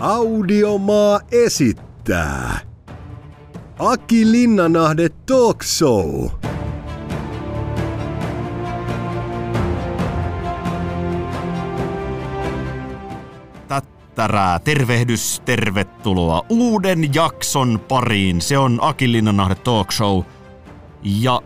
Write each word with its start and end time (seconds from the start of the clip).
Audiomaa 0.00 1.20
esittää 1.32 2.60
Aki 3.78 4.32
Linnanahde 4.32 5.08
Talk 5.08 5.62
Show. 5.62 6.26
Tättärää, 13.68 14.58
tervehdys, 14.58 15.42
tervetuloa 15.44 16.42
uuden 16.48 17.14
jakson 17.14 17.80
pariin. 17.88 18.40
Se 18.40 18.58
on 18.58 18.78
Aki 18.82 19.12
Linnanahde 19.12 19.54
Talk 19.54 19.92
Show. 19.92 20.22
Ja 21.02 21.40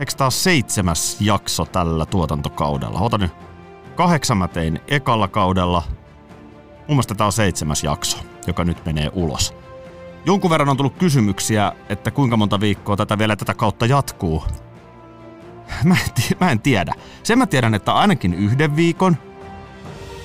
eikö 0.00 0.12
taas 0.16 0.44
seitsemäs 0.44 1.20
jakso 1.20 1.64
tällä 1.64 2.06
tuotantokaudella? 2.06 3.00
Ota 3.00 3.18
nyt. 3.18 3.32
Kahdeksan 3.96 4.36
mä 4.36 4.48
tein 4.48 4.80
ekalla 4.88 5.28
kaudella. 5.28 5.82
Mun 6.92 6.96
mielestä 6.96 7.14
tää 7.14 7.26
on 7.26 7.32
seitsemäs 7.32 7.84
jakso, 7.84 8.18
joka 8.46 8.64
nyt 8.64 8.84
menee 8.84 9.10
ulos. 9.12 9.54
Jonkun 10.24 10.50
verran 10.50 10.68
on 10.68 10.76
tullut 10.76 10.96
kysymyksiä, 10.96 11.72
että 11.88 12.10
kuinka 12.10 12.36
monta 12.36 12.60
viikkoa 12.60 12.96
tätä 12.96 13.18
vielä 13.18 13.36
tätä 13.36 13.54
kautta 13.54 13.86
jatkuu. 13.86 14.44
Mä 15.84 15.94
en, 15.94 16.36
mä 16.40 16.50
en 16.50 16.60
tiedä. 16.60 16.94
Sen 17.22 17.38
mä 17.38 17.46
tiedän, 17.46 17.74
että 17.74 17.92
ainakin 17.92 18.34
yhden 18.34 18.76
viikon. 18.76 19.16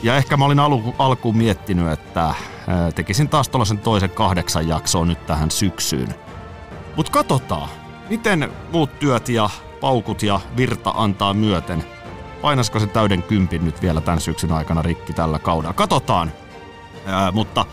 Ja 0.04 0.16
ehkä 0.16 0.38
mä 0.38 0.46
olin 0.46 0.60
alu- 0.60 0.96
alkuun 1.00 1.38
miettinyt, 1.38 1.92
että 1.92 2.34
tekisin 2.96 3.30
taas 3.30 3.50
tuollaisen 3.50 3.78
toisen 3.78 4.10
kahdeksan 4.10 4.68
jaksoa 4.68 5.06
nyt 5.06 5.26
tähän 5.26 5.52
syksyyn. 5.52 6.16
Mut 6.96 7.10
katsotaan, 7.10 7.70
miten 8.10 8.52
muut 8.72 9.00
työt 9.00 9.30
ja 9.30 9.50
paukut 9.82 10.24
ja 10.24 10.40
virta 10.58 10.94
antaa 10.96 11.34
myöten. 11.34 11.84
Painasko 12.42 12.80
se 12.80 12.88
täyden 12.88 13.24
kympin 13.24 13.66
nyt 13.66 13.82
vielä 13.82 14.02
tämän 14.02 14.22
syksyn 14.22 14.52
aikana 14.52 14.82
rikki 14.82 15.14
tällä 15.14 15.40
kaudella? 15.40 15.74
Katsotaan. 15.74 16.32
Ää, 17.08 17.32
mutta 17.32 17.66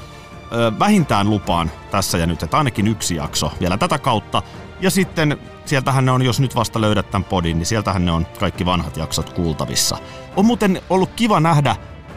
ää, 0.50 0.78
vähintään 0.78 1.30
lupaan 1.30 1.70
tässä 1.90 2.18
ja 2.18 2.26
nyt, 2.26 2.42
että 2.42 2.58
ainakin 2.58 2.88
yksi 2.88 3.14
jakso 3.14 3.52
vielä 3.60 3.78
tätä 3.78 3.98
kautta. 3.98 4.42
Ja 4.80 4.90
sitten 4.90 5.38
sieltähän 5.64 6.04
ne 6.04 6.10
on, 6.10 6.22
jos 6.22 6.40
nyt 6.40 6.56
vasta 6.56 6.80
löydät 6.80 7.10
tämän 7.10 7.24
podin, 7.24 7.58
niin 7.58 7.66
sieltähän 7.66 8.04
ne 8.04 8.12
on 8.12 8.26
kaikki 8.40 8.66
vanhat 8.66 8.96
jaksot 8.96 9.32
kuultavissa. 9.32 9.98
On 10.36 10.46
muuten 10.46 10.82
ollut 10.90 11.10
kiva 11.16 11.40
nähdä 11.40 11.76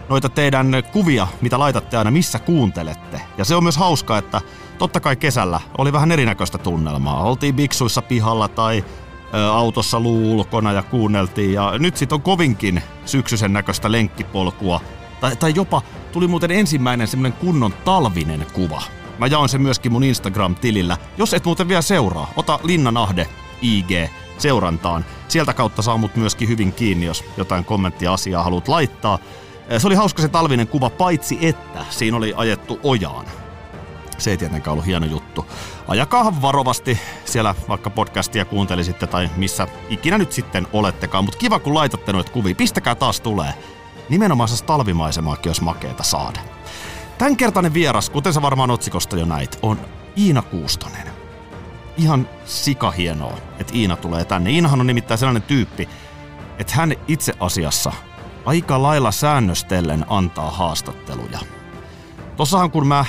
noita 0.10 0.30
teidän 0.30 0.68
kuvia, 0.92 1.28
mitä 1.42 1.60
laitatte 1.60 1.98
aina, 1.98 2.12
missä 2.12 2.40
kuuntelette. 2.40 3.22
Ja 3.38 3.46
se 3.46 3.56
on 3.56 3.64
myös 3.64 3.78
hauska, 3.78 4.18
että 4.18 4.42
totta 4.78 5.00
kai 5.00 5.16
kesällä 5.16 5.60
oli 5.78 5.94
vähän 5.94 6.12
erinäköistä 6.12 6.58
tunnelmaa. 6.58 7.24
Oltiin 7.24 7.56
biksuissa 7.56 8.02
pihalla 8.02 8.48
tai 8.48 8.84
ö, 9.34 9.52
autossa 9.52 10.00
luu 10.00 10.34
ulkona 10.34 10.72
ja 10.72 10.84
kuunneltiin. 10.84 11.54
Ja 11.54 11.74
nyt 11.80 11.98
sit 11.98 12.12
on 12.14 12.22
kovinkin 12.22 12.84
syksyisen 13.06 13.54
näköistä 13.54 13.92
lenkkipolkua. 13.92 14.82
Tai, 15.22 15.36
tai 15.36 15.54
jopa 15.56 15.82
tuli 16.12 16.28
muuten 16.28 16.52
ensimmäinen 16.52 17.08
semmonen 17.08 17.34
kunnon 17.34 17.74
talvinen 17.86 18.46
kuva. 18.54 18.82
Mä 19.18 19.28
jaoin 19.28 19.50
sen 19.50 19.62
myöskin 19.62 19.92
mun 19.92 20.04
Instagram-tilillä. 20.04 20.98
Jos 21.18 21.34
et 21.34 21.46
muuten 21.46 21.68
vielä 21.68 21.82
seuraa, 21.82 22.32
ota 22.36 22.60
Linnanahde 22.64 23.28
IG 23.62 23.92
seurantaan. 24.38 25.06
Sieltä 25.28 25.54
kautta 25.54 25.82
saa 25.82 25.98
mut 25.98 26.16
myöskin 26.16 26.48
hyvin 26.48 26.74
kiinni, 26.74 27.06
jos 27.06 27.24
jotain 27.38 27.66
kommenttia 27.66 28.14
asiaa 28.14 28.44
haluat 28.44 28.68
laittaa. 28.68 29.20
Se 29.78 29.88
oli 29.88 29.96
hauska 29.96 30.22
se 30.22 30.28
talvinen 30.28 30.68
kuva, 30.68 30.90
paitsi 30.90 31.38
että 31.42 31.86
siinä 31.90 32.18
oli 32.18 32.34
ajettu 32.36 32.80
ojaan. 32.84 33.26
Se 34.18 34.32
ei 34.32 34.38
tietenkään 34.38 34.72
ollut 34.72 34.86
hieno 34.86 35.06
juttu. 35.06 35.46
Ajakaa 35.88 36.42
varovasti 36.42 37.00
siellä 37.26 37.56
vaikka 37.70 37.90
podcastia 37.90 38.46
kuuntelisitte 38.46 39.08
tai 39.08 39.30
missä 39.36 39.68
ikinä 39.90 40.18
nyt 40.18 40.32
sitten 40.32 40.68
olettekaan. 40.74 41.24
Mutta 41.24 41.38
kiva 41.38 41.60
kun 41.60 41.74
laitatte 41.74 42.14
noita 42.14 42.32
kuvia. 42.32 42.56
Pistäkää 42.56 42.96
taas 42.96 43.20
tulee. 43.22 43.54
Nimenomaan 44.10 44.50
se 44.50 44.66
talvimaisemaakin 44.66 45.50
olisi 45.50 45.64
makeeta 45.64 46.04
saada. 46.04 46.40
Tämänkertainen 47.18 47.74
vieras, 47.74 48.10
kuten 48.10 48.34
sä 48.34 48.42
varmaan 48.42 48.72
otsikosta 48.72 49.18
jo 49.18 49.26
näit, 49.26 49.60
on 49.62 49.80
Iina 50.18 50.42
Kuustonen. 50.42 51.08
Ihan 51.98 52.30
sikahienoa, 52.46 53.38
että 53.60 53.74
Iina 53.76 53.96
tulee 53.96 54.26
tänne. 54.26 54.52
Iinahan 54.52 54.80
on 54.80 54.88
nimittäin 54.88 55.18
sellainen 55.18 55.42
tyyppi, 55.42 55.90
että 56.60 56.74
hän 56.76 56.94
itse 57.08 57.34
asiassa 57.40 57.92
aika 58.46 58.82
lailla 58.82 59.12
säännöstellen 59.12 60.06
antaa 60.10 60.52
haastatteluja. 60.52 61.40
Tossahan 62.36 62.72
kun 62.72 62.88
mä 62.88 63.06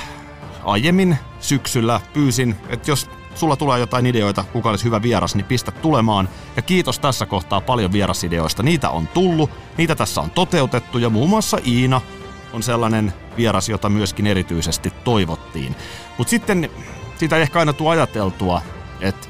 aiemmin 0.65 1.19
syksyllä 1.41 2.01
pyysin, 2.13 2.57
että 2.69 2.91
jos 2.91 3.11
sulla 3.39 3.57
tulee 3.57 3.79
jotain 3.79 4.07
ideoita, 4.07 4.45
kuka 4.53 4.71
olisi 4.71 4.85
hyvä 4.85 5.03
vieras, 5.03 5.35
niin 5.35 5.45
pistä 5.45 5.71
tulemaan. 5.73 6.29
Ja 6.57 6.63
kiitos 6.63 6.99
tässä 6.99 7.27
kohtaa 7.27 7.61
paljon 7.61 7.93
vierasideoista. 7.93 8.63
Niitä 8.63 8.91
on 8.91 9.09
tullut, 9.09 9.51
niitä 9.77 9.95
tässä 9.95 10.21
on 10.21 10.31
toteutettu 10.31 10.99
ja 10.99 11.11
muun 11.11 11.29
muassa 11.29 11.59
Iina 11.67 12.01
on 12.53 12.63
sellainen 12.63 13.13
vieras, 13.37 13.69
jota 13.69 13.89
myöskin 13.89 14.27
erityisesti 14.27 14.93
toivottiin. 15.05 15.77
Mutta 16.19 16.31
sitten 16.31 16.71
sitä 17.17 17.37
ei 17.37 17.43
ehkä 17.43 17.59
aina 17.59 17.73
tule 17.73 17.91
ajateltua, 17.91 18.63
että 19.01 19.29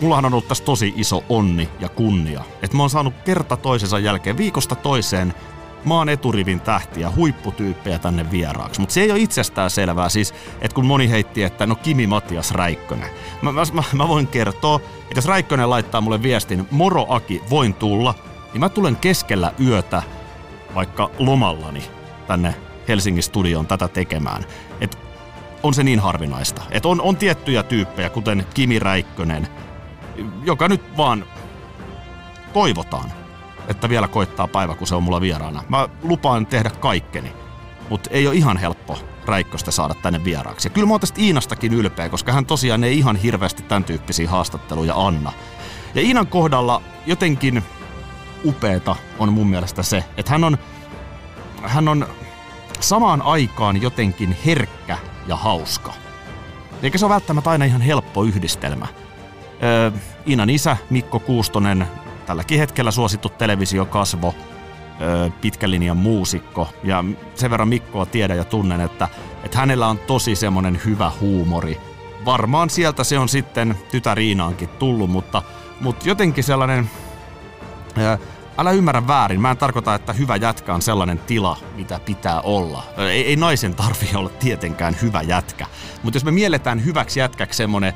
mullahan 0.00 0.24
on 0.24 0.32
ollut 0.32 0.48
tässä 0.48 0.64
tosi 0.64 0.92
iso 0.96 1.24
onni 1.28 1.68
ja 1.80 1.88
kunnia. 1.88 2.44
Että 2.62 2.76
mä 2.76 2.82
oon 2.82 2.90
saanut 2.90 3.14
kerta 3.24 3.56
toisensa 3.56 3.98
jälkeen 3.98 4.36
viikosta 4.36 4.74
toiseen 4.74 5.34
maan 5.84 6.08
eturivin 6.08 6.60
tähtiä, 6.60 7.10
huipputyyppejä 7.10 7.98
tänne 7.98 8.30
vieraaksi. 8.30 8.80
Mutta 8.80 8.92
se 8.92 9.00
ei 9.00 9.10
ole 9.10 9.18
itsestään 9.20 9.70
selvää 9.70 10.08
siis, 10.08 10.34
että 10.60 10.74
kun 10.74 10.86
moni 10.86 11.10
heitti, 11.10 11.42
että 11.42 11.66
no 11.66 11.74
Kimi 11.74 12.06
Matias 12.06 12.50
Räikkönen. 12.50 13.10
Mä, 13.42 13.52
mä, 13.52 13.82
mä, 13.92 14.08
voin 14.08 14.26
kertoa, 14.26 14.76
että 14.76 15.14
jos 15.14 15.26
Räikkönen 15.26 15.70
laittaa 15.70 16.00
mulle 16.00 16.22
viestin, 16.22 16.68
moro 16.70 17.06
Aki, 17.08 17.42
voin 17.50 17.74
tulla, 17.74 18.14
niin 18.52 18.60
mä 18.60 18.68
tulen 18.68 18.96
keskellä 18.96 19.52
yötä 19.60 20.02
vaikka 20.74 21.10
lomallani 21.18 21.82
tänne 22.26 22.54
Helsingin 22.88 23.22
studioon 23.22 23.66
tätä 23.66 23.88
tekemään. 23.88 24.44
Et 24.80 24.98
on 25.62 25.74
se 25.74 25.82
niin 25.82 26.00
harvinaista. 26.00 26.62
Et 26.70 26.86
on, 26.86 27.00
on 27.00 27.16
tiettyjä 27.16 27.62
tyyppejä, 27.62 28.10
kuten 28.10 28.46
Kimi 28.54 28.78
Räikkönen, 28.78 29.48
joka 30.44 30.68
nyt 30.68 30.96
vaan 30.96 31.24
toivotaan, 32.52 33.12
että 33.68 33.88
vielä 33.88 34.08
koittaa 34.08 34.48
päivä, 34.48 34.74
kun 34.74 34.86
se 34.86 34.94
on 34.94 35.02
mulla 35.02 35.20
vieraana. 35.20 35.64
Mä 35.68 35.88
lupaan 36.02 36.46
tehdä 36.46 36.70
kaikkeni, 36.70 37.32
mutta 37.88 38.10
ei 38.12 38.26
ole 38.26 38.36
ihan 38.36 38.56
helppo 38.56 38.98
Räikköstä 39.26 39.70
saada 39.70 39.94
tänne 39.94 40.24
vieraaksi. 40.24 40.68
Ja 40.68 40.70
kyllä 40.70 40.86
mä 40.86 40.92
oon 40.94 41.00
tästä 41.00 41.20
Iinastakin 41.20 41.74
ylpeä, 41.74 42.08
koska 42.08 42.32
hän 42.32 42.46
tosiaan 42.46 42.84
ei 42.84 42.98
ihan 42.98 43.16
hirveästi 43.16 43.62
tämän 43.62 43.84
tyyppisiä 43.84 44.30
haastatteluja 44.30 44.94
anna. 44.96 45.32
Ja 45.94 46.02
Iinan 46.02 46.26
kohdalla 46.26 46.82
jotenkin 47.06 47.62
upeeta 48.44 48.96
on 49.18 49.32
mun 49.32 49.46
mielestä 49.46 49.82
se, 49.82 50.04
että 50.16 50.32
hän 50.32 50.44
on, 50.44 50.58
hän 51.62 51.88
on 51.88 52.06
samaan 52.80 53.22
aikaan 53.22 53.82
jotenkin 53.82 54.36
herkkä 54.46 54.98
ja 55.26 55.36
hauska. 55.36 55.92
Eikä 56.82 56.98
se 56.98 57.06
ole 57.06 57.14
välttämättä 57.14 57.50
aina 57.50 57.64
ihan 57.64 57.80
helppo 57.80 58.24
yhdistelmä. 58.24 58.86
Öö, 59.62 59.90
Iinan 60.28 60.50
isä 60.50 60.76
Mikko 60.90 61.20
Kuustonen, 61.20 61.86
tälläkin 62.24 62.58
hetkellä 62.58 62.90
suosittu 62.90 63.28
televisiokasvo, 63.28 64.34
pitkän 65.40 65.70
linjan 65.70 65.96
muusikko. 65.96 66.68
Ja 66.82 67.04
sen 67.34 67.50
verran 67.50 67.68
Mikkoa 67.68 68.06
tiedän 68.06 68.36
ja 68.36 68.44
tunnen, 68.44 68.80
että, 68.80 69.08
että 69.44 69.58
hänellä 69.58 69.86
on 69.86 69.98
tosi 69.98 70.36
semmonen 70.36 70.80
hyvä 70.84 71.12
huumori. 71.20 71.80
Varmaan 72.24 72.70
sieltä 72.70 73.04
se 73.04 73.18
on 73.18 73.28
sitten 73.28 73.78
tytär 73.90 74.18
Iinaankin 74.18 74.68
tullut, 74.68 75.10
mutta, 75.10 75.42
mutta 75.80 76.08
jotenkin 76.08 76.44
sellainen... 76.44 76.90
Älä 78.58 78.70
ymmärrä 78.70 79.06
väärin, 79.06 79.40
mä 79.40 79.50
en 79.50 79.56
tarkoita, 79.56 79.94
että 79.94 80.12
hyvä 80.12 80.36
jätkä 80.36 80.74
on 80.74 80.82
sellainen 80.82 81.18
tila, 81.18 81.56
mitä 81.76 82.00
pitää 82.00 82.40
olla. 82.40 82.82
Ei, 82.96 83.26
ei 83.26 83.36
naisen 83.36 83.74
tarvi 83.74 84.10
olla 84.14 84.28
tietenkään 84.28 84.96
hyvä 85.02 85.22
jätkä. 85.22 85.66
Mutta 86.02 86.16
jos 86.16 86.24
me 86.24 86.30
mielletään 86.30 86.84
hyväksi 86.84 87.20
jätkäksi 87.20 87.56
semmonen 87.56 87.92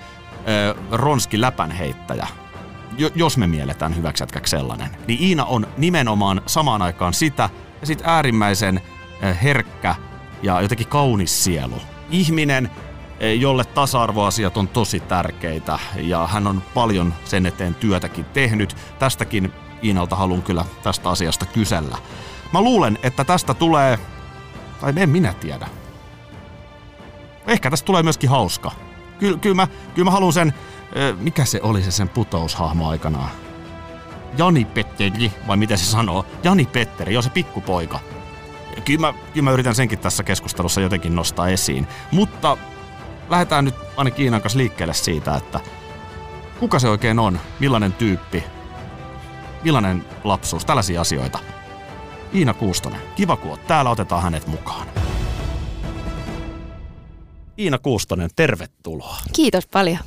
ronski 0.90 1.40
läpänheittäjä, 1.40 2.26
jos 3.14 3.36
me 3.36 3.46
mielletään 3.46 3.96
hyväksi 3.96 4.22
jätkäksi 4.22 4.50
sellainen, 4.50 4.90
niin 5.06 5.22
Iina 5.22 5.44
on 5.44 5.66
nimenomaan 5.76 6.42
samaan 6.46 6.82
aikaan 6.82 7.14
sitä 7.14 7.50
ja 7.80 7.86
sitten 7.86 8.08
äärimmäisen 8.08 8.80
ö, 9.22 9.34
herkkä 9.34 9.94
ja 10.42 10.60
jotenkin 10.60 10.88
kaunis 10.88 11.44
sielu. 11.44 11.82
Ihminen, 12.10 12.70
ö, 13.22 13.32
jolle 13.34 13.64
tasa-arvoasiat 13.64 14.56
on 14.56 14.68
tosi 14.68 15.00
tärkeitä 15.00 15.78
ja 15.96 16.26
hän 16.26 16.46
on 16.46 16.62
paljon 16.74 17.14
sen 17.24 17.46
eteen 17.46 17.74
työtäkin 17.74 18.24
tehnyt. 18.24 18.76
Tästäkin 18.98 19.52
Iinalta 19.82 20.16
haluan 20.16 20.42
kyllä 20.42 20.64
tästä 20.82 21.10
asiasta 21.10 21.46
kysellä. 21.46 21.98
Mä 22.52 22.60
luulen, 22.60 22.98
että 23.02 23.24
tästä 23.24 23.54
tulee, 23.54 23.98
tai 24.80 24.92
en 24.96 25.10
minä 25.10 25.34
tiedä. 25.34 25.68
Ehkä 27.46 27.70
tästä 27.70 27.86
tulee 27.86 28.02
myöskin 28.02 28.30
hauska. 28.30 28.70
Kyllä, 29.18 29.38
kyllä, 29.38 29.56
mä, 29.56 29.68
kyllä 29.94 30.04
mä 30.04 30.10
haluan 30.10 30.32
sen, 30.32 30.54
mikä 31.20 31.44
se 31.44 31.60
oli 31.62 31.82
se 31.82 31.90
sen 31.90 32.08
putoushahmo 32.08 32.88
aikanaan? 32.88 33.30
Jani 34.38 34.64
Petteri, 34.64 35.32
vai 35.46 35.56
miten 35.56 35.78
se 35.78 35.84
sanoo? 35.84 36.26
Jani 36.42 36.66
Petteri, 36.66 37.12
joo 37.12 37.22
se 37.22 37.30
pikkupoika. 37.30 38.00
Kyllä 38.84 39.00
mä, 39.00 39.14
kyllä 39.32 39.44
mä 39.44 39.50
yritän 39.50 39.74
senkin 39.74 39.98
tässä 39.98 40.22
keskustelussa 40.22 40.80
jotenkin 40.80 41.16
nostaa 41.16 41.48
esiin. 41.48 41.86
Mutta 42.12 42.56
lähdetään 43.28 43.64
nyt 43.64 43.74
ainakin 43.96 44.24
Iinan 44.24 44.40
kanssa 44.40 44.58
liikkeelle 44.58 44.94
siitä, 44.94 45.36
että 45.36 45.60
kuka 46.60 46.78
se 46.78 46.88
oikein 46.88 47.18
on, 47.18 47.40
millainen 47.60 47.92
tyyppi, 47.92 48.44
millainen 49.64 50.04
lapsuus, 50.24 50.64
tällaisia 50.64 51.00
asioita. 51.00 51.38
Iina 52.34 52.54
Kuustonen, 52.54 53.00
kiva 53.16 53.36
kun 53.36 53.50
oot 53.50 53.66
täällä, 53.66 53.90
otetaan 53.90 54.22
hänet 54.22 54.46
mukaan. 54.46 54.86
Iina 57.58 57.78
Kuustonen, 57.78 58.30
tervetuloa. 58.36 59.16
Kiitos 59.32 59.66
paljon. 59.66 59.98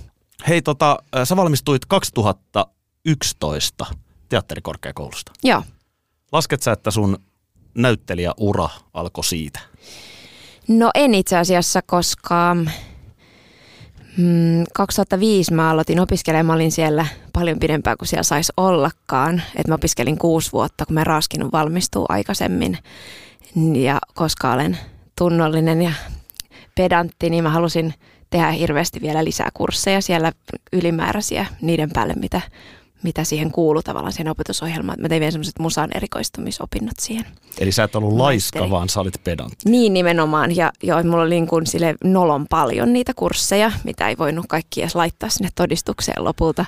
Hei, 0.47 0.61
tota, 0.61 0.97
sä 1.23 1.35
valmistuit 1.35 1.85
2011 1.85 3.85
teatterikorkeakoulusta. 4.29 5.31
Joo. 5.43 5.63
Lasket 6.31 6.61
sä, 6.61 6.71
että 6.71 6.91
sun 6.91 7.17
näyttelijäura 7.75 8.69
alkoi 8.93 9.23
siitä? 9.23 9.59
No 10.67 10.91
en 10.95 11.15
itse 11.15 11.37
asiassa, 11.37 11.81
koska 11.81 12.55
mm, 14.17 14.63
2005 14.73 15.53
mä 15.53 15.69
aloitin 15.69 15.99
opiskelemaan. 15.99 16.45
Mä 16.45 16.53
olin 16.53 16.71
siellä 16.71 17.05
paljon 17.33 17.59
pidempään 17.59 17.97
kuin 17.97 18.07
siellä 18.07 18.23
saisi 18.23 18.53
ollakaan. 18.57 19.41
Et 19.55 19.67
mä 19.67 19.75
opiskelin 19.75 20.17
kuusi 20.17 20.51
vuotta, 20.51 20.85
kun 20.85 20.93
mä 20.93 21.03
raskinut 21.03 21.51
valmistuu 21.51 22.05
aikaisemmin. 22.09 22.77
Ja 23.73 23.99
koska 24.13 24.51
olen 24.51 24.77
tunnollinen 25.17 25.81
ja 25.81 25.93
pedantti, 26.75 27.29
niin 27.29 27.43
mä 27.43 27.49
halusin 27.49 27.93
tehdä 28.31 28.51
hirveästi 28.51 29.01
vielä 29.01 29.23
lisää 29.23 29.49
kursseja 29.53 30.01
siellä 30.01 30.31
ylimääräisiä 30.73 31.45
niiden 31.61 31.89
päälle, 31.93 32.13
mitä, 32.13 32.41
mitä 33.03 33.23
siihen 33.23 33.51
kuuluu 33.51 33.83
tavallaan 33.83 34.13
siihen 34.13 34.31
opetusohjelmaan. 34.31 35.01
Mä 35.01 35.09
tein 35.09 35.19
vielä 35.19 35.31
semmoiset 35.31 35.59
musan 35.59 35.89
erikoistumisopinnot 35.95 36.99
siihen. 36.99 37.25
Eli 37.59 37.71
sä 37.71 37.83
et 37.83 37.95
ollut 37.95 38.17
laiska, 38.17 38.69
vaan 38.69 38.89
sä 38.89 38.99
olit 38.99 39.23
pedantti. 39.23 39.69
Niin 39.69 39.93
nimenomaan. 39.93 40.55
Ja 40.55 40.71
joo, 40.83 41.03
mulla 41.03 41.23
oli 41.23 41.29
niin 41.29 41.47
kuin 41.47 41.67
sille 41.67 41.95
nolon 42.03 42.45
paljon 42.49 42.93
niitä 42.93 43.13
kursseja, 43.13 43.71
mitä 43.83 44.09
ei 44.09 44.17
voinut 44.17 44.45
kaikki 44.49 44.81
edes 44.81 44.95
laittaa 44.95 45.29
sinne 45.29 45.49
todistukseen 45.55 46.23
lopulta. 46.23 46.65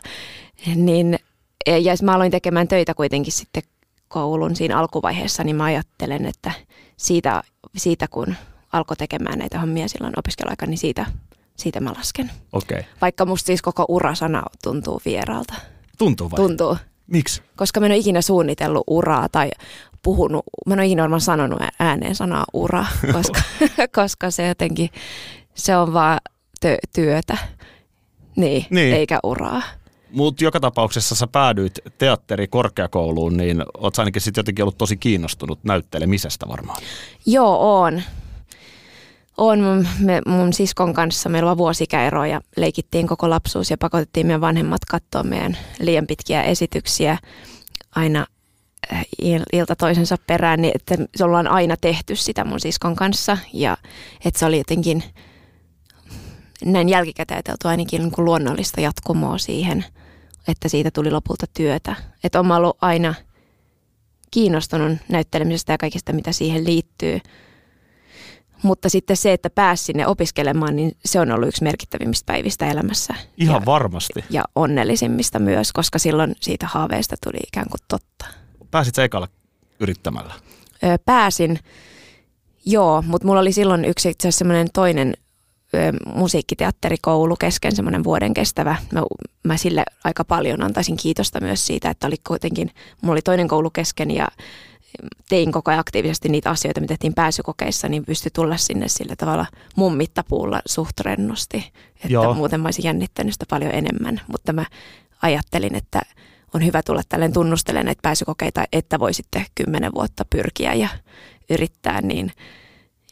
Niin, 0.75 1.19
ja 1.68 1.95
mä 2.04 2.15
aloin 2.15 2.31
tekemään 2.31 2.68
töitä 2.68 2.94
kuitenkin 2.94 3.33
sitten 3.33 3.63
koulun 4.07 4.56
siinä 4.56 4.80
alkuvaiheessa, 4.80 5.44
niin 5.44 5.56
mä 5.56 5.63
ajattelen, 5.63 6.25
että 6.25 6.51
siitä, 6.98 7.44
siitä 7.77 8.07
kun 8.07 8.36
alkoi 8.74 8.98
tekemään 8.98 9.39
näitä 9.39 9.60
hommia 9.60 9.88
silloin 9.88 10.19
opiskeluaikana, 10.19 10.69
niin 10.69 10.77
siitä, 10.77 11.06
siitä 11.57 11.79
mä 11.79 11.94
lasken. 11.97 12.31
Okei. 12.53 12.79
Okay. 12.79 12.91
Vaikka 13.01 13.25
musta 13.25 13.47
siis 13.47 13.61
koko 13.61 13.85
urasana 13.88 14.44
tuntuu 14.63 15.01
vieraalta. 15.05 15.53
Tuntuu 15.97 16.31
vai? 16.31 16.35
Tuntuu. 16.35 16.77
Miksi? 17.07 17.41
Koska 17.55 17.79
mä 17.79 17.85
en 17.85 17.91
ole 17.91 18.00
ikinä 18.00 18.21
suunnitellut 18.21 18.83
uraa 18.88 19.29
tai 19.29 19.51
puhunut, 20.03 20.45
mä 20.65 20.73
en 20.73 20.79
ole 20.79 20.85
ikinä 20.85 21.01
varmaan 21.01 21.21
sanonut 21.21 21.59
ääneen 21.79 22.15
sanaa 22.15 22.45
ura, 22.53 22.85
koska, 23.13 23.41
koska 23.95 24.31
se 24.31 24.47
jotenkin, 24.47 24.89
se 25.53 25.77
on 25.77 25.94
vaan 25.94 26.19
tö- 26.65 26.89
työtä, 26.95 27.38
niin, 28.35 28.65
niin, 28.69 28.95
eikä 28.95 29.19
uraa. 29.23 29.61
Mutta 30.11 30.44
joka 30.44 30.59
tapauksessa 30.59 31.15
sä 31.15 31.27
päädyit 31.27 31.79
teatterikorkeakouluun, 31.97 33.38
niin 33.38 33.63
oot 33.77 34.00
ainakin 34.00 34.21
sitten 34.21 34.41
jotenkin 34.41 34.63
ollut 34.63 34.77
tosi 34.77 34.97
kiinnostunut 34.97 35.59
näyttelemisestä 35.63 36.47
varmaan. 36.47 36.81
Joo, 37.25 37.81
on. 37.81 38.01
On 39.45 39.61
mun, 39.61 39.87
me, 39.99 40.21
mun 40.25 40.53
siskon 40.53 40.93
kanssa, 40.93 41.29
meillä 41.29 41.51
on 41.51 41.57
vuosikäero 41.57 42.25
ja 42.25 42.41
leikittiin 42.57 43.07
koko 43.07 43.29
lapsuus 43.29 43.71
ja 43.71 43.77
pakotettiin 43.77 44.27
meidän 44.27 44.41
vanhemmat 44.41 44.85
katsoa 44.85 45.23
meidän 45.23 45.57
liian 45.79 46.07
pitkiä 46.07 46.43
esityksiä 46.43 47.17
aina 47.95 48.25
äh, 48.93 49.05
ilta 49.53 49.75
toisensa 49.75 50.17
perään, 50.27 50.61
niin 50.61 50.71
että 50.75 50.95
se 51.15 51.23
ollaan 51.23 51.47
aina 51.47 51.77
tehty 51.81 52.15
sitä 52.15 52.43
mun 52.43 52.59
siskon 52.59 52.95
kanssa 52.95 53.37
ja 53.53 53.77
että 54.25 54.39
se 54.39 54.45
oli 54.45 54.57
jotenkin 54.57 55.03
näin 56.65 56.89
jälkikäteen 56.89 57.43
ainakin 57.63 58.01
niin 58.01 58.11
kuin 58.11 58.25
luonnollista 58.25 58.81
jatkumoa 58.81 59.37
siihen, 59.37 59.85
että 60.47 60.69
siitä 60.69 60.91
tuli 60.91 61.11
lopulta 61.11 61.45
työtä. 61.53 61.95
Että 62.23 62.39
olen 62.39 62.51
ollut 62.51 62.77
aina 62.81 63.13
kiinnostunut 64.31 64.97
näyttelemisestä 65.09 65.73
ja 65.73 65.77
kaikista, 65.77 66.13
mitä 66.13 66.31
siihen 66.31 66.65
liittyy– 66.65 67.19
mutta 68.63 68.89
sitten 68.89 69.18
se, 69.18 69.33
että 69.33 69.50
pääsi 69.50 69.83
sinne 69.83 70.07
opiskelemaan, 70.07 70.75
niin 70.75 70.92
se 71.06 71.19
on 71.19 71.31
ollut 71.31 71.48
yksi 71.48 71.63
merkittävimmistä 71.63 72.25
päivistä 72.25 72.68
elämässä. 72.68 73.15
Ihan 73.38 73.62
ja, 73.62 73.65
varmasti. 73.65 74.24
Ja 74.30 74.44
onnellisimmista 74.56 75.39
myös, 75.39 75.74
koska 75.74 76.00
silloin 76.00 76.36
siitä 76.42 76.68
haaveesta 76.68 77.15
tuli 77.24 77.39
ikään 77.48 77.68
kuin 77.69 77.81
totta. 77.88 78.25
Pääsit 78.71 78.95
sä 78.95 79.04
ekalla 79.04 79.27
yrittämällä? 79.80 80.33
Öö, 80.83 80.98
pääsin, 81.06 81.60
joo, 82.65 83.01
mutta 83.07 83.27
mulla 83.27 83.39
oli 83.42 83.51
silloin 83.51 83.86
yksi 83.86 84.10
itse 84.10 84.27
asiassa 84.27 84.38
semmoinen 84.38 84.68
toinen 84.74 85.13
musiikkiteatterikoulu 86.15 87.36
kesken, 87.36 87.75
semmoinen 87.75 88.04
vuoden 88.04 88.33
kestävä. 88.33 88.75
Mä, 88.92 89.04
mä 89.44 89.57
sille 89.57 89.83
aika 90.04 90.24
paljon 90.24 90.63
antaisin 90.63 90.98
kiitosta 90.98 91.42
myös 91.42 91.68
siitä, 91.68 91.89
että 91.89 92.07
oli 92.07 92.15
kuitenkin, 92.27 92.71
mulla 93.01 93.13
oli 93.13 93.21
toinen 93.21 93.48
koulu 93.48 93.69
kesken 93.69 94.12
ja 94.12 94.27
tein 95.29 95.51
koko 95.51 95.71
ajan 95.71 95.79
aktiivisesti 95.79 96.29
niitä 96.29 96.49
asioita, 96.49 96.81
mitä 96.81 96.91
tehtiin 96.91 97.13
pääsykokeissa, 97.13 97.89
niin 97.89 98.05
pystyi 98.05 98.31
tulla 98.35 98.57
sinne 98.57 98.87
sillä 98.87 99.15
tavalla 99.15 99.45
mun 99.75 99.97
mittapuulla 99.97 100.61
suht 100.65 100.99
rennosti. 100.99 101.71
Että 101.95 102.07
Joo. 102.07 102.33
muuten 102.33 102.61
mä 102.61 102.67
olisin 102.67 102.85
jännittänyt 102.85 103.33
sitä 103.33 103.45
paljon 103.49 103.71
enemmän, 103.71 104.21
mutta 104.27 104.53
mä 104.53 104.65
ajattelin, 105.21 105.75
että 105.75 106.01
on 106.53 106.65
hyvä 106.65 106.83
tulla 106.83 107.01
tälleen 107.09 107.33
tunnustelemaan 107.33 107.85
näitä 107.85 108.01
pääsykokeita, 108.01 108.65
että 108.71 108.99
voi 108.99 109.13
sitten 109.13 109.45
kymmenen 109.55 109.93
vuotta 109.93 110.25
pyrkiä 110.29 110.73
ja 110.73 110.89
yrittää, 111.49 112.01
niin, 112.01 112.31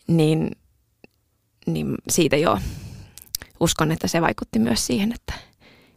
niin, 0.08 0.52
niin 1.68 1.96
siitä 2.10 2.38
jo 2.38 2.60
uskon, 3.60 3.92
että 3.92 4.08
se 4.08 4.22
vaikutti 4.22 4.60
myös 4.60 4.88
siihen, 4.88 5.12
että 5.12 5.34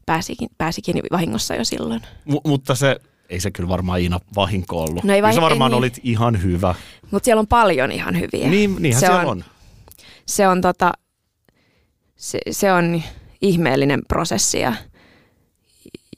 pääsikin, 0.07 0.49
pääsikin 0.59 1.03
vahingossa 1.13 1.55
jo 1.55 1.65
silloin. 1.65 2.03
M- 2.25 2.49
mutta 2.49 2.75
se 2.75 2.97
ei 3.35 3.41
se 3.41 3.51
kyllä 3.51 3.69
varmaan 3.69 4.01
Iina 4.01 4.21
vahinko 4.37 4.83
ollut. 4.83 5.05
No 5.05 5.15
ei 5.15 5.23
vai, 5.23 5.37
varmaan 5.37 5.71
ei, 5.71 5.75
niin. 5.75 5.79
olit 5.79 6.01
ihan 6.03 6.43
hyvä. 6.43 6.75
Mutta 7.11 7.25
siellä 7.25 7.41
on 7.41 7.47
paljon 7.47 7.93
ihan 7.93 8.21
hyviä. 8.21 8.49
Niin, 8.49 8.77
niinhän 8.79 9.01
se 9.01 9.11
on, 9.11 9.27
on. 9.27 9.45
Se 10.27 10.49
on, 10.49 10.61
tota, 10.61 10.93
se, 12.17 12.39
se 12.51 12.73
on 12.73 13.03
ihmeellinen 13.41 14.01
prosessi 14.09 14.61
ja, 14.61 14.75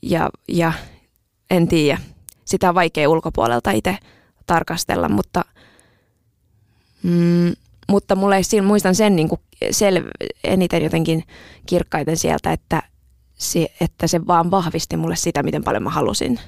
ja, 0.03 0.31
ja 0.49 0.73
en 1.51 1.69
tiedä. 1.69 2.01
Sitä 2.45 2.69
on 2.69 2.75
vaikea 2.75 3.09
ulkopuolelta 3.09 3.71
itse 3.71 3.99
tarkastella, 4.47 5.09
mutta, 5.09 5.45
mm, 7.03 7.53
mutta 7.89 8.15
mulle 8.17 8.37
ei, 8.37 8.61
muistan 8.61 8.95
sen 8.95 9.17
niin 9.17 9.29
kuin 9.29 9.41
sel, 9.71 10.03
eniten 10.45 10.83
jotenkin 10.85 11.25
kirkkaiten 11.67 12.17
sieltä, 12.17 12.53
että, 12.53 12.83
se, 13.35 13.69
että 13.81 14.07
se 14.07 14.27
vaan 14.27 14.51
vahvisti 14.51 14.97
mulle 14.97 15.17
sitä, 15.17 15.43
miten 15.43 15.65
paljon 15.65 15.83
mä 15.83 15.91
halusin 15.91 16.41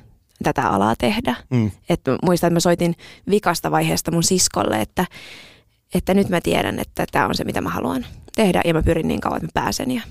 tätä 0.42 0.68
alaa 0.68 0.96
tehdä. 0.96 1.36
Mm. 1.50 1.70
Et 1.88 2.00
muistan, 2.22 2.48
että 2.48 2.54
mä 2.54 2.60
soitin 2.60 2.94
vikasta 3.30 3.70
vaiheesta 3.70 4.10
mun 4.10 4.22
siskolle, 4.22 4.80
että, 4.80 5.06
että 5.94 6.14
nyt 6.14 6.28
mä 6.28 6.40
tiedän, 6.40 6.78
että 6.78 7.06
tämä 7.12 7.26
on 7.26 7.34
se, 7.34 7.44
mitä 7.44 7.60
mä 7.60 7.70
haluan 7.70 8.06
tehdä 8.36 8.60
ja 8.64 8.74
mä 8.74 8.82
pyrin 8.82 9.08
niin 9.08 9.20
kauan, 9.20 9.36
että 9.36 9.60
mä 9.60 9.64
pääsen. 9.64 9.90
Ja, 9.90 10.02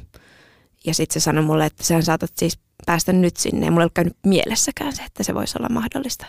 ja 0.86 0.94
sitten 0.94 1.22
se 1.22 1.24
sanoi 1.24 1.44
mulle, 1.44 1.66
että 1.66 1.84
sä 1.84 2.02
saatat 2.02 2.32
siis 2.36 2.60
päästä 2.86 3.14
nyt 3.14 3.38
sinne 3.38 3.66
ja 3.66 3.72
mulla 3.72 3.84
ei 3.84 3.86
ole 3.86 3.92
käynyt 3.94 4.18
mielessäkään 4.26 4.96
se, 4.96 5.04
että 5.04 5.24
se 5.24 5.36
voisi 5.36 5.58
olla 5.60 5.70
mahdollista. 5.70 6.26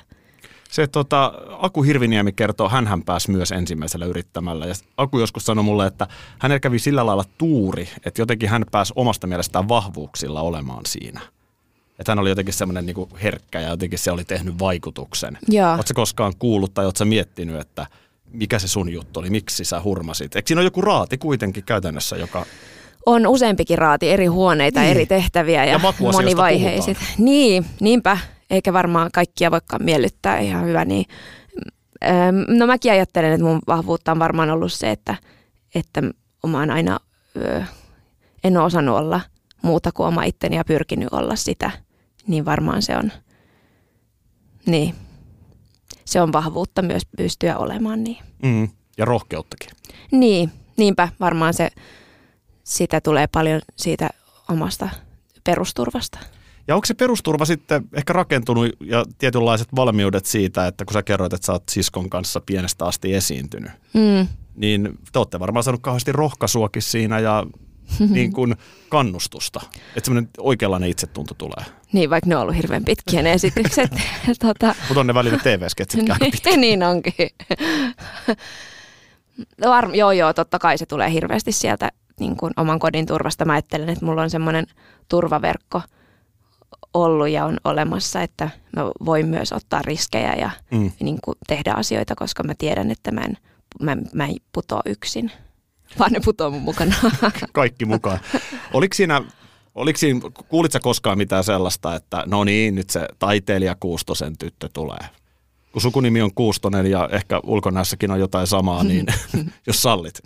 Se 0.71 0.87
tota, 0.87 1.33
Aku 1.59 1.83
Hirviniemi 1.83 2.33
kertoo, 2.33 2.69
hän 2.69 2.87
hän 2.87 3.03
pääsi 3.03 3.31
myös 3.31 3.53
ensimmäisellä 3.53 4.07
yrittämällä. 4.07 4.67
Ja 4.67 4.75
Aku 4.97 5.19
joskus 5.19 5.45
sanoi 5.45 5.65
mulle, 5.65 5.87
että 5.87 6.07
hänellä 6.39 6.61
kävi 6.61 6.79
sillä 6.79 7.07
lailla 7.07 7.25
tuuri, 7.39 7.89
että 8.05 8.23
jotenkin 8.23 8.49
hän 8.49 8.65
pääsi 8.71 8.93
omasta 8.97 9.27
mielestään 9.27 9.69
vahvuuksilla 9.69 10.41
olemaan 10.41 10.87
siinä– 10.87 11.21
että 11.99 12.13
hän 12.13 12.19
oli 12.19 12.29
jotenkin 12.29 12.55
semmoinen 12.55 12.87
niin 12.87 13.09
herkkä 13.23 13.61
ja 13.61 13.69
jotenkin 13.69 13.99
se 13.99 14.11
oli 14.11 14.25
tehnyt 14.25 14.59
vaikutuksen. 14.59 15.39
Oletko 15.75 15.95
koskaan 15.95 16.33
kuullut 16.39 16.75
tai 16.75 16.85
oletko 16.85 17.05
miettinyt, 17.05 17.61
että 17.61 17.87
mikä 18.33 18.59
se 18.59 18.69
sun 18.69 18.93
juttu 18.93 19.21
oli, 19.21 19.31
miksi 19.31 19.65
sä 19.65 19.83
hurmasit? 19.83 20.37
Eikö 20.37 20.49
siinä 20.49 20.61
ole 20.61 20.67
joku 20.67 20.81
raati 20.81 21.19
kuitenkin 21.19 21.65
käytännössä, 21.65 22.17
joka... 22.17 22.47
On 23.07 23.27
useampikin 23.27 23.79
raati, 23.79 24.11
eri 24.11 24.27
huoneita, 24.27 24.81
niin. 24.81 24.91
eri 24.91 25.07
tehtäviä 25.07 25.65
ja, 25.65 25.73
ja 25.73 25.81
monivaiheiset. 26.13 26.97
Niin, 27.19 27.67
niinpä. 27.81 28.19
Eikä 28.51 28.73
varmaan 28.73 29.11
kaikkia 29.13 29.51
voikaan 29.51 29.85
miellyttää 29.85 30.39
ihan 30.39 30.65
hyvä. 30.65 30.85
Niin. 30.85 31.07
No 32.49 32.67
mäkin 32.67 32.93
ajattelen, 32.93 33.33
että 33.33 33.45
mun 33.45 33.61
vahvuutta 33.67 34.13
on 34.13 34.19
varmaan 34.19 34.51
ollut 34.51 34.73
se, 34.73 34.91
että, 34.91 35.17
että 35.75 36.03
oon 36.43 36.71
aina, 36.71 36.99
en 38.45 38.57
ole 38.57 38.65
osannut 38.65 38.97
olla 38.97 39.21
muuta 39.63 39.93
kuin 39.93 40.07
oma 40.07 40.25
itteni 40.25 40.57
ja 40.57 40.65
pyrkinyt 40.65 41.09
olla 41.13 41.37
sitä– 41.37 41.71
niin 42.29 42.45
varmaan 42.45 42.83
se 42.83 42.97
on, 42.97 43.13
niin, 44.67 44.95
se 46.05 46.21
on 46.21 46.33
vahvuutta 46.33 46.83
myös 46.83 47.03
pystyä 47.17 47.59
olemaan 47.59 48.05
niin. 48.05 48.19
Mm, 48.43 48.69
ja 48.99 49.05
rohkeuttakin. 49.05 49.71
Niin, 50.11 50.51
niinpä 50.77 51.09
varmaan 51.21 51.55
se, 51.55 51.69
sitä 52.65 53.01
tulee 53.01 53.27
paljon 53.27 53.61
siitä 53.77 54.11
omasta 54.49 54.89
perusturvasta. 55.45 56.19
Ja 56.69 56.75
onko 56.75 56.87
se 56.87 56.95
perusturva 56.95 57.45
sitten 57.45 57.89
ehkä 57.93 58.13
rakentunut 58.13 58.69
ja 58.81 59.05
tietynlaiset 59.19 59.69
valmiudet 59.77 60.27
siitä, 60.27 60.67
että 60.67 60.85
kun 60.85 60.93
sä 60.93 61.03
kerroit, 61.03 61.33
että 61.33 61.47
sä 61.47 61.53
oot 61.53 61.69
siskon 61.71 62.11
kanssa 62.11 62.41
pienestä 62.47 62.85
asti 62.85 63.15
esiintynyt, 63.15 63.73
mm. 63.95 64.29
niin 64.55 64.99
te 65.13 65.19
olette 65.19 65.41
varmaan 65.41 65.63
saanut 65.63 65.83
kauheasti 65.83 66.13
rohkaisuakin 66.13 66.83
siinä 66.83 67.19
ja 67.19 67.47
niin 68.09 68.33
kuin 68.33 68.57
kannustusta. 68.89 69.61
Että 69.97 70.05
semmoinen 70.05 70.31
oikeanlainen 70.39 70.91
itsetunto 70.91 71.35
tulee. 71.35 71.65
Niin, 71.93 72.11
vaikka 72.11 72.29
ne 72.29 72.37
on 72.37 72.43
ollut 72.43 72.57
hirveän 72.57 72.85
pitkiä 72.85 73.23
ne 73.23 73.33
esitykset. 73.33 73.91
tota... 74.47 74.75
Mutta 74.89 75.01
on 75.01 75.07
ne 75.07 75.15
välillä 75.15 75.39
TV-sketsitkin 75.39 76.13
aika 76.13 76.25
pitkiä. 76.25 76.57
niin 76.57 76.83
onkin. 76.83 77.15
Varm, 79.67 79.95
joo, 79.95 80.13
joo, 80.13 80.33
totta 80.33 80.59
kai 80.59 80.79
se 80.79 80.87
tulee 80.87 81.13
hirveästi 81.13 81.53
sieltä 81.53 81.93
niin 82.21 82.37
kuin 82.37 82.53
oman 82.57 82.79
kodin 82.79 83.07
turvasta 83.07 83.45
mä 83.45 83.53
ajattelen, 83.53 83.89
että 83.89 84.05
mulla 84.05 84.23
on 84.23 84.31
semmoinen 84.31 84.67
turvaverkko 85.09 85.83
ollut 86.95 87.29
ja 87.29 87.45
on 87.45 87.57
olemassa, 87.65 88.23
että 88.23 88.51
mä 88.77 88.83
voin 89.05 89.29
myös 89.29 89.53
ottaa 89.53 89.83
riskejä 89.83 90.35
ja 90.35 90.51
mm. 90.71 90.93
niin 91.01 91.19
kuin 91.25 91.39
tehdä 91.47 91.73
asioita, 91.73 92.15
koska 92.15 92.43
mä 92.43 92.55
tiedän, 92.59 92.91
että 92.91 93.13
mä 93.13 93.21
en, 93.21 93.37
mä, 93.81 93.97
mä 94.13 94.25
en 94.25 94.37
putoa 94.53 94.81
yksin, 94.87 95.33
vaan 95.99 96.13
ne 96.13 96.21
putoaa 96.25 96.51
mun 96.51 96.63
mukana. 96.63 96.95
Kaikki 97.53 97.85
mukaan. 97.85 98.19
Oliko 98.73 98.95
siinä 98.95 99.23
Oliko 99.79 99.99
siinä, 99.99 100.21
kuulitko 100.49 100.79
koskaan 100.83 101.19
mitään 101.19 101.45
sellaista, 101.45 101.95
että 101.95 102.25
no 102.27 102.45
niin, 102.45 102.75
nyt 102.75 102.91
se 102.91 103.09
taiteilija 103.19 103.77
Kuustosen 103.81 104.39
tyttö 104.39 104.69
tulee? 104.73 104.99
Kun 105.73 105.83
sukunimi 105.83 106.23
on 106.23 106.35
Kuustonen 106.35 106.91
ja 106.91 107.09
ehkä 107.13 107.41
ulkonäössäkin 107.45 108.11
on 108.11 108.21
jotain 108.21 108.47
samaa, 108.47 108.85
niin 108.85 109.07
jos 109.67 109.83
sallit. 109.83 110.21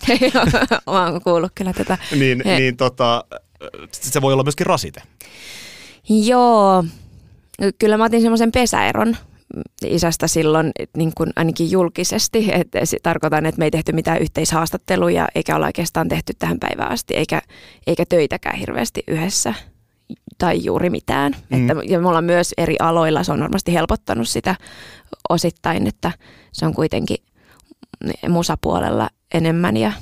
Mä 0.87 1.07
oon 1.07 1.23
kuullut 1.23 1.53
kyllä 1.55 1.73
tätä. 1.73 1.99
niin, 2.17 2.43
niin 2.45 2.77
tota, 2.77 3.25
se 3.93 4.23
voi 4.23 4.33
olla 4.33 4.43
myöskin 4.43 4.67
rasite. 4.67 5.03
Joo, 6.09 6.85
kyllä 7.79 7.97
mä 7.97 8.05
otin 8.05 8.23
semmoisen 8.23 8.53
pesäeron 8.53 9.17
isästä 9.87 10.27
silloin 10.27 10.73
niin 10.97 11.13
kuin 11.17 11.31
ainakin 11.37 11.71
julkisesti. 11.71 12.49
Että 12.53 12.79
tarkoitan, 13.03 13.47
että 13.47 13.59
me 13.59 13.65
ei 13.65 13.71
tehty 13.71 13.93
mitään 13.93 14.23
yhteishaastatteluja 14.23 15.29
eikä 15.35 15.57
olla 15.57 15.67
oikeastaan 15.67 16.09
tehty 16.09 16.33
tähän 16.39 16.59
päivään 16.59 16.93
asti 16.93 17.15
eikä, 17.15 17.43
eikä 17.87 18.05
töitäkään 18.09 18.59
hirveästi 18.59 19.03
yhdessä 19.09 19.55
tai 20.39 20.65
juuri 20.65 20.91
mitään. 20.91 21.37
Mm. 21.51 21.71
Että, 21.71 21.83
ja 21.85 22.01
me 22.01 22.09
ollaan 22.09 22.25
myös 22.25 22.55
eri 22.57 22.77
aloilla, 22.81 23.25
se 23.25 23.33
on 23.33 23.41
varmasti 23.41 23.75
helpottanut 23.75 24.29
sitä 24.29 24.57
osittain, 25.29 25.87
että 25.87 26.13
se 26.53 26.67
on 26.67 26.75
kuitenkin 26.75 27.17
musapuolella 28.29 29.11
enemmän 29.35 29.77
ja 29.77 29.93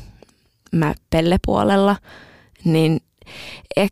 mä 0.72 0.94
pellepuolella, 1.10 1.96
niin 2.64 3.00
eh, 3.76 3.90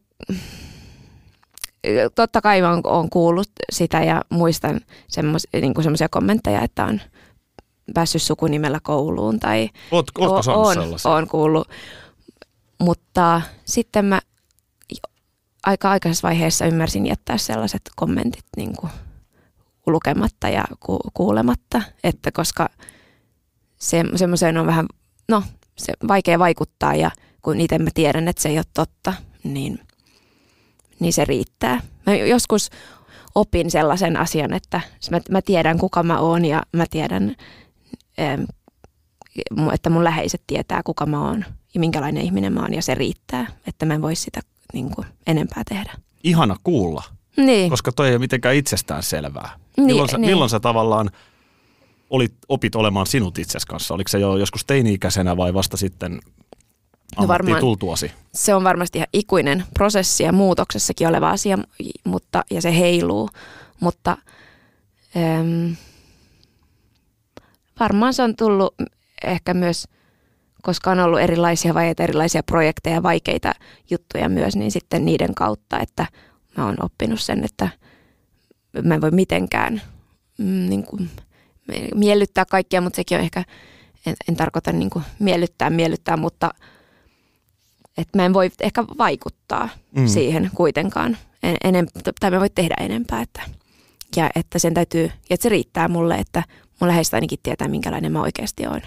totta 2.15 2.41
kai 2.41 2.63
olen, 2.63 2.81
olen 2.85 3.11
kuullut 3.11 3.51
sitä 3.73 4.03
ja 4.03 4.23
muistan 4.31 4.81
semmoisia 5.09 5.61
niin 5.61 5.75
kommentteja, 6.11 6.61
että 6.61 6.85
on 6.85 7.01
päässyt 7.95 8.23
sukunimellä 8.23 8.81
kouluun. 8.83 9.41
Tai 9.41 9.71
Oot, 9.91 10.07
ootko 10.19 10.63
on, 10.63 10.77
on 11.05 11.29
kuullut, 11.29 11.69
mutta 12.81 13.43
sitten 13.65 14.05
mä 14.05 14.21
aika 15.67 15.91
aikaisessa 15.91 16.29
vaiheessa 16.29 16.67
ymmärsin 16.67 17.07
jättää 17.07 17.39
sellaiset 17.39 17.83
kommentit 17.97 18.45
niin 18.57 18.77
kuin 18.77 18.93
lukematta 19.87 20.49
ja 20.49 20.65
ku, 20.81 20.99
kuulematta, 21.15 21.83
että 22.05 22.33
koska 22.33 22.69
se, 23.79 24.05
semmoiseen 24.17 24.59
on 24.59 24.67
vähän, 24.67 24.87
no 25.29 25.43
se 25.77 25.93
vaikea 26.09 26.39
vaikuttaa 26.39 26.95
ja 26.95 27.11
kun 27.43 27.61
itse 27.61 27.79
mä 27.79 27.91
tiedän, 27.95 28.29
että 28.29 28.43
se 28.43 28.49
ei 28.49 28.59
ole 28.59 28.65
totta, 28.75 29.15
niin– 29.45 29.81
niin 31.01 31.13
se 31.13 31.25
riittää. 31.25 31.81
Mä 32.07 32.15
joskus 32.15 32.71
opin 33.35 33.71
sellaisen 33.71 34.17
asian, 34.17 34.53
että 34.53 34.81
mä, 35.11 35.21
mä 35.31 35.43
tiedän 35.43 35.79
kuka 35.79 36.03
mä 36.03 36.19
oon 36.19 36.45
ja 36.45 36.63
mä 36.73 36.85
tiedän, 36.91 37.37
että 39.73 39.91
mun 39.91 40.05
läheiset 40.05 40.43
tietää 40.47 40.83
kuka 40.83 41.07
mä 41.07 41.29
oon 41.29 41.45
ja 41.75 41.81
minkälainen 41.81 42.23
ihminen 42.23 42.53
mä 42.53 42.61
oon 42.61 42.75
ja 42.75 42.83
se 42.83 42.95
riittää, 42.95 43.47
että 43.67 43.87
mä 43.87 43.95
en 43.95 44.03
voi 44.03 44.17
sitä 44.17 44.41
niin 44.73 44.91
kuin, 44.91 45.07
enempää 45.27 45.63
tehdä. 45.69 45.93
Ihana 46.25 46.57
kuulla, 46.65 47.05
niin. 47.37 47.71
koska 47.71 47.93
toi 47.93 48.09
ei 48.09 48.13
ole 48.13 48.19
mitenkään 48.19 48.55
itsestään 48.55 49.03
selvää. 49.03 49.51
Niin, 49.77 49.87
milloin, 49.87 50.09
sä, 50.09 50.19
niin. 50.19 50.31
milloin 50.31 50.51
sä 50.51 50.61
tavallaan 50.61 51.11
olit, 52.11 52.35
opit 52.49 52.75
olemaan 52.75 53.07
sinut 53.07 53.39
itses 53.39 53.67
kanssa? 53.67 53.95
Oliko 53.95 54.09
se 54.09 54.19
jo 54.19 54.37
joskus 54.37 54.65
teini-ikäisenä 54.65 55.37
vai 55.37 55.55
vasta 55.55 55.77
sitten 55.77 56.21
no 57.23 57.29
varmaan, 57.29 57.61
tultuasi? 57.61 58.13
Se 58.35 58.55
on 58.55 58.65
varmasti 58.65 58.99
ihan 58.99 59.09
ikuinen 59.13 59.65
prosessi 59.75 60.23
ja 60.23 60.33
muutoksessakin 60.33 61.09
oleva 61.09 61.31
asia, 61.31 61.59
mutta, 62.05 62.45
ja 62.51 62.63
se 62.63 62.79
heiluu, 62.79 63.31
mutta 63.81 64.17
äm, 65.17 65.77
varmaan 67.81 68.15
se 68.15 68.23
on 68.23 68.37
tullut 68.37 68.75
ehkä 69.25 69.55
myös, 69.55 69.89
koska 70.63 70.91
on 70.91 71.01
ollut 71.01 71.21
erilaisia 71.21 71.75
vaiheita, 71.75 72.03
erilaisia 72.03 72.43
projekteja, 72.43 73.03
vaikeita 73.03 73.53
juttuja 73.91 74.29
myös, 74.29 74.57
niin 74.57 74.71
sitten 74.71 75.05
niiden 75.05 75.35
kautta, 75.35 75.81
että 75.81 76.07
mä 76.57 76.67
oon 76.67 76.77
oppinut 76.83 77.21
sen, 77.21 77.45
että 77.45 77.69
mä 78.83 78.95
en 78.95 79.01
voi 79.01 79.11
mitenkään 79.11 79.83
mm, 80.39 80.69
niin 80.69 80.83
kuin, 80.83 81.11
miellyttää 81.95 82.45
kaikkia, 82.45 82.81
mutta 82.81 82.97
sekin 82.97 83.19
on 83.19 83.25
ehkä, 83.25 83.45
en, 84.07 84.15
en 84.29 84.37
tarkoita 84.37 84.73
niin 84.73 84.91
kuin 84.91 85.05
miellyttää, 85.19 85.71
miellyttää, 85.71 86.17
mutta– 86.17 86.51
että 87.99 88.19
mä 88.19 88.27
en 88.27 88.35
voi 88.35 88.51
ehkä 88.61 88.85
vaikuttaa 88.99 89.69
mm. 89.97 90.07
siihen 90.07 90.51
kuitenkaan. 90.55 91.17
En, 91.43 91.57
enem, 91.65 91.87
tai 92.21 92.31
mä 92.31 92.41
voi 92.41 92.51
tehdä 92.51 92.75
enempää. 92.81 93.23
Että, 93.23 93.43
ja 94.17 94.31
että 94.35 94.59
sen 94.59 94.75
täytyy, 94.75 95.05
ja 95.05 95.35
että 95.35 95.43
se 95.43 95.49
riittää 95.49 95.89
mulle, 95.89 96.15
että 96.15 96.43
mun 96.81 96.89
läheistä 96.89 97.17
ainakin 97.17 97.39
tietää, 97.43 97.69
minkälainen 97.69 98.13
mä 98.13 98.23
oikeasti 98.23 98.67
olen. 98.67 98.83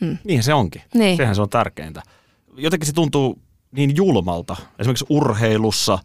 Hmm. 0.00 0.18
Niin 0.24 0.42
se 0.42 0.54
onkin. 0.54 0.82
Niin. 0.94 1.16
Sehän 1.16 1.34
se 1.34 1.42
on 1.42 1.48
tärkeintä. 1.48 2.02
Jotenkin 2.56 2.86
se 2.86 2.92
tuntuu 2.92 3.38
niin 3.72 3.96
julmalta. 3.96 4.56
Esimerkiksi 4.78 5.06
urheilussa 5.08 5.98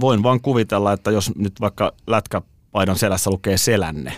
voin 0.00 0.22
vaan 0.22 0.40
kuvitella, 0.40 0.92
että 0.92 1.10
jos 1.10 1.36
nyt 1.36 1.60
vaikka 1.60 1.92
lätkäpaidan 2.06 2.98
selässä 2.98 3.30
lukee 3.30 3.56
selänne, 3.56 4.12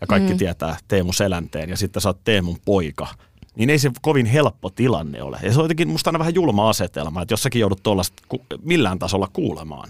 ja 0.00 0.06
kaikki 0.06 0.32
mm. 0.32 0.38
tietää 0.38 0.76
Teemu 0.88 1.12
Selänteen, 1.12 1.70
ja 1.70 1.76
sitten 1.76 2.02
sä 2.02 2.08
oot 2.08 2.24
Teemun 2.24 2.58
poika– 2.64 3.06
niin 3.58 3.70
ei 3.70 3.78
se 3.78 3.90
kovin 4.02 4.26
helppo 4.26 4.70
tilanne 4.70 5.22
ole. 5.22 5.38
Ja 5.42 5.52
se 5.52 5.58
on 5.58 5.64
jotenkin 5.64 5.88
musta 5.88 6.10
aina 6.10 6.18
vähän 6.18 6.34
julma 6.34 6.68
asetelma, 6.68 7.22
että 7.22 7.32
jossakin 7.32 7.60
joudut 7.60 7.82
tuollaista 7.82 8.22
millään 8.62 8.98
tasolla 8.98 9.28
kuulemaan. 9.32 9.88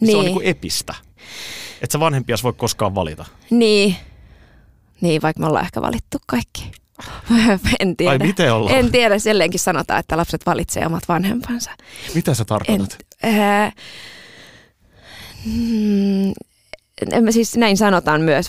Niin. 0.00 0.10
Se 0.10 0.16
on 0.16 0.24
niin 0.24 0.34
kuin 0.34 0.44
niinku 0.44 0.58
epistä. 0.58 0.94
Että 1.82 1.92
sä 1.92 2.00
vanhempia 2.00 2.36
voi 2.42 2.52
koskaan 2.52 2.94
valita. 2.94 3.24
Niin. 3.50 3.96
Niin, 5.00 5.22
vaikka 5.22 5.40
me 5.40 5.46
ollaan 5.46 5.64
ehkä 5.64 5.82
valittu 5.82 6.18
kaikki. 6.26 6.70
en 7.80 7.96
tiedä. 7.96 8.10
Ai 8.10 8.18
miten 8.18 8.52
ollaan? 8.52 8.76
En 8.76 8.92
tiedä, 8.92 9.18
selleenkin 9.18 9.60
sanotaan, 9.60 10.00
että 10.00 10.16
lapset 10.16 10.46
valitsee 10.46 10.86
omat 10.86 11.08
vanhempansa. 11.08 11.70
Mitä 12.14 12.34
sä 12.34 12.44
tarkoitat? 12.44 12.96
En, 13.22 13.40
äh, 13.40 13.74
mm, 15.46 16.32
siis 17.30 17.56
näin 17.56 17.76
sanotaan 17.76 18.20
myös, 18.20 18.48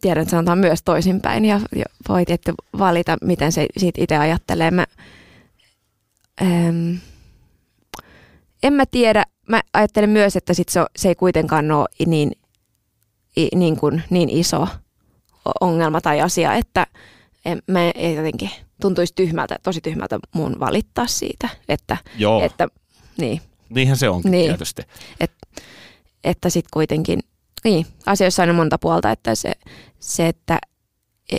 tiedän, 0.00 0.22
että 0.22 0.30
sanotaan 0.30 0.58
myös 0.58 0.82
toisinpäin 0.82 1.44
ja, 1.44 1.60
voi 2.08 2.24
tietty 2.24 2.54
valita, 2.78 3.16
miten 3.22 3.52
se 3.52 3.66
siitä 3.76 4.02
itse 4.02 4.16
ajattelee. 4.16 4.70
Mä, 4.70 4.86
ähm, 6.42 6.94
en 8.62 8.72
mä 8.72 8.86
tiedä, 8.86 9.24
mä 9.48 9.60
ajattelen 9.72 10.10
myös, 10.10 10.36
että 10.36 10.54
sit 10.54 10.68
se, 10.68 10.80
se 10.96 11.08
ei 11.08 11.14
kuitenkaan 11.14 11.70
ole 11.70 11.88
niin, 12.06 12.32
niin, 13.54 13.76
kuin, 13.76 14.02
niin 14.10 14.28
iso 14.30 14.68
ongelma 15.60 16.00
tai 16.00 16.20
asia, 16.20 16.54
että 16.54 16.86
en, 17.44 17.62
mä 17.66 17.90
ei 17.94 18.14
jotenkin 18.14 18.50
tuntuisi 18.80 19.12
tyhmältä, 19.14 19.58
tosi 19.62 19.80
tyhmältä 19.80 20.18
mun 20.32 20.60
valittaa 20.60 21.06
siitä, 21.06 21.48
että, 21.68 21.96
Joo. 22.18 22.44
että 22.44 22.68
niin. 23.16 23.40
Niinhän 23.68 23.96
se 23.96 24.08
onkin 24.08 24.30
niin. 24.30 24.50
tietysti. 24.50 24.82
Et, 25.20 25.32
että 26.24 26.50
sitten 26.50 26.70
kuitenkin 26.72 27.20
niin, 27.64 27.86
asioissa 28.06 28.42
on 28.42 28.54
monta 28.54 28.78
puolta, 28.78 29.10
että 29.10 29.34
se, 29.34 29.52
se, 29.98 30.28
että 30.28 30.58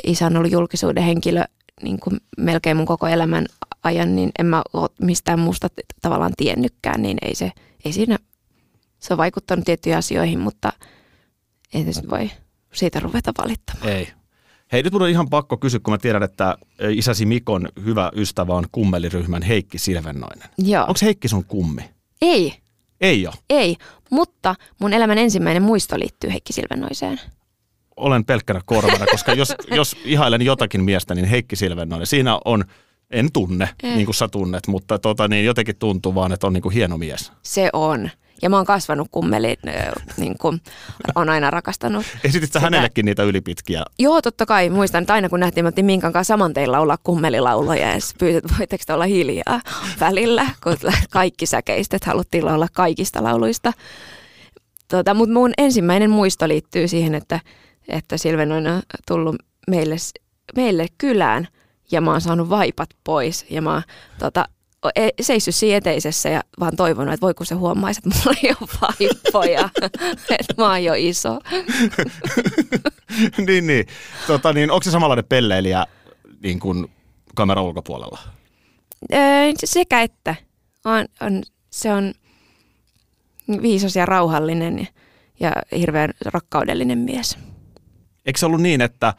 isä 0.03 0.25
on 0.25 0.37
ollut 0.37 0.51
julkisuuden 0.51 1.03
henkilö 1.03 1.43
niin 1.81 1.99
kuin 1.99 2.17
melkein 2.37 2.77
mun 2.77 2.85
koko 2.85 3.07
elämän 3.07 3.45
ajan, 3.83 4.15
niin 4.15 4.31
en 4.39 4.45
mä 4.45 4.61
ole 4.73 4.89
mistään 5.01 5.39
muusta 5.39 5.67
tavallaan 6.01 6.33
tiennytkään, 6.37 7.01
niin 7.01 7.17
ei 7.21 7.35
se, 7.35 7.51
ei 7.85 7.93
siinä, 7.93 8.17
se 8.99 9.13
on 9.13 9.17
vaikuttanut 9.17 9.65
tiettyihin 9.65 9.97
asioihin, 9.97 10.39
mutta 10.39 10.73
ei 11.73 11.93
se 11.93 12.09
voi 12.09 12.31
siitä 12.73 12.99
ruveta 12.99 13.31
valittamaan. 13.37 13.89
Ei. 13.89 14.07
Hei, 14.71 14.83
nyt 14.83 14.93
mun 14.93 15.01
on 15.01 15.09
ihan 15.09 15.29
pakko 15.29 15.57
kysyä, 15.57 15.79
kun 15.83 15.93
mä 15.93 15.97
tiedän, 15.97 16.23
että 16.23 16.57
isäsi 16.89 17.25
Mikon 17.25 17.69
hyvä 17.85 18.11
ystävä 18.15 18.53
on 18.53 18.65
kummeliryhmän 18.71 19.41
Heikki 19.41 19.77
Silvennoinen. 19.77 20.49
Joo. 20.57 20.81
Onko 20.81 20.99
Heikki 21.01 21.27
sun 21.27 21.45
kummi? 21.45 21.81
Ei. 22.21 22.62
Ei 23.03 23.27
ole? 23.27 23.35
Ei, 23.49 23.75
mutta 24.09 24.55
mun 24.79 24.93
elämän 24.93 25.17
ensimmäinen 25.17 25.63
muisto 25.63 25.99
liittyy 25.99 26.31
Heikki 26.31 26.53
Silvennoiseen. 26.53 27.19
Olen 27.97 28.25
pelkkänä 28.25 28.61
korvana, 28.65 29.05
koska 29.11 29.33
jos, 29.33 29.53
jos 29.71 29.95
ihailen 30.05 30.41
jotakin 30.41 30.83
miestä, 30.83 31.15
niin 31.15 31.25
Heikki 31.25 31.55
Silvennoinen. 31.55 32.07
Siinä 32.07 32.39
on, 32.45 32.63
en 33.11 33.31
tunne, 33.31 33.69
Ei. 33.83 33.95
niin 33.95 34.05
kuin 34.05 34.15
sä 34.15 34.27
tunnet, 34.27 34.67
mutta 34.67 34.99
tota, 34.99 35.27
niin 35.27 35.45
jotenkin 35.45 35.75
tuntuu 35.75 36.15
vaan, 36.15 36.31
että 36.31 36.47
on 36.47 36.53
niin 36.53 36.61
kuin 36.61 36.73
hieno 36.73 36.97
mies. 36.97 37.31
Se 37.41 37.69
on. 37.73 38.09
Ja 38.43 38.49
mä 38.49 38.57
oon 38.57 38.65
kasvanut 38.65 39.07
kummeli, 39.11 39.55
niin 40.17 40.37
kuin 40.37 40.61
on 41.15 41.29
aina 41.29 41.51
rakastanut. 41.51 42.05
Esitit 42.23 42.51
sä 42.51 42.59
hänellekin 42.59 43.05
niitä 43.05 43.23
ylipitkiä? 43.23 43.83
Joo, 43.99 44.21
totta 44.21 44.45
kai. 44.45 44.69
Muistan, 44.69 45.03
että 45.03 45.13
aina 45.13 45.29
kun 45.29 45.39
nähtiin, 45.39 45.67
että 45.67 45.83
Minkan 45.83 46.13
kanssa 46.13 46.33
saman 46.33 46.53
teillä 46.53 46.79
olla 46.79 46.97
kummelilauloja 47.03 47.87
ja 47.87 47.99
pyysit, 48.19 48.45
että 48.45 48.55
voitteko 48.59 48.83
olla 48.93 49.05
hiljaa 49.05 49.61
välillä, 49.99 50.45
kun 50.63 50.77
kaikki 51.09 51.45
säkeistet 51.45 52.03
haluttiin 52.03 52.47
olla 52.47 52.67
kaikista 52.73 53.23
lauluista. 53.23 53.73
Tota, 54.87 55.13
Mutta 55.13 55.33
mun 55.33 55.53
ensimmäinen 55.57 56.09
muisto 56.09 56.47
liittyy 56.47 56.87
siihen, 56.87 57.15
että, 57.15 57.39
että 57.87 58.17
Silven 58.17 58.51
on 58.51 58.63
tullut 59.07 59.35
meille, 59.67 59.95
meille 60.55 60.87
kylään 60.97 61.47
ja 61.91 62.01
mä 62.01 62.11
oon 62.11 62.21
saanut 62.21 62.49
vaipat 62.49 62.89
pois 63.03 63.45
ja 63.49 63.61
mä 63.61 63.81
tota, 64.19 64.45
e- 64.45 64.53
seissyt 65.21 65.55
siinä 65.55 65.77
eteisessä 65.77 66.29
ja 66.29 66.41
vaan 66.59 66.75
toivonut, 66.75 67.13
että 67.13 67.25
voi 67.25 67.33
kun 67.33 67.45
se 67.45 67.55
huomaisi, 67.55 68.01
että 68.05 68.19
mulla 68.19 68.39
ei 68.43 68.49
ole 68.61 68.69
vaippoja, 68.81 69.69
että 70.39 70.53
mä 70.57 70.69
oon 70.69 70.83
jo 70.83 70.93
iso. 70.97 71.39
niin, 73.47 73.67
niin. 73.67 73.85
Tota, 74.27 74.53
niin. 74.53 74.71
Onko 74.71 74.83
se 74.83 74.91
samanlainen 74.91 75.25
pelleilijä 75.25 75.85
niin 76.43 76.59
kuin 76.59 76.91
kameran 77.35 77.65
ulkopuolella? 77.65 78.19
Öö, 79.13 79.19
sekä 79.63 80.01
että. 80.01 80.35
On, 80.85 81.05
on, 81.21 81.43
se 81.69 81.93
on 81.93 82.13
viisas 83.61 83.95
ja 83.95 84.05
rauhallinen 84.05 84.87
ja, 85.39 85.51
ja 85.71 85.77
hirveän 85.77 86.09
rakkaudellinen 86.25 86.97
mies. 86.97 87.37
Eikö 88.25 88.39
se 88.39 88.45
ollut 88.45 88.61
niin, 88.61 88.81
että 88.81 89.07
äh, 89.07 89.15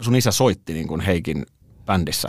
sun 0.00 0.16
isä 0.16 0.30
soitti 0.30 0.72
niin 0.72 0.88
kuin 0.88 1.00
Heikin 1.00 1.46
bändissä? 1.86 2.28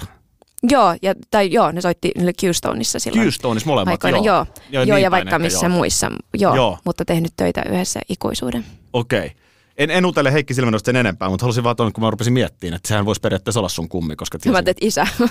Joo, 0.69 0.95
ja, 1.01 1.13
tai 1.31 1.51
joo, 1.51 1.72
ne 1.72 1.81
soitti 1.81 2.12
Q-Stoneissa 2.17 3.00
silloin. 3.00 3.27
Q-Stoneissa 3.27 3.65
molemmat, 3.65 3.91
aikoina, 3.91 4.17
joo. 4.17 4.25
Joo, 4.25 4.45
joo, 4.69 4.84
joo 4.84 4.95
niin 4.95 5.03
ja 5.03 5.12
vaikka 5.12 5.39
missä 5.39 5.65
joo. 5.65 5.75
muissa, 5.75 6.12
joo, 6.38 6.55
Joo. 6.55 6.77
mutta 6.86 7.05
tehnyt 7.05 7.34
töitä 7.38 7.63
yhdessä 7.69 8.00
ikuisuuden. 8.10 8.65
Okei. 8.93 9.19
Okay. 9.19 9.29
En, 9.77 9.91
en 9.91 10.05
utele 10.05 10.34
Heikki 10.34 10.53
Silvenosta 10.53 10.86
sen 10.86 10.95
enempää, 10.95 11.29
mutta 11.29 11.43
halusin 11.43 11.63
vaan 11.63 11.75
tuon, 11.75 11.93
kun 11.93 12.03
mä 12.03 12.10
rupesin 12.10 12.34
miettimään, 12.34 12.75
että 12.75 12.88
sehän 12.88 13.05
voisi 13.05 13.22
periaatteessa 13.22 13.60
olla 13.60 13.69
sun 13.69 13.89
kummi, 13.89 14.15
koska 14.15 14.38
Mä 14.38 14.41
tiesin, 14.41 14.65
teet 14.65 14.77
isä. 14.81 15.07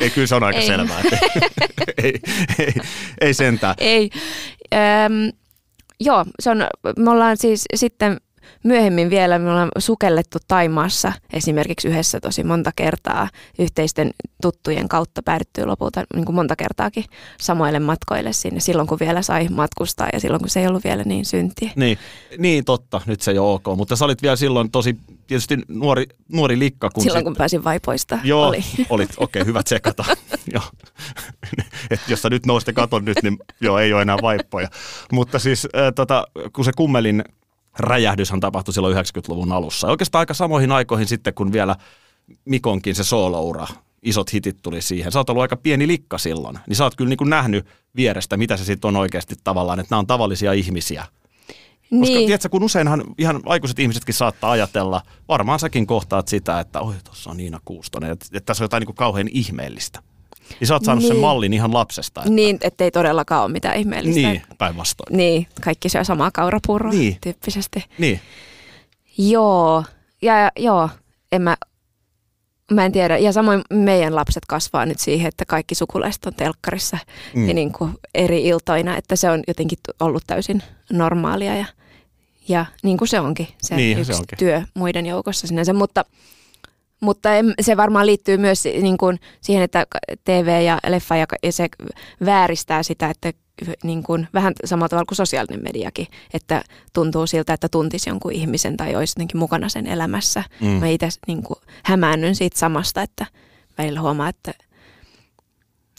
ei, 0.00 0.10
kyllä 0.10 0.26
se 0.26 0.34
on 0.34 0.42
aika 0.42 0.58
Ei. 0.58 0.66
selvää. 0.66 1.00
Että, 1.00 1.18
ei, 2.02 2.14
ei, 2.58 2.72
ei 3.20 3.34
sentään. 3.34 3.74
Ei. 3.78 4.10
Öm, 4.74 5.32
joo, 6.00 6.24
se 6.40 6.50
on, 6.50 6.66
me 6.98 7.10
ollaan 7.10 7.36
siis 7.36 7.64
sitten 7.74 8.20
myöhemmin 8.62 9.10
vielä, 9.10 9.38
me 9.38 9.50
ollaan 9.50 9.70
sukellettu 9.78 10.38
Taimaassa 10.48 11.12
esimerkiksi 11.32 11.88
yhdessä 11.88 12.20
tosi 12.20 12.44
monta 12.44 12.70
kertaa 12.76 13.28
yhteisten 13.58 14.10
tuttujen 14.42 14.88
kautta 14.88 15.22
päädyttyy 15.22 15.64
lopulta 15.64 16.04
niin 16.14 16.24
kuin 16.24 16.36
monta 16.36 16.56
kertaakin 16.56 17.04
samoille 17.40 17.78
matkoille 17.78 18.32
sinne 18.32 18.60
silloin, 18.60 18.88
kun 18.88 18.98
vielä 19.00 19.22
sai 19.22 19.48
matkustaa 19.48 20.08
ja 20.12 20.20
silloin, 20.20 20.40
kun 20.40 20.50
se 20.50 20.60
ei 20.60 20.66
ollut 20.66 20.84
vielä 20.84 21.02
niin 21.04 21.24
syntiä. 21.24 21.70
Niin, 21.76 21.98
niin, 22.38 22.64
totta, 22.64 23.00
nyt 23.06 23.20
se 23.20 23.30
ei 23.30 23.38
ole 23.38 23.52
ok, 23.52 23.76
mutta 23.76 23.96
sä 23.96 24.04
olit 24.04 24.22
vielä 24.22 24.36
silloin 24.36 24.70
tosi 24.70 24.96
tietysti 25.26 25.58
nuori, 25.68 26.06
nuori 26.32 26.58
likka. 26.58 26.90
Kun 26.90 27.02
Silloin, 27.02 27.20
sit- 27.20 27.24
kun 27.24 27.36
pääsin 27.36 27.64
vaipoista. 27.64 28.18
Joo, 28.24 28.48
Oli. 28.48 28.64
olit, 28.90 29.10
okei, 29.16 29.44
hyvä 29.44 29.62
tsekata. 29.62 30.04
joo. 30.54 30.62
Et 31.90 32.00
jos 32.08 32.22
sä 32.22 32.30
nyt 32.30 32.46
nousitte 32.46 32.72
katon 32.72 33.04
nyt, 33.04 33.22
niin 33.22 33.38
joo, 33.60 33.78
ei 33.78 33.92
ole 33.92 34.02
enää 34.02 34.16
vaippoja. 34.22 34.68
Mutta 35.12 35.38
siis 35.38 35.64
äh, 35.64 35.92
tota, 35.94 36.26
kun 36.52 36.64
se 36.64 36.72
kummelin 36.76 37.24
räjähdyshän 37.82 38.40
tapahtui 38.40 38.74
silloin 38.74 38.96
90-luvun 38.96 39.52
alussa. 39.52 39.86
Ja 39.86 39.90
Oikeastaan 39.90 40.20
aika 40.20 40.34
samoihin 40.34 40.72
aikoihin 40.72 41.06
sitten, 41.06 41.34
kun 41.34 41.52
vielä 41.52 41.76
Mikonkin 42.44 42.94
se 42.94 43.04
sooloura, 43.04 43.66
isot 44.02 44.32
hitit 44.32 44.56
tuli 44.62 44.82
siihen. 44.82 45.12
Sä 45.12 45.18
oot 45.18 45.30
ollut 45.30 45.42
aika 45.42 45.56
pieni 45.56 45.86
likka 45.86 46.18
silloin, 46.18 46.58
niin 46.66 46.76
sä 46.76 46.84
oot 46.84 46.96
kyllä 46.96 47.08
niin 47.08 47.16
kuin 47.16 47.30
nähnyt 47.30 47.66
vierestä, 47.96 48.36
mitä 48.36 48.56
se 48.56 48.64
sitten 48.64 48.88
on 48.88 48.96
oikeasti 48.96 49.34
tavallaan, 49.44 49.80
että 49.80 49.92
nämä 49.92 49.98
on 49.98 50.06
tavallisia 50.06 50.52
ihmisiä. 50.52 51.06
Koska 51.90 52.14
Niin. 52.14 52.26
tiedätkö, 52.26 52.48
kun 52.48 52.62
useinhan 52.62 53.04
ihan 53.18 53.40
aikuiset 53.46 53.78
ihmisetkin 53.78 54.14
saattaa 54.14 54.50
ajatella, 54.50 55.02
varmaan 55.28 55.58
säkin 55.58 55.86
kohtaat 55.86 56.28
sitä, 56.28 56.60
että 56.60 56.80
oi, 56.80 56.94
tuossa 57.04 57.30
on 57.30 57.36
Niina 57.36 57.60
Kuustonen, 57.64 58.10
että, 58.10 58.26
että 58.32 58.46
tässä 58.46 58.64
on 58.64 58.64
jotain 58.64 58.80
niin 58.80 58.86
kuin 58.86 58.96
kauhean 58.96 59.28
ihmeellistä. 59.32 60.02
Niin 60.60 60.68
sä 60.68 60.74
oot 60.74 60.84
saanut 60.84 61.02
niin. 61.02 61.08
sen 61.08 61.14
Niin. 61.14 61.20
mallin 61.20 61.52
ihan 61.52 61.74
lapsesta. 61.74 62.20
Että, 62.20 62.32
Niin, 62.32 62.58
ettei 62.62 62.90
todellakaan 62.90 63.42
ole 63.44 63.52
mitään 63.52 63.76
ihmeellistä. 63.76 64.20
niin 64.28 64.42
päinvastoin. 64.58 65.16
Niin, 65.16 65.46
kaikki 65.64 65.88
syö 65.88 66.04
samaa 66.04 66.30
kaurapuuroa 66.30 66.92
Niin. 66.92 67.16
tyyppisesti. 67.20 67.84
Niin. 67.98 68.20
Joo, 69.18 69.84
ja, 70.22 70.38
ja 70.38 70.50
joo, 70.58 70.88
en 71.32 71.42
mä, 71.42 71.56
mä 72.72 72.84
en 72.84 72.92
tiedä. 72.92 73.18
Ja 73.18 73.32
samoin 73.32 73.62
meidän 73.70 74.14
lapset 74.14 74.46
kasvaa 74.48 74.86
nyt 74.86 74.98
siihen, 75.00 75.28
että 75.28 75.44
kaikki 75.44 75.74
sukulaiset 75.74 76.26
on 76.26 76.34
telkkarissa 76.34 76.98
Mm. 77.34 77.48
ja 77.48 77.54
niin 77.54 77.72
kuin 77.72 77.92
eri 78.14 78.44
iltoina, 78.48 78.96
että 78.96 79.16
se 79.16 79.30
on 79.30 79.42
jotenkin 79.48 79.78
ollut 80.00 80.22
täysin 80.26 80.62
normaalia 80.92 81.56
ja, 81.56 81.64
ja 82.48 82.66
niin 82.82 82.96
kuin 82.98 83.08
se 83.08 83.20
onkin, 83.20 83.48
se 83.62 83.76
Niinhän 83.76 84.00
yksi 84.00 84.12
se 84.12 84.18
onkin. 84.18 84.38
työ 84.38 84.62
muiden 84.74 85.06
joukossa 85.06 85.46
sinänsä, 85.46 85.72
mutta 85.72 86.04
mutta 87.00 87.28
em- 87.40 87.54
se 87.60 87.76
varmaan 87.76 88.06
liittyy 88.06 88.36
myös 88.36 88.64
niin 88.64 88.98
kuin 88.98 89.20
siihen, 89.40 89.62
että 89.64 89.86
TV 90.24 90.62
ja 90.64 90.78
leffa 90.86 91.16
ja, 91.16 91.26
ja 91.42 91.52
se 91.52 91.68
vääristää 92.24 92.82
sitä, 92.82 93.10
että 93.10 93.32
niin 93.84 94.02
kuin, 94.02 94.28
vähän 94.34 94.52
samalla 94.64 94.88
tavalla 94.88 95.06
kuin 95.06 95.16
sosiaalinen 95.16 95.62
mediakin, 95.62 96.06
että 96.34 96.62
tuntuu 96.92 97.26
siltä, 97.26 97.52
että 97.52 97.68
tuntisi 97.68 98.10
jonkun 98.10 98.32
ihmisen 98.32 98.76
tai 98.76 98.96
olisi 98.96 99.12
jotenkin 99.16 99.38
mukana 99.38 99.68
sen 99.68 99.86
elämässä. 99.86 100.44
Mm. 100.60 100.66
Mä 100.68 100.86
itse 100.88 101.08
niin 101.26 101.42
kuin, 101.42 101.56
hämäännyn 101.84 102.34
siitä 102.34 102.58
samasta, 102.58 103.02
että 103.02 103.26
välillä 103.78 104.00
huomaa, 104.00 104.28
että, 104.28 104.54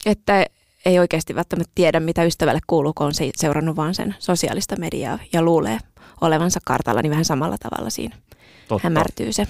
että 0.06 0.46
ei 0.86 1.00
oikeasti 1.00 1.36
välttämättä 1.36 1.72
tiedä, 1.76 2.00
mitä 2.00 2.24
ystävälle 2.24 2.60
kuuluu, 2.68 2.94
kun 2.94 3.06
on 3.06 3.14
se- 3.14 3.32
seurannut 3.36 3.76
vaan 3.76 3.96
sen 3.96 4.16
sosiaalista 4.20 4.76
mediaa 4.80 5.20
ja 5.34 5.42
luulee 5.42 5.78
olevansa 6.22 6.60
kartalla, 6.66 7.02
niin 7.02 7.10
vähän 7.12 7.26
samalla 7.26 7.58
tavalla 7.58 7.90
siinä 7.90 8.16
Totta. 8.68 8.86
hämärtyy 8.86 9.34
se. 9.34 9.48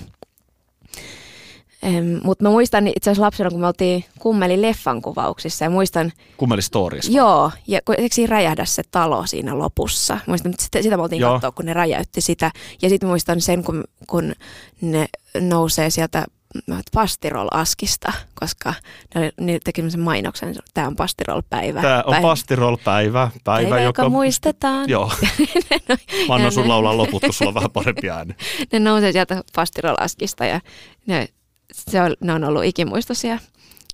Mutta 2.23 2.43
mä 2.43 2.49
muistan 2.49 2.87
itse 2.87 3.09
asiassa 3.09 3.21
lapsena, 3.25 3.49
kun 3.49 3.59
me 3.59 3.67
oltiin 3.67 4.05
kummeli 4.19 4.61
leffan 4.61 5.01
kuvauksissa 5.01 5.65
ja 5.65 5.69
muistan, 5.69 6.11
Kummeli 6.37 6.61
stories. 6.61 7.09
joo, 7.09 7.51
ja 7.67 7.79
kun, 7.85 7.95
eikö 7.97 8.15
siinä 8.15 8.31
räjähdä 8.31 8.65
se 8.65 8.83
talo 8.91 9.25
siinä 9.25 9.57
lopussa? 9.57 10.17
Muistan, 10.27 10.51
että 10.51 10.63
sitä, 10.63 10.81
sitä 10.81 10.97
me 10.97 11.03
oltiin 11.03 11.19
Joo. 11.19 11.31
katsoa, 11.33 11.51
kun 11.51 11.65
ne 11.65 11.73
räjäytti 11.73 12.21
sitä. 12.21 12.51
Ja 12.81 12.89
sitten 12.89 13.09
muistan 13.09 13.41
sen, 13.41 13.63
kun, 13.63 13.83
kun 14.07 14.33
ne 14.81 15.07
nousee 15.39 15.89
sieltä 15.89 16.25
pastirol-askista, 16.95 18.13
koska 18.33 18.73
ne, 19.15 19.21
oli- 19.21 19.31
ne 19.41 19.59
teki 19.63 19.89
sen 19.91 19.99
mainoksen, 19.99 20.55
tämä 20.73 20.87
on 20.87 20.95
pastirol-päivä. 20.95 21.81
Tämä 21.81 22.03
on 22.05 22.11
päivä, 22.11 22.27
pastirol-päivä, 22.27 23.29
päivä, 23.43 23.69
päivä, 23.69 23.81
joka, 23.81 24.09
muistetaan. 24.09 24.89
Joo, 24.89 25.11
mä 26.27 26.35
annan 26.35 26.51
sun 26.51 26.67
laulaa 26.67 26.97
loput, 26.97 27.21
kun 27.21 27.33
sulla 27.33 27.49
on 27.49 27.55
vähän 27.55 27.71
parempi 27.71 28.09
ääni. 28.09 28.35
ne 28.71 28.79
nousee 28.79 29.11
sieltä 29.11 29.43
pastirolaskista 29.55 30.45
ja 30.45 30.61
ne, 31.05 31.27
se 31.73 32.01
on, 32.01 32.15
ne 32.21 32.33
on 32.33 32.43
ollut 32.43 32.63
ikimuistoisia 32.63 33.39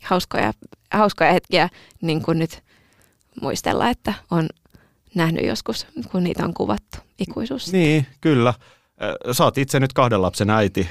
hauskoja, 0.03 0.53
hauskoja 0.91 1.31
hetkiä, 1.31 1.69
niin 2.01 2.23
kuin 2.23 2.39
nyt 2.39 2.63
muistella, 3.41 3.89
että 3.89 4.13
on 4.31 4.47
nähnyt 5.15 5.45
joskus, 5.45 5.87
kun 6.11 6.23
niitä 6.23 6.45
on 6.45 6.53
kuvattu 6.53 6.97
ikuisuus. 7.19 7.71
Niin, 7.71 8.07
kyllä. 8.21 8.53
Oot 9.39 9.57
itse 9.57 9.79
nyt 9.79 9.93
kahden 9.93 10.21
lapsen 10.21 10.49
äiti 10.49 10.89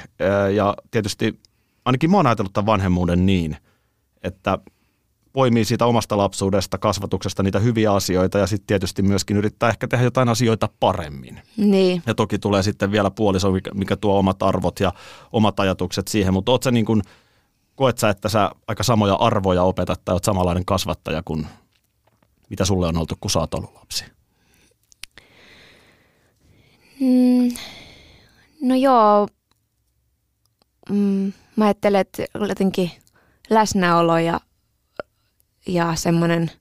ja 0.55 0.75
tietysti 0.91 1.39
ainakin 1.85 2.11
mä 2.11 2.17
oon 2.17 2.27
ajatellut 2.27 2.53
tämän 2.53 2.65
vanhemmuuden 2.65 3.25
niin, 3.25 3.57
että 4.23 4.57
poimii 5.37 5.65
siitä 5.65 5.85
omasta 5.85 6.17
lapsuudesta, 6.17 6.77
kasvatuksesta 6.77 7.43
niitä 7.43 7.59
hyviä 7.59 7.93
asioita 7.93 8.37
ja 8.37 8.47
sitten 8.47 8.67
tietysti 8.67 9.01
myöskin 9.01 9.37
yrittää 9.37 9.69
ehkä 9.69 9.87
tehdä 9.87 10.03
jotain 10.03 10.29
asioita 10.29 10.69
paremmin. 10.79 11.41
Niin. 11.57 12.03
Ja 12.05 12.15
toki 12.15 12.39
tulee 12.39 12.63
sitten 12.63 12.91
vielä 12.91 13.11
puoliso, 13.11 13.51
mikä, 13.73 13.95
tuo 13.95 14.19
omat 14.19 14.43
arvot 14.43 14.79
ja 14.79 14.93
omat 15.31 15.59
ajatukset 15.59 16.07
siihen, 16.07 16.33
mutta 16.33 16.51
oot 16.51 16.63
sä 16.63 16.71
niin 16.71 16.85
kuin, 16.85 17.01
koet 17.75 17.97
sä, 17.97 18.09
että 18.09 18.29
sä 18.29 18.51
aika 18.67 18.83
samoja 18.83 19.13
arvoja 19.13 19.63
opetat 19.63 20.01
tai 20.05 20.15
oot 20.15 20.23
samanlainen 20.23 20.65
kasvattaja 20.65 21.23
kuin 21.25 21.47
mitä 22.49 22.65
sulle 22.65 22.87
on 22.87 22.97
oltu, 22.97 23.15
kun 23.19 23.31
sä 23.31 23.39
oot 23.39 23.53
ollut 23.53 23.75
lapsi? 23.75 24.05
Mm, 26.99 27.51
no 28.61 28.75
joo, 28.75 29.27
mm, 30.89 31.33
mä 31.55 31.65
ajattelen, 31.65 32.01
että 32.01 32.25
jotenkin 32.47 32.91
läsnäolo 33.49 34.17
ja, 34.17 34.39
ja 35.67 35.95
semmoinen 35.95 36.51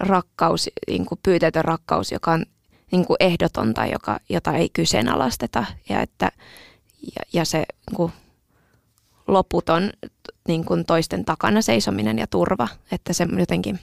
rakkaus, 0.00 0.70
niin 0.88 1.06
kuin 1.06 1.20
pyytetön 1.22 1.64
rakkaus, 1.64 2.12
joka 2.12 2.32
on 2.32 2.46
niin 2.92 3.06
kuin 3.06 3.16
ehdotonta, 3.20 3.86
joka, 3.86 4.20
jota 4.28 4.52
ei 4.52 4.68
kyseenalaisteta 4.68 5.64
ja, 5.88 6.00
että, 6.00 6.32
ja, 7.02 7.22
ja 7.32 7.44
se 7.44 7.58
niin 7.58 7.96
kuin 7.96 8.12
loputon 9.28 9.90
niin 10.48 10.64
kuin 10.64 10.84
toisten 10.84 11.24
takana 11.24 11.62
seisominen 11.62 12.18
ja 12.18 12.26
turva, 12.26 12.68
että 12.92 13.12
se 13.12 13.26
jotenkin, 13.38 13.80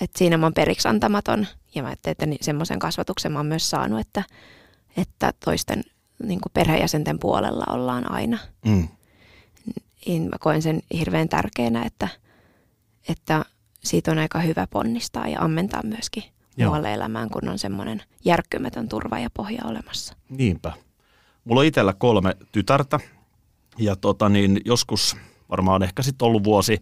että 0.00 0.18
siinä 0.18 0.36
mä 0.36 0.46
oon 0.46 0.54
periksi 0.54 0.88
antamaton 0.88 1.46
ja 1.74 1.82
mä 1.82 1.88
ajattelin, 1.88 2.12
että 2.12 2.26
niin, 2.26 2.38
semmoisen 2.42 2.78
kasvatuksen 2.78 3.32
mä 3.32 3.38
oon 3.38 3.46
myös 3.46 3.70
saanut, 3.70 4.00
että, 4.00 4.24
että 4.96 5.32
toisten 5.44 5.82
niin 6.22 6.40
kuin 6.40 6.52
perheenjäsenten 6.54 7.18
puolella 7.18 7.64
ollaan 7.68 8.12
aina. 8.12 8.38
Mm. 8.66 8.88
Niin 10.06 10.22
mä 10.22 10.36
koen 10.40 10.62
sen 10.62 10.82
hirveän 10.98 11.28
tärkeänä, 11.28 11.82
että, 11.82 12.08
että 13.08 13.44
siitä 13.84 14.10
on 14.10 14.18
aika 14.18 14.38
hyvä 14.38 14.66
ponnistaa 14.66 15.28
ja 15.28 15.40
ammentaa 15.40 15.82
myöskin 15.82 16.24
Joo. 16.56 16.68
muualle 16.68 16.94
elämään, 16.94 17.30
kun 17.30 17.48
on 17.48 17.58
semmoinen 17.58 18.02
järkkymätön 18.24 18.88
turva 18.88 19.18
ja 19.18 19.30
pohja 19.34 19.62
olemassa. 19.64 20.16
Niinpä. 20.28 20.72
Mulla 21.44 21.60
on 21.60 21.66
itsellä 21.66 21.92
kolme 21.92 22.36
tytärtä 22.52 23.00
ja 23.78 23.96
tota 23.96 24.28
niin, 24.28 24.60
joskus 24.64 25.16
varmaan 25.50 25.82
ehkä 25.82 26.02
sitten 26.02 26.26
ollut 26.26 26.44
vuosi 26.44 26.78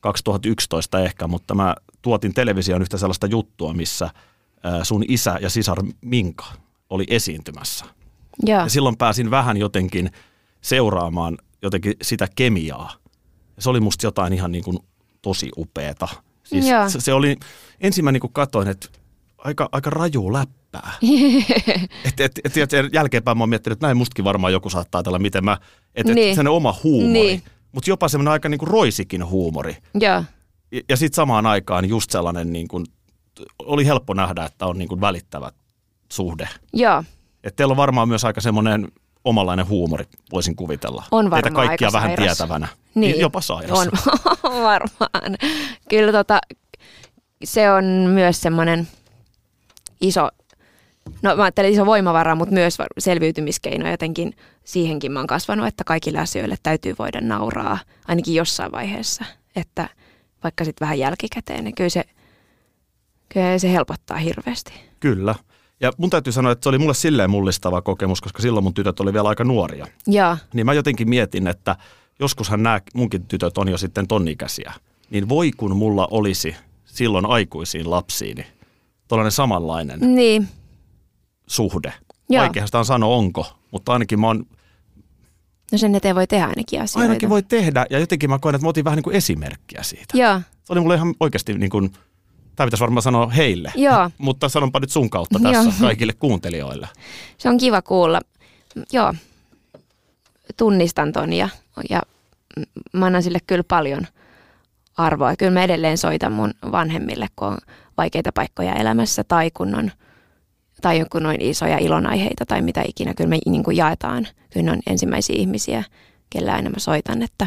2011 0.00 1.00
ehkä, 1.00 1.26
mutta 1.26 1.54
mä 1.54 1.74
tuotin 2.02 2.34
televisioon 2.34 2.82
yhtä 2.82 2.98
sellaista 2.98 3.26
juttua, 3.26 3.74
missä 3.74 4.10
sun 4.82 5.04
isä 5.08 5.38
ja 5.40 5.50
sisar 5.50 5.78
Minka 6.00 6.44
oli 6.90 7.04
esiintymässä. 7.08 7.84
Joo, 8.42 8.60
Ja 8.60 8.68
silloin 8.68 8.96
pääsin 8.96 9.30
vähän 9.30 9.56
jotenkin 9.56 10.10
seuraamaan 10.60 11.38
jotenkin 11.62 11.94
sitä 12.02 12.28
kemiaa. 12.36 12.92
Se 13.58 13.70
oli 13.70 13.80
musta 13.80 14.06
jotain 14.06 14.32
ihan 14.32 14.52
niin 14.52 14.64
kuin 14.64 14.78
tosi 15.22 15.48
upeeta. 15.56 16.08
Siis 16.44 16.68
Joo. 16.68 16.88
se, 16.90 17.00
se 17.00 17.12
oli, 17.12 17.36
ensin 17.80 18.04
mä 18.04 18.12
niin 18.12 18.20
kuin 18.20 18.32
katoin, 18.32 18.68
että 18.68 18.88
aika, 19.38 19.68
aika 19.72 19.90
raju 19.90 20.32
läppää. 20.32 20.92
et, 22.04 22.20
et, 22.20 22.40
et, 22.44 22.56
et, 22.56 22.92
jälkeenpäin 22.92 23.38
mä 23.38 23.42
oon 23.42 23.48
miettinyt, 23.48 23.76
että 23.76 23.86
näin 23.86 23.96
mustakin 23.96 24.24
varmaan 24.24 24.52
joku 24.52 24.70
saattaa 24.70 24.98
ajatella, 24.98 25.18
miten 25.18 25.44
mä, 25.44 25.58
että 25.94 26.14
Niin. 26.14 26.28
et, 26.28 26.34
sellainen 26.34 26.52
oma 26.52 26.74
huumori. 26.84 27.12
Niin. 27.12 27.42
Mutta 27.72 27.90
jopa 27.90 28.08
semmoinen 28.08 28.32
aika 28.32 28.48
niin 28.48 28.58
kuin 28.58 28.68
roisikin 28.68 29.26
huumori. 29.26 29.76
Joo. 29.94 30.24
Ja, 30.72 30.80
ja 30.88 30.96
sitten 30.96 31.16
samaan 31.16 31.46
aikaan 31.46 31.88
just 31.88 32.10
sellainen, 32.10 32.52
niin 32.52 32.68
kuin, 32.68 32.86
oli 33.58 33.86
helppo 33.86 34.14
nähdä, 34.14 34.44
että 34.44 34.66
on 34.66 34.78
niin 34.78 34.88
kuin 34.88 35.00
välittävä 35.00 35.50
suhde. 36.12 36.48
Joo. 36.72 37.04
Et 37.44 37.56
teillä 37.56 37.72
on 37.72 37.76
varmaan 37.76 38.08
myös 38.08 38.24
aika 38.24 38.40
semmoinen 38.40 38.88
omanlainen 39.24 39.68
huumori, 39.68 40.04
voisin 40.32 40.56
kuvitella. 40.56 41.04
On 41.10 41.24
Teitä 41.24 41.30
varmaan 41.30 41.66
kaikkia 41.68 41.88
aika 41.88 41.98
vähän 41.98 42.10
sairas. 42.16 42.36
tietävänä. 42.38 42.68
Niin. 42.94 43.20
Jopa 43.20 43.40
sairas. 43.40 43.78
On 44.42 44.62
varmaan. 44.62 45.36
Kyllä 45.88 46.12
tota, 46.12 46.40
se 47.44 47.70
on 47.72 47.84
myös 47.84 48.40
semmoinen 48.40 48.88
iso, 50.00 50.28
no 51.22 51.36
mä 51.36 51.42
ajattelen 51.42 51.72
iso 51.72 51.86
voimavara, 51.86 52.34
mutta 52.34 52.54
myös 52.54 52.78
selviytymiskeino 52.98 53.90
jotenkin. 53.90 54.36
Siihenkin 54.64 55.12
mä 55.12 55.18
oon 55.20 55.26
kasvanut, 55.26 55.66
että 55.66 55.84
kaikille 55.84 56.18
asioille 56.18 56.56
täytyy 56.62 56.94
voida 56.98 57.20
nauraa, 57.20 57.78
ainakin 58.08 58.34
jossain 58.34 58.72
vaiheessa. 58.72 59.24
Että 59.56 59.88
vaikka 60.44 60.64
sitten 60.64 60.86
vähän 60.86 60.98
jälkikäteen, 60.98 61.64
niin 61.64 61.74
kyllä 61.74 61.90
se, 61.90 62.04
kyllä 63.28 63.58
se 63.58 63.72
helpottaa 63.72 64.16
hirveästi. 64.16 64.72
Kyllä. 65.00 65.34
Ja 65.80 65.92
mun 65.98 66.10
täytyy 66.10 66.32
sanoa, 66.32 66.52
että 66.52 66.62
se 66.62 66.68
oli 66.68 66.78
mulle 66.78 66.94
silleen 66.94 67.30
mullistava 67.30 67.82
kokemus, 67.82 68.20
koska 68.20 68.42
silloin 68.42 68.64
mun 68.64 68.74
tytöt 68.74 69.00
oli 69.00 69.12
vielä 69.12 69.28
aika 69.28 69.44
nuoria. 69.44 69.86
Joo, 70.06 70.36
Niin 70.54 70.66
mä 70.66 70.72
jotenkin 70.72 71.08
mietin, 71.08 71.46
että 71.46 71.76
joskushan 72.20 72.62
nämä 72.62 72.80
munkin 72.94 73.26
tytöt 73.26 73.58
on 73.58 73.68
jo 73.68 73.78
sitten 73.78 74.08
tonnikäisiä. 74.08 74.72
Niin 75.10 75.28
voi 75.28 75.50
kun 75.50 75.76
mulla 75.76 76.08
olisi 76.10 76.56
silloin 76.84 77.26
aikuisiin 77.26 77.90
lapsiini 77.90 78.46
tuollainen 79.08 79.32
samanlainen 79.32 79.98
niin, 80.00 80.48
suhde. 81.46 81.92
Joo. 82.28 82.42
Vaikeahan 82.42 82.68
sitä 82.68 82.78
on 82.78 82.84
sanoa 82.84 83.16
onko, 83.16 83.46
mutta 83.70 83.92
ainakin 83.92 84.20
mä 84.20 84.26
oon, 84.26 84.46
no 85.72 85.78
sen 85.78 85.94
eteen 85.94 86.14
voi 86.14 86.26
tehdä 86.26 86.46
ainakin 86.46 86.82
asioita. 86.82 87.08
ainakin 87.08 87.28
voi 87.28 87.42
tehdä. 87.42 87.86
Ja 87.90 87.98
jotenkin 87.98 88.30
mä 88.30 88.38
koen, 88.38 88.54
että 88.54 88.64
mä 88.64 88.68
otin 88.68 88.84
vähän 88.84 88.96
niin 88.96 89.04
kuin 89.04 89.16
esimerkkiä 89.16 89.82
siitä. 89.82 90.18
Joo, 90.18 90.40
Se 90.64 90.72
oli 90.72 90.80
mulle 90.80 90.94
ihan 90.94 91.14
oikeasti 91.20 91.54
niin 91.54 91.70
kuin, 91.70 91.92
tämä 92.58 92.66
pitäisi 92.66 92.80
varmaan 92.80 93.02
sanoa 93.02 93.26
heille, 93.26 93.72
joo. 93.76 94.10
mutta 94.18 94.48
sanonpa 94.48 94.80
nyt 94.80 94.90
sun 94.90 95.10
kautta 95.10 95.38
tässä 95.42 95.62
Joo. 95.62 95.72
kaikille 95.80 96.12
kuuntelijoille. 96.12 96.88
Se 97.38 97.48
on 97.48 97.58
kiva 97.58 97.82
kuulla. 97.82 98.20
Joo, 98.92 99.14
tunnistan 100.56 101.12
ton 101.12 101.32
ja, 101.32 101.48
ja 101.90 102.02
mä 102.92 103.06
annan 103.06 103.22
sille 103.22 103.38
kyllä 103.46 103.64
paljon 103.68 104.06
arvoa. 104.96 105.36
Kyllä 105.36 105.52
mä 105.52 105.64
edelleen 105.64 105.98
soitan 105.98 106.32
mun 106.32 106.50
vanhemmille, 106.72 107.26
kun 107.36 107.48
on 107.48 107.58
vaikeita 107.96 108.32
paikkoja 108.32 108.74
elämässä 108.74 109.24
tai 109.24 109.50
kun 109.50 109.74
on, 109.74 109.90
tai 110.82 111.04
kun 111.12 111.26
on 111.26 111.34
isoja 111.40 111.78
ilonaiheita 111.78 112.46
tai 112.46 112.62
mitä 112.62 112.82
ikinä. 112.88 113.14
Kyllä 113.14 113.30
me 113.30 113.38
niin 113.46 113.64
kuin 113.64 113.76
jaetaan. 113.76 114.26
Kyllä 114.52 114.66
ne 114.66 114.72
on 114.72 114.80
ensimmäisiä 114.86 115.36
ihmisiä, 115.38 115.84
kellä 116.30 116.54
aina 116.54 116.70
mä 116.70 116.78
soitan, 116.78 117.22
että 117.22 117.46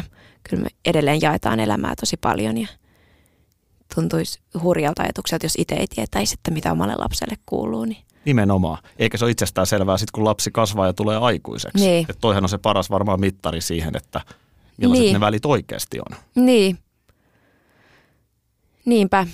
kyllä 0.50 0.62
me 0.62 0.68
edelleen 0.84 1.20
jaetaan 1.20 1.60
elämää 1.60 1.94
tosi 2.00 2.16
paljon 2.16 2.58
ja 2.58 2.68
tuntuisi 3.94 4.40
hurjalta 4.62 5.02
ajatukselta, 5.02 5.46
jos 5.46 5.54
itse 5.58 5.74
ei 5.74 5.86
tietäisi, 5.86 6.34
että 6.34 6.50
mitä 6.50 6.72
omalle 6.72 6.94
lapselle 6.98 7.34
kuuluu. 7.46 7.84
Niin 7.84 8.04
Nimenomaan. 8.24 8.78
Eikä 8.98 9.18
se 9.18 9.24
ole 9.24 9.30
itsestään 9.30 9.66
selvää 9.66 9.98
sit 9.98 10.10
kun 10.10 10.24
lapsi 10.24 10.50
kasvaa 10.50 10.86
ja 10.86 10.92
tulee 10.92 11.16
aikuiseksi. 11.16 11.84
Niin. 11.84 12.06
Että 12.10 12.20
toihan 12.20 12.44
on 12.44 12.48
se 12.48 12.58
paras 12.58 12.90
varmaan 12.90 13.20
mittari 13.20 13.60
siihen, 13.60 13.96
että 13.96 14.20
millaiset 14.76 15.02
Niin. 15.04 15.12
ne 15.14 15.20
välit 15.20 15.46
oikeasti 15.46 15.98
on. 15.98 16.18
Niin. 16.34 16.78
Niinpä. 18.84 19.26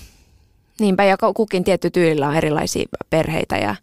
Niinpä, 0.79 1.03
ja 1.03 1.17
kukin 1.35 1.63
tietty 1.63 1.89
tyylillä 1.89 2.27
on 2.27 2.35
erilaisia 2.35 2.85
perheitä 3.09 3.57
ja 3.57 3.75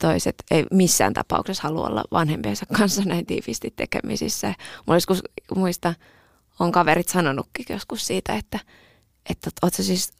toiset 0.00 0.34
ei 0.50 0.66
missään 0.70 1.14
tapauksessa 1.14 1.62
halua 1.62 1.86
olla 1.86 2.04
vanhempiensa 2.12 2.66
kanssa 2.66 3.02
näin 3.02 3.26
tiiviisti 3.26 3.72
tekemisissä. 3.76 4.54
Mulla 4.86 4.96
joskus, 4.96 5.22
muista, 5.56 5.94
on 6.60 6.72
kaverit 6.72 7.08
sanonutkin 7.08 7.66
joskus 7.68 8.06
siitä, 8.06 8.36
että, 8.36 8.58
että 9.30 9.50
oot 9.62 9.74
sä 9.74 9.82
siis 9.82 10.12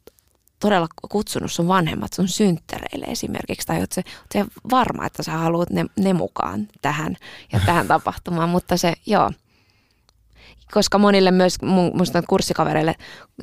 todella 0.61 0.87
kutsunut 1.09 1.53
sun 1.53 1.69
vanhemmat 1.69 2.13
sun 2.13 2.29
synttäreille 2.29 3.07
esimerkiksi, 3.07 3.67
tai 3.67 3.81
oot 3.81 3.93
sä, 3.93 4.03
oot 4.19 4.47
sä 4.49 4.61
varma, 4.71 5.07
että 5.07 5.23
sä 5.23 5.33
haluat 5.33 5.71
ne, 5.71 5.85
ne 5.99 6.13
mukaan 6.13 6.69
tähän 6.83 7.17
ja 7.53 7.61
tähän 7.67 7.89
tapahtumaan, 7.89 8.49
mutta 8.49 8.77
se, 8.77 8.95
joo, 9.07 9.31
koska 10.73 10.99
monille 10.99 11.31
myös, 11.31 11.59
musta 11.95 12.23
kurssikavereille 12.29 12.95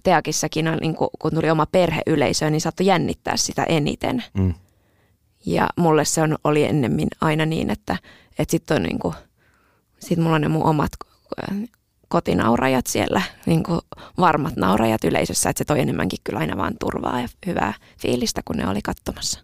Teakissakin, 0.03 0.67
on, 0.67 0.77
niin 0.77 0.95
kun, 0.95 1.09
kun 1.19 1.31
tuli 1.35 1.49
oma 1.49 1.65
perheyleisö, 1.65 2.49
niin 2.49 2.61
saattoi 2.61 2.85
jännittää 2.85 3.37
sitä 3.37 3.63
eniten. 3.63 4.23
Mm. 4.33 4.53
Ja 5.45 5.69
mulle 5.77 6.05
se 6.05 6.21
on, 6.21 6.37
oli 6.43 6.63
ennemmin 6.63 7.07
aina 7.21 7.45
niin, 7.45 7.69
että, 7.69 7.97
että 8.39 8.51
sitten 8.51 8.77
on 8.77 8.83
niin 8.83 8.99
kuin, 8.99 9.13
sit 9.99 10.19
mulla 10.19 10.35
on 10.35 10.41
ne 10.41 10.47
mun 10.47 10.65
omat 10.65 10.91
kotinaurajat 12.15 12.87
siellä, 12.87 13.21
niin 13.45 13.63
kuin 13.63 13.79
varmat 14.19 14.55
naurajat 14.55 15.03
yleisössä, 15.03 15.49
että 15.49 15.57
se 15.57 15.65
toi 15.65 15.79
enemmänkin 15.79 16.19
kyllä 16.23 16.39
aina 16.39 16.57
vaan 16.57 16.73
turvaa 16.79 17.21
ja 17.21 17.27
hyvää 17.45 17.73
fiilistä, 18.01 18.41
kun 18.45 18.55
ne 18.55 18.67
oli 18.67 18.81
katsomassa. 18.81 19.39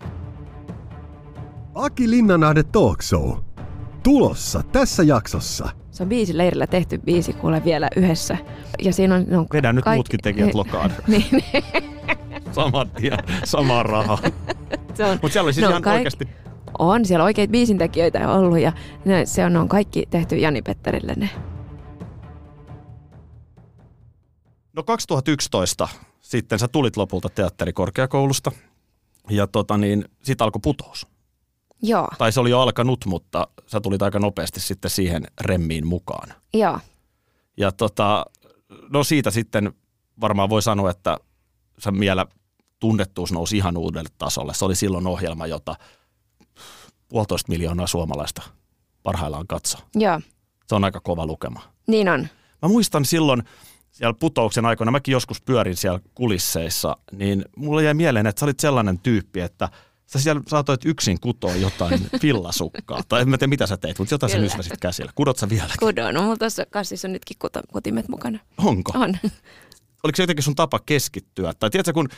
Aki 1.76 2.10
Linnanahde 2.10 2.64
Talk 2.64 3.02
Show. 3.02 3.38
Tulossa 4.04 4.64
tässä 4.72 5.04
jaksossa. 5.04 5.70
Se 5.92 6.04
on 6.04 6.10
biisileirillä 6.10 6.68
tehty 6.68 6.98
biisi 6.98 7.34
kuule 7.34 7.62
vielä 7.66 7.88
yhdessä. 7.96 8.38
Ja 8.82 8.94
siinä 8.94 9.16
on, 9.16 9.26
on 9.38 9.48
Vedän 9.54 9.76
nyt 9.76 9.84
kaikki- 9.86 9.98
muutkin 9.98 10.20
tekijät 10.24 10.54
lokaan. 10.64 10.92
niin, 11.08 11.26
niin, 11.32 11.64
Saman 12.52 12.90
tien, 12.90 13.18
samaa 13.44 13.84
rahaa. 13.84 14.18
se 14.94 15.06
on, 15.06 15.12
Mutta 15.22 15.30
siellä 15.34 15.46
oli 15.48 15.54
siis 15.54 15.64
No, 15.64 15.70
ihan 15.70 15.82
kaik- 15.82 15.96
oikeasti, 15.98 16.28
On, 16.80 17.06
siellä 17.06 17.24
oikeita 17.26 17.52
biisintekijöitä 17.52 18.30
on 18.30 18.40
ollut 18.40 18.60
ja 18.60 18.72
ne, 19.06 19.26
se 19.26 19.46
on, 19.46 19.54
ne 19.54 19.60
on 19.60 19.68
kaikki 19.70 20.04
tehty 20.10 20.38
Jani 20.38 20.62
Petterille 20.62 21.14
ne. 21.18 21.30
No 24.74 24.84
2011 24.84 25.88
sitten 26.22 26.60
sä 26.60 26.68
tulit 26.68 26.98
lopulta 26.98 27.30
teatterikorkeakoulusta. 27.30 28.52
Ja 29.30 29.48
tota 29.48 29.78
niin, 29.78 30.06
sit 30.24 30.42
alkoi 30.42 30.60
putous. 30.64 31.08
Joo, 31.84 32.08
Tai 32.18 32.32
se 32.32 32.40
oli 32.40 32.50
jo 32.50 32.60
alkanut, 32.62 33.06
mutta 33.06 33.48
sä 33.68 33.82
tulit 33.82 34.02
aika 34.02 34.20
nopeasti 34.20 34.60
sitten 34.60 34.92
siihen 34.92 35.28
remmiin 35.42 35.88
mukaan. 35.88 36.34
joo, 36.54 36.80
Ja 37.58 37.72
tota, 37.72 38.26
no 38.90 39.04
siitä 39.04 39.32
sitten 39.32 39.74
varmaan 40.22 40.50
voi 40.50 40.62
sanoa, 40.62 40.90
että 40.92 41.18
se 41.80 41.92
vielä 42.00 42.26
tunnettuus 42.80 43.32
nousi 43.32 43.58
ihan 43.58 43.78
uudelle 43.78 44.10
tasolle. 44.18 44.54
Se 44.54 44.66
oli 44.66 44.76
silloin 44.76 45.08
ohjelma, 45.08 45.48
jota 45.48 45.76
puolitoista 47.10 47.52
miljoonaa 47.52 47.88
suomalaista 47.88 48.42
parhaillaan 49.04 49.48
katso. 49.48 49.78
joo, 49.96 50.22
Se 50.68 50.76
on 50.76 50.84
aika 50.84 51.00
kova 51.00 51.26
lukema. 51.26 51.62
niin 51.88 52.10
on. 52.10 52.28
Mä 52.62 52.70
muistan 52.70 53.06
silloin 53.06 53.44
siellä 54.02 54.18
putouksen 54.20 54.66
aikoina, 54.66 54.92
mäkin 54.92 55.12
joskus 55.12 55.42
pyörin 55.42 55.76
siellä 55.76 56.00
kulisseissa, 56.16 56.98
niin 57.12 57.46
mulle 57.56 57.84
jäi 57.84 57.94
mieleen, 57.94 58.28
että 58.28 58.40
sä 58.40 58.46
olit 58.46 58.60
sellainen 58.60 59.00
tyyppi, 59.00 59.40
että 59.42 59.70
sä 60.06 60.20
siellä 60.20 60.42
saatoit 60.48 60.86
yksin 60.86 61.20
kutoa 61.20 61.56
jotain 61.56 62.08
fillasukkaa. 62.22 63.02
tai 63.10 63.22
en 63.22 63.30
mä 63.30 63.38
tiedä 63.38 63.50
mitä 63.50 63.68
sä 63.68 63.78
teit, 63.78 64.00
mutta 64.00 64.14
jotain 64.14 64.30
sä 64.30 64.38
Kyllä. 64.38 64.46
nysväsit 64.46 64.74
käsillä. 64.80 65.12
Kudot 65.16 65.38
sä 65.38 65.50
vielä? 65.50 65.74
Kudon, 65.80 66.14
no, 66.14 66.22
mutta 66.22 66.40
tuossa 66.40 66.66
kassissa 66.66 67.08
on 67.08 67.12
nytkin 67.14 67.38
kuto, 67.40 67.62
kutimet 67.72 68.08
mukana. 68.08 68.40
Onko? 68.58 68.92
On. 68.96 69.18
oliko 70.04 70.16
se 70.16 70.24
jotenkin 70.24 70.44
sun 70.44 70.56
tapa 70.56 70.80
keskittyä? 70.86 71.54
Tai 71.60 71.70
tiedätkö, 71.70 71.94
kun 71.94 72.10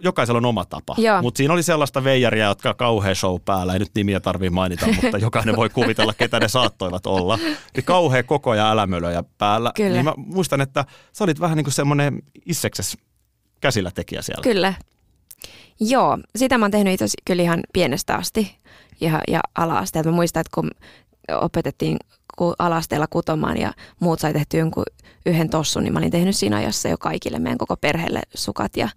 jokaisella 0.00 0.38
on 0.38 0.44
oma 0.44 0.64
tapa, 0.64 0.96
mutta 1.22 1.38
siinä 1.38 1.54
oli 1.54 1.62
sellaista 1.62 2.04
veijaria, 2.04 2.46
jotka 2.46 2.68
on 2.68 2.76
kauhean 2.76 3.16
show 3.16 3.40
päällä, 3.44 3.72
ei 3.72 3.78
nyt 3.78 3.94
nimiä 3.94 4.20
tarvii 4.20 4.50
mainita, 4.50 4.86
mutta 5.02 5.18
jokainen 5.18 5.56
voi 5.56 5.70
kuvitella, 5.70 6.14
ketä 6.14 6.40
ne 6.40 6.48
saattoivat 6.48 7.06
olla. 7.06 7.38
Niin 7.76 7.84
kauhean 7.84 8.24
koko 8.24 8.50
ajan 8.50 8.66
älämölöjä 8.66 9.24
päällä. 9.38 9.72
Kyllä. 9.76 9.92
Niin 9.92 10.04
mä 10.04 10.14
muistan, 10.16 10.60
että 10.60 10.84
sä 11.12 11.24
olit 11.24 11.40
vähän 11.40 11.56
niin 11.56 11.64
kuin 11.64 11.74
semmoinen 11.74 12.22
issekses 12.46 12.98
käsillä 13.60 13.90
tekijä 13.90 14.22
siellä. 14.22 14.42
Kyllä. 14.42 14.74
Joo, 15.80 16.18
sitä 16.36 16.58
mä 16.58 16.64
oon 16.64 16.70
tehnyt 16.70 16.92
itse 16.92 17.06
kyllä 17.24 17.42
ihan 17.42 17.60
pienestä 17.72 18.14
asti 18.14 18.56
ja, 19.00 19.20
ja 19.28 19.40
ala-asteelta. 19.54 20.10
Mä 20.10 20.16
muistan, 20.16 20.40
että 20.40 20.54
kun 20.54 20.70
opetettiin 21.40 21.96
ku- 22.40 22.54
ala-asteella 22.58 23.06
kutomaan 23.10 23.56
ja 23.56 23.72
muut 24.00 24.20
sai 24.20 24.32
tehty 24.32 24.58
jonkun 24.58 24.84
yhden 25.26 25.50
tossun, 25.50 25.84
niin 25.84 25.92
mä 25.92 25.98
olin 25.98 26.10
tehnyt 26.10 26.36
siinä 26.36 26.56
ajassa 26.56 26.88
jo 26.88 26.98
kaikille 26.98 27.38
meidän 27.38 27.58
koko 27.58 27.76
perheelle 27.76 28.20
sukat 28.34 28.76
ja 28.76 28.88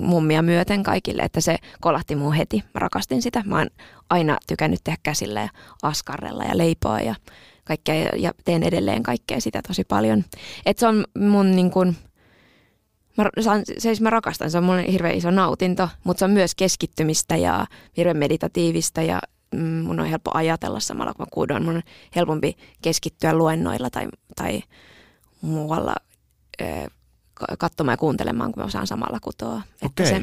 mummia 0.00 0.42
myöten 0.42 0.82
kaikille, 0.82 1.22
että 1.22 1.40
se 1.40 1.56
kolahti 1.80 2.16
muu 2.16 2.32
heti. 2.32 2.64
Mä 2.74 2.80
rakastin 2.80 3.22
sitä. 3.22 3.42
Mä 3.46 3.58
oon 3.58 3.66
aina 4.10 4.38
tykännyt 4.46 4.80
tehdä 4.84 4.98
käsillä 5.02 5.40
ja 5.40 5.48
askarrella 5.82 6.44
ja 6.44 6.58
leipoa 6.58 7.00
ja 7.00 7.14
kaikkea 7.64 8.10
ja, 8.16 8.32
teen 8.44 8.62
edelleen 8.62 9.02
kaikkea 9.02 9.40
sitä 9.40 9.62
tosi 9.68 9.84
paljon. 9.84 10.24
Et 10.66 10.78
se 10.78 10.86
on 10.86 11.04
mun 11.18 11.56
niin 11.56 11.70
kuin, 11.70 11.96
Mä, 13.16 13.28
se 13.40 13.50
siis 13.78 14.00
mä 14.00 14.10
rakastan, 14.10 14.50
se 14.50 14.58
on 14.58 14.64
mulle 14.64 14.92
hirveän 14.92 15.14
iso 15.14 15.30
nautinto, 15.30 15.88
mutta 16.04 16.18
se 16.18 16.24
on 16.24 16.30
myös 16.30 16.54
keskittymistä 16.54 17.36
ja 17.36 17.66
hirveän 17.96 18.16
meditatiivista 18.16 19.02
ja 19.02 19.20
mun 19.82 20.00
on 20.00 20.06
helppo 20.06 20.30
ajatella 20.34 20.80
samalla 20.80 21.14
kun 21.14 21.22
mä 21.22 21.30
kudon. 21.32 21.64
Mun 21.64 21.76
on 21.76 21.82
helpompi 22.16 22.56
keskittyä 22.82 23.34
luennoilla 23.34 23.90
tai, 23.90 24.08
tai 24.36 24.62
muualla 25.40 25.94
ö, 26.60 26.64
katsomaan 27.58 27.92
ja 27.92 27.96
kuuntelemaan, 27.96 28.52
kun 28.52 28.62
mä 28.62 28.66
osaan 28.66 28.86
samalla 28.86 29.18
kutoa. 29.20 29.62
Että 29.82 30.02
Okei. 30.02 30.06
se, 30.06 30.22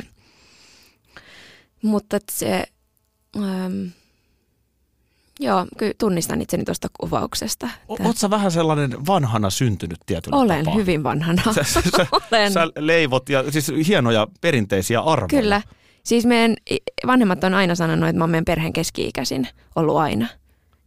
mutta 1.82 2.20
se, 2.32 2.64
äm, 3.38 3.92
joo, 5.40 5.66
kyllä 5.78 5.94
tunnistan 5.98 6.42
itseni 6.42 6.64
tuosta 6.64 6.88
kuvauksesta. 7.00 7.70
O- 7.90 7.94
että 7.96 8.08
Oot 8.08 8.18
sä 8.18 8.30
vähän 8.30 8.52
sellainen 8.52 9.06
vanhana 9.08 9.50
syntynyt 9.50 10.00
tietyllä 10.06 10.38
Olen 10.38 10.66
tapaa? 10.66 10.78
hyvin 10.80 11.04
vanhana. 11.04 11.44
Sä, 11.54 11.64
sä, 11.64 11.82
sä, 11.82 12.08
Olen. 12.32 12.52
sä 12.52 12.68
leivot 12.78 13.30
ja 13.30 13.52
siis 13.52 13.72
hienoja 13.88 14.28
perinteisiä 14.42 15.00
arvoja. 15.02 15.42
Kyllä. 15.42 15.62
Siis 16.06 16.26
meidän 16.26 16.56
vanhemmat 17.08 17.44
on 17.44 17.54
aina 17.54 17.76
sanonut, 17.76 18.10
että 18.10 18.18
mä 18.18 18.24
oon 18.24 18.32
meidän 18.32 18.46
perheen 18.46 18.74
keski-ikäisin 18.74 19.48
ollut 19.76 19.98
aina. 19.98 20.28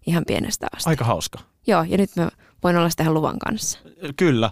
Ihan 0.07 0.25
pienestä 0.27 0.67
asti. 0.77 0.91
Aika 0.91 1.05
hauska. 1.05 1.39
Joo, 1.67 1.83
ja 1.83 1.99
nyt 1.99 2.11
mä 2.17 2.29
voin 2.63 2.77
olla 2.77 2.91
sitä 2.91 3.11
luvan 3.13 3.39
kanssa. 3.39 3.79
Kyllä. 4.17 4.51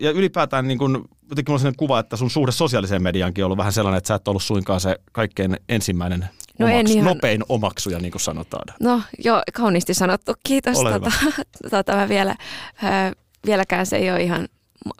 Ja 0.00 0.10
ylipäätään 0.10 0.68
niin 0.68 0.78
kun, 0.78 1.08
jotenkin 1.30 1.52
mulla 1.54 1.68
on 1.68 1.74
kuva, 1.76 1.98
että 1.98 2.16
sun 2.16 2.30
suhde 2.30 2.52
sosiaaliseen 2.52 3.02
mediaankin 3.02 3.44
on 3.44 3.46
ollut 3.46 3.58
vähän 3.58 3.72
sellainen, 3.72 3.98
että 3.98 4.08
sä 4.08 4.14
et 4.14 4.28
ollut 4.28 4.42
suinkaan 4.42 4.80
se 4.80 4.96
kaikkein 5.12 5.56
ensimmäinen 5.68 6.28
No 6.58 6.66
en 6.66 6.74
omaks, 6.74 6.90
ihan- 6.90 7.04
nopein 7.04 7.42
omaksuja, 7.48 7.98
niin 7.98 8.12
kuin 8.12 8.20
sanotaan. 8.22 8.74
No 8.80 9.02
joo, 9.24 9.42
kauniisti 9.54 9.94
sanottu. 9.94 10.34
Kiitos. 10.46 10.76
Ole 10.76 10.92
Tota, 10.92 11.12
tota, 11.70 11.96
mä 11.96 12.08
vielä, 12.08 12.34
ää, 12.82 13.12
vieläkään 13.46 13.86
se 13.86 13.96
ei 13.96 14.10
ole 14.10 14.22
ihan 14.22 14.48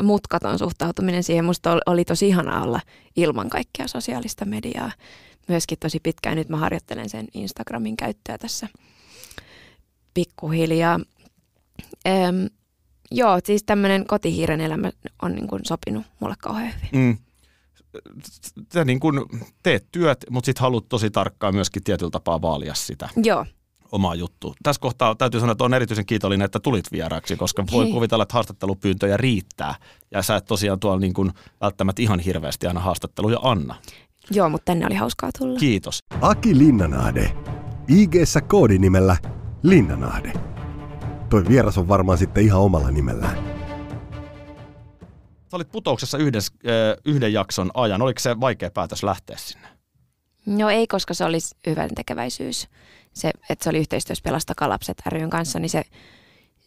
mutkaton 0.02 0.58
suhtautuminen 0.58 1.22
siihen. 1.22 1.44
Musta 1.44 1.78
oli, 1.86 2.04
tosi 2.04 2.28
ihanaa 2.28 2.62
olla 2.62 2.80
ilman 3.16 3.50
kaikkea 3.50 3.88
sosiaalista 3.88 4.44
mediaa. 4.44 4.92
Myöskin 5.48 5.78
tosi 5.80 6.00
pitkään. 6.00 6.36
Nyt 6.36 6.48
mä 6.48 6.56
harjoittelen 6.56 7.08
sen 7.08 7.26
Instagramin 7.34 7.96
käyttöä 7.96 8.38
tässä 8.38 8.68
pikkuhiljaa. 10.14 11.00
Ehm, 12.04 12.46
joo, 13.10 13.38
siis 13.44 13.62
tämmöinen 13.62 14.06
kotihiiren 14.06 14.60
elämä 14.60 14.90
on 15.22 15.32
niin 15.32 15.48
kuin 15.48 15.60
sopinut 15.64 16.06
mulle 16.20 16.34
kauhean 16.38 16.72
hyvin. 16.74 17.06
Mm. 17.06 17.18
Sä 18.72 18.84
niin 18.84 19.00
kun 19.00 19.28
teet 19.62 19.86
työt, 19.92 20.24
mutta 20.30 20.46
sit 20.46 20.58
haluat 20.58 20.88
tosi 20.88 21.10
tarkkaan 21.10 21.54
myöskin 21.54 21.84
tietyllä 21.84 22.10
tapaa 22.10 22.42
vaalia 22.42 22.74
sitä 22.74 23.08
Joo, 23.16 23.46
omaa 23.92 24.14
juttua. 24.14 24.54
Tässä 24.62 24.80
kohtaa 24.80 25.14
täytyy 25.14 25.40
sanoa, 25.40 25.52
että 25.52 25.64
on 25.64 25.74
erityisen 25.74 26.06
kiitollinen, 26.06 26.44
että 26.44 26.60
tulit 26.60 26.92
vieraaksi, 26.92 27.36
koska 27.36 27.64
voi 27.72 27.84
Hei. 27.84 27.92
kuvitella, 27.92 28.22
että 28.22 28.34
haastattelupyyntöjä 28.34 29.16
riittää. 29.16 29.74
Ja 30.10 30.22
sä 30.22 30.36
et 30.36 30.44
tosiaan 30.44 30.80
tuolla 30.80 31.00
niin 31.00 31.14
kun 31.14 31.32
välttämättä 31.60 32.02
ihan 32.02 32.20
hirveästi 32.20 32.66
aina 32.66 32.80
haastatteluja 32.80 33.38
anna. 33.42 33.74
joo, 34.30 34.48
mutta 34.48 34.64
tänne 34.64 34.86
oli 34.86 34.94
hauskaa 34.94 35.30
tulla. 35.38 35.58
Kiitos. 35.58 36.00
Aki 36.20 36.58
Linnanahde. 36.58 37.32
ig 37.88 38.12
koodinimellä 38.48 39.16
Linnanahde. 39.62 40.32
Toi 41.30 41.44
vieras 41.48 41.78
on 41.78 41.88
varmaan 41.88 42.18
sitten 42.18 42.44
ihan 42.44 42.60
omalla 42.60 42.90
nimellään. 42.90 43.36
Sä 45.50 45.56
olit 45.56 45.72
putouksessa 45.72 46.18
yhden, 46.18 46.42
yhden 47.04 47.32
jakson 47.32 47.70
ajan. 47.74 48.02
Oliko 48.02 48.20
se 48.20 48.40
vaikea 48.40 48.70
päätös 48.70 49.02
lähteä 49.02 49.36
sinne? 49.36 49.68
No 50.50 50.70
ei, 50.70 50.86
koska 50.86 51.14
se 51.14 51.24
olisi 51.24 51.54
hyvän 51.66 51.90
tekeväisyys. 51.94 52.68
Se, 53.12 53.30
että 53.50 53.64
se 53.64 53.70
oli 53.70 53.78
yhteistyössä 53.78 54.22
Pelastakaa 54.22 54.68
lapset 54.68 55.02
ryn 55.06 55.30
kanssa, 55.30 55.58
niin 55.58 55.70
se, 55.70 55.82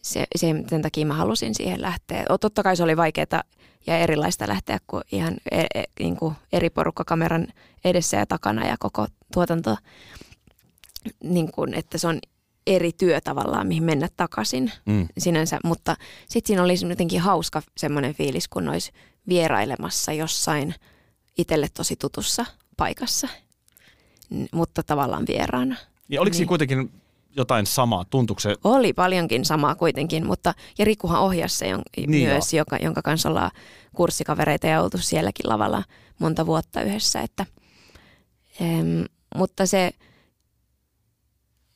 se, 0.02 0.24
se, 0.36 0.46
sen 0.68 0.82
takia 0.82 1.06
mä 1.06 1.14
halusin 1.14 1.54
siihen 1.54 1.82
lähteä. 1.82 2.24
O, 2.30 2.38
totta 2.38 2.62
kai 2.62 2.76
se 2.76 2.82
oli 2.82 2.96
vaikeaa 2.96 3.42
ja 3.86 3.98
erilaista 3.98 4.48
lähteä 4.48 4.78
kuin 4.86 5.02
ihan 5.12 5.36
e, 5.50 5.60
e, 5.74 5.84
niin 5.98 6.16
kuin 6.16 6.34
eri 6.52 6.70
porukka 6.70 7.04
kameran 7.04 7.46
edessä 7.84 8.16
ja 8.16 8.26
takana 8.26 8.66
ja 8.66 8.76
koko 8.78 9.06
tuotanto. 9.32 9.76
Niin 11.22 11.52
kuin, 11.52 11.74
että 11.74 11.98
se 11.98 12.06
on 12.08 12.18
eri 12.66 12.92
työ 12.92 13.20
tavallaan, 13.20 13.66
mihin 13.66 13.84
mennä 13.84 14.08
takaisin 14.16 14.72
Mm. 14.86 15.08
sinänsä, 15.18 15.58
mutta 15.64 15.96
sitten 16.28 16.46
siinä 16.46 16.62
oli 16.62 16.88
jotenkin 16.88 17.20
hauska 17.20 17.62
semmoinen 17.76 18.14
fiilis, 18.14 18.48
kun 18.48 18.68
olisi 18.68 18.92
vierailemassa 19.28 20.12
jossain 20.12 20.74
itselle 21.38 21.68
tosi 21.74 21.96
tutussa 21.96 22.46
paikassa, 22.76 23.28
mutta 24.52 24.82
tavallaan 24.82 25.24
vieraana. 25.28 25.76
Ja 26.08 26.20
oliko 26.20 26.34
niin. 26.34 26.40
Niin. 26.40 26.48
kuitenkin 26.48 26.90
jotain 27.36 27.66
samaa? 27.66 28.04
Tuntuuko 28.10 28.40
se? 28.40 28.54
Oli 28.64 28.92
paljonkin 28.92 29.44
samaa 29.44 29.74
kuitenkin, 29.74 30.26
mutta 30.26 30.54
ja 30.78 30.84
Rikuhan 30.84 31.20
ohjasi 31.20 31.58
se 31.58 31.68
jon, 31.68 31.82
Niin 31.96 32.10
niin 32.10 32.28
myös, 32.28 32.54
joka, 32.54 32.76
jonka 32.76 33.02
kanssa 33.02 33.28
ollaan 33.28 33.50
kurssikavereita 33.96 34.66
ja 34.66 34.82
oltu 34.82 34.98
sielläkin 34.98 35.48
lavalla 35.48 35.84
monta 36.18 36.46
vuotta 36.46 36.82
yhdessä. 36.82 37.20
Että, 37.20 37.46
em, 38.60 39.04
mutta 39.36 39.66
se, 39.66 39.90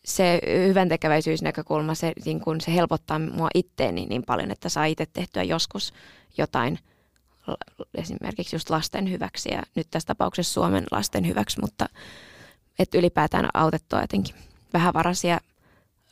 se 0.04 0.40
hyvän 0.68 0.88
tekeväisyysnäkökulma, 0.88 1.94
se, 1.94 2.12
niin 2.24 2.40
kun 2.40 2.60
se 2.60 2.74
helpottaa 2.74 3.18
mua 3.18 3.48
itteeni 3.54 4.06
niin 4.06 4.22
paljon, 4.22 4.50
että 4.50 4.68
saa 4.68 4.84
itse 4.84 5.06
tehtyä 5.12 5.42
joskus 5.42 5.92
jotain 6.38 6.78
esimerkiksi 7.94 8.56
just 8.56 8.70
lasten 8.70 9.10
hyväksi 9.10 9.48
ja 9.52 9.62
nyt 9.74 9.86
tässä 9.90 10.06
tapauksessa 10.06 10.52
Suomen 10.52 10.84
lasten 10.90 11.26
hyväksi, 11.26 11.60
mutta 11.60 11.88
että 12.78 12.98
ylipäätään 12.98 13.48
autettua 13.54 14.00
jotenkin 14.00 14.34
vähävaraisia 14.72 15.40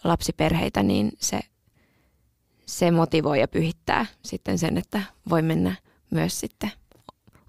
lapsiperheitä, 0.05 0.83
niin 0.83 1.13
se, 1.19 1.41
se 2.67 2.91
motivoi 2.91 3.41
ja 3.41 3.49
pyhittää 3.49 4.07
sitten 4.23 4.59
sen, 4.59 4.79
että 4.79 5.03
voi 5.31 5.43
mennä 5.43 5.77
myös 6.11 6.41
sitten 6.41 6.73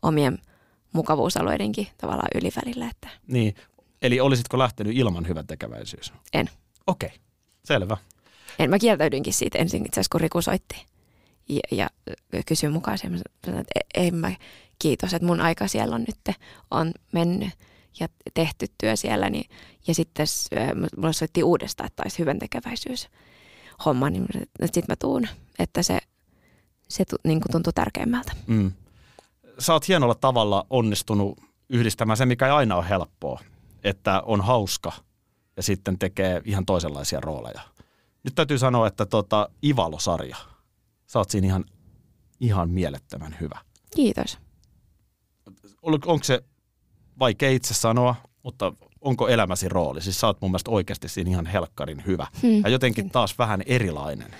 omien 0.01 0.39
mukavuusalueidenkin 0.93 1.87
tavallaan 1.97 2.29
ylivälillä, 2.35 2.89
että 2.89 3.09
Niin. 3.27 3.55
Eli 4.01 4.19
olisitko 4.19 4.59
lähtenyt 4.59 4.97
ilman 4.97 5.27
hyvän 5.27 5.47
tekeväisyys? 5.47 6.13
En. 6.33 6.49
Okei, 6.87 7.07
okay. 7.07 7.19
selvä. 7.63 7.97
en, 8.59 8.69
mä 8.69 8.79
kieltäydynkin 8.79 9.33
siitä 9.33 9.57
ensin 9.57 9.85
itse 9.85 9.99
asiassa, 9.99 10.11
kun 10.11 10.21
Riku 10.21 10.41
soitti 10.41 10.85
ja, 11.49 11.61
ja 11.71 11.89
kysyi 12.45 12.69
mukaan 12.69 12.97
sen, 12.97 13.15
että 13.15 13.63
e- 13.75 14.07
en 14.07 14.15
mä, 14.15 14.31
kiitos, 14.79 15.13
että 15.13 15.25
mun 15.25 15.41
aika 15.41 15.67
siellä 15.67 15.95
on 15.95 16.01
nyt 16.07 16.35
on 16.71 16.91
mennyt 17.11 17.49
ja 17.99 18.07
tehty 18.33 18.65
työ 18.77 18.95
siellä, 18.95 19.29
niin, 19.29 19.49
ja 19.87 19.95
sitten 19.95 20.27
mulle 20.97 21.13
soitti 21.13 21.43
uudestaan, 21.43 21.87
että 21.87 22.03
olisi 22.05 22.19
hyvän 22.19 22.39
tekeväisyys 22.39 23.09
homma, 23.85 24.09
niin 24.09 24.25
sitten 24.65 24.83
mä 24.87 24.95
tuun, 24.95 25.27
että 25.59 25.83
se, 25.83 25.99
se 26.89 27.03
niin 27.23 27.41
kuin 27.41 27.51
tuntuu 27.51 27.73
tärkeimmältä. 27.73 28.31
Mm. 28.47 28.71
Sä 29.59 29.73
oot 29.73 29.87
hienolla 29.87 30.15
tavalla 30.15 30.65
onnistunut 30.69 31.39
yhdistämään 31.69 32.17
sen, 32.17 32.27
mikä 32.27 32.45
ei 32.45 32.51
aina 32.51 32.75
ole 32.75 32.89
helppoa, 32.89 33.39
että 33.83 34.21
on 34.25 34.41
hauska 34.41 34.91
ja 35.57 35.63
sitten 35.63 35.99
tekee 35.99 36.41
ihan 36.45 36.65
toisenlaisia 36.65 37.19
rooleja. 37.19 37.61
Nyt 38.23 38.35
täytyy 38.35 38.57
sanoa, 38.57 38.87
että 38.87 39.05
tota, 39.05 39.49
Ivalo-sarja, 39.65 40.37
sä 41.07 41.19
oot 41.19 41.29
siinä 41.29 41.47
ihan, 41.47 41.65
ihan 42.39 42.69
mielettömän 42.69 43.37
hyvä. 43.41 43.59
Kiitos. 43.95 44.37
Onko 45.81 46.23
se 46.23 46.43
vaikea 47.19 47.49
itse 47.49 47.73
sanoa, 47.73 48.15
mutta 48.43 48.73
onko 49.01 49.27
elämäsi 49.27 49.69
rooli? 49.69 50.01
Siis 50.01 50.19
sä 50.19 50.27
oot 50.27 50.41
mun 50.41 50.51
mielestä 50.51 50.71
oikeasti 50.71 51.09
siinä 51.09 51.31
ihan 51.31 51.45
helkkarin 51.45 52.03
hyvä. 52.07 52.27
Hmm. 52.41 52.61
Ja 52.63 52.69
jotenkin 52.69 53.09
taas 53.09 53.37
vähän 53.37 53.63
erilainen. 53.65 54.31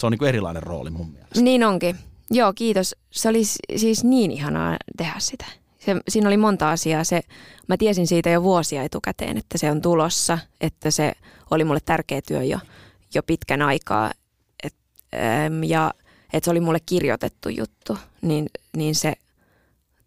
Se 0.00 0.06
on 0.06 0.12
niin 0.12 0.18
kuin 0.18 0.28
erilainen 0.28 0.62
rooli 0.62 0.90
mun 0.90 1.10
mielestä. 1.10 1.40
Niin 1.40 1.64
onkin. 1.64 1.96
Joo, 2.30 2.52
kiitos. 2.52 2.96
Se 3.10 3.28
oli 3.28 3.44
siis 3.76 4.04
niin 4.04 4.30
ihanaa 4.30 4.76
tehdä 4.96 5.14
sitä. 5.18 5.44
Se, 5.78 5.96
siinä 6.08 6.28
oli 6.28 6.36
monta 6.36 6.70
asiaa. 6.70 7.04
Se, 7.04 7.20
mä 7.68 7.76
tiesin 7.76 8.06
siitä 8.06 8.30
jo 8.30 8.42
vuosia 8.42 8.82
etukäteen, 8.82 9.38
että 9.38 9.58
se 9.58 9.70
on 9.70 9.82
tulossa, 9.82 10.38
että 10.60 10.90
se 10.90 11.12
oli 11.50 11.64
mulle 11.64 11.80
tärkeä 11.84 12.20
työ 12.28 12.42
jo, 12.42 12.58
jo 13.14 13.22
pitkän 13.22 13.62
aikaa. 13.62 14.10
Et, 14.62 14.74
äm, 15.14 15.64
ja 15.64 15.94
että 16.32 16.44
se 16.44 16.50
oli 16.50 16.60
mulle 16.60 16.80
kirjoitettu 16.86 17.48
juttu, 17.48 17.98
niin, 18.22 18.46
niin 18.76 18.94
se 18.94 19.14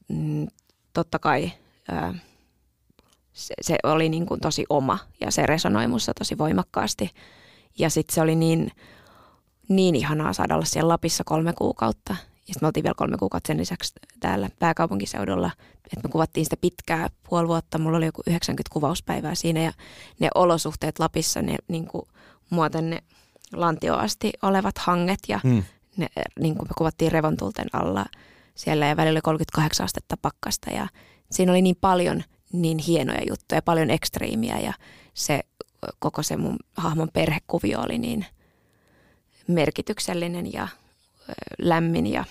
mm, 0.07 0.47
totta 0.93 1.19
kai 1.19 1.51
ää, 1.91 2.13
se, 3.33 3.53
se 3.61 3.77
oli 3.83 4.09
niin 4.09 4.25
kuin 4.25 4.39
tosi 4.39 4.65
oma 4.69 4.97
ja 5.21 5.31
se 5.31 5.45
resonoi 5.45 5.87
musta 5.87 6.13
tosi 6.13 6.37
voimakkaasti. 6.37 7.09
Ja 7.79 7.89
sitten 7.89 8.15
se 8.15 8.21
oli 8.21 8.35
niin, 8.35 8.71
niin 9.69 9.95
ihanaa 9.95 10.33
saada 10.33 10.55
olla 10.55 10.65
siellä 10.65 10.87
Lapissa 10.87 11.23
kolme 11.23 11.53
kuukautta. 11.53 12.13
Ja 12.13 12.53
sitten 12.53 12.57
me 12.61 12.67
oltiin 12.67 12.83
vielä 12.83 12.93
kolme 12.97 13.17
kuukautta 13.17 13.47
sen 13.47 13.57
lisäksi 13.57 13.93
täällä 14.19 14.49
pääkaupunkiseudulla. 14.59 15.51
Että 15.75 16.07
me 16.07 16.11
kuvattiin 16.11 16.45
sitä 16.45 16.57
pitkää 16.57 17.09
puoli 17.29 17.47
vuotta. 17.47 17.77
Mulla 17.77 17.97
oli 17.97 18.05
joku 18.05 18.21
90 18.27 18.73
kuvauspäivää 18.73 19.35
siinä 19.35 19.59
ja 19.63 19.71
ne 20.19 20.27
olosuhteet 20.35 20.99
Lapissa, 20.99 21.41
ne 21.41 21.55
niin 21.67 21.87
kuin 21.87 22.03
mua 22.49 22.69
tänne 22.69 23.03
lantioon 23.53 23.99
asti 23.99 24.33
olevat 24.41 24.77
hanget 24.77 25.19
ja 25.27 25.39
Mm. 25.43 25.63
ne, 25.97 26.07
niin 26.39 26.55
kuin 26.55 26.67
me 26.67 26.73
kuvattiin 26.77 27.11
revontulten 27.11 27.67
alla 27.73 28.05
siellä 28.55 28.85
ja 28.85 28.95
välillä 28.97 29.17
oli 29.17 29.21
38 29.21 29.83
astetta 29.83 30.17
pakkasta 30.21 30.69
ja 30.71 30.87
siinä 31.31 31.51
oli 31.51 31.61
niin 31.61 31.77
paljon 31.81 32.23
niin 32.53 32.77
hienoja 32.77 33.21
juttuja, 33.29 33.61
paljon 33.61 33.89
ekstriimiä 33.89 34.59
ja 34.59 34.73
se 35.13 35.39
koko 35.99 36.23
se 36.23 36.37
mun 36.37 36.57
hahmon 36.77 37.09
perhekuvio 37.13 37.81
oli 37.81 37.97
niin 37.97 38.25
merkityksellinen 39.47 40.53
ja 40.53 40.67
lämmin 41.59 42.07
ja 42.07 42.25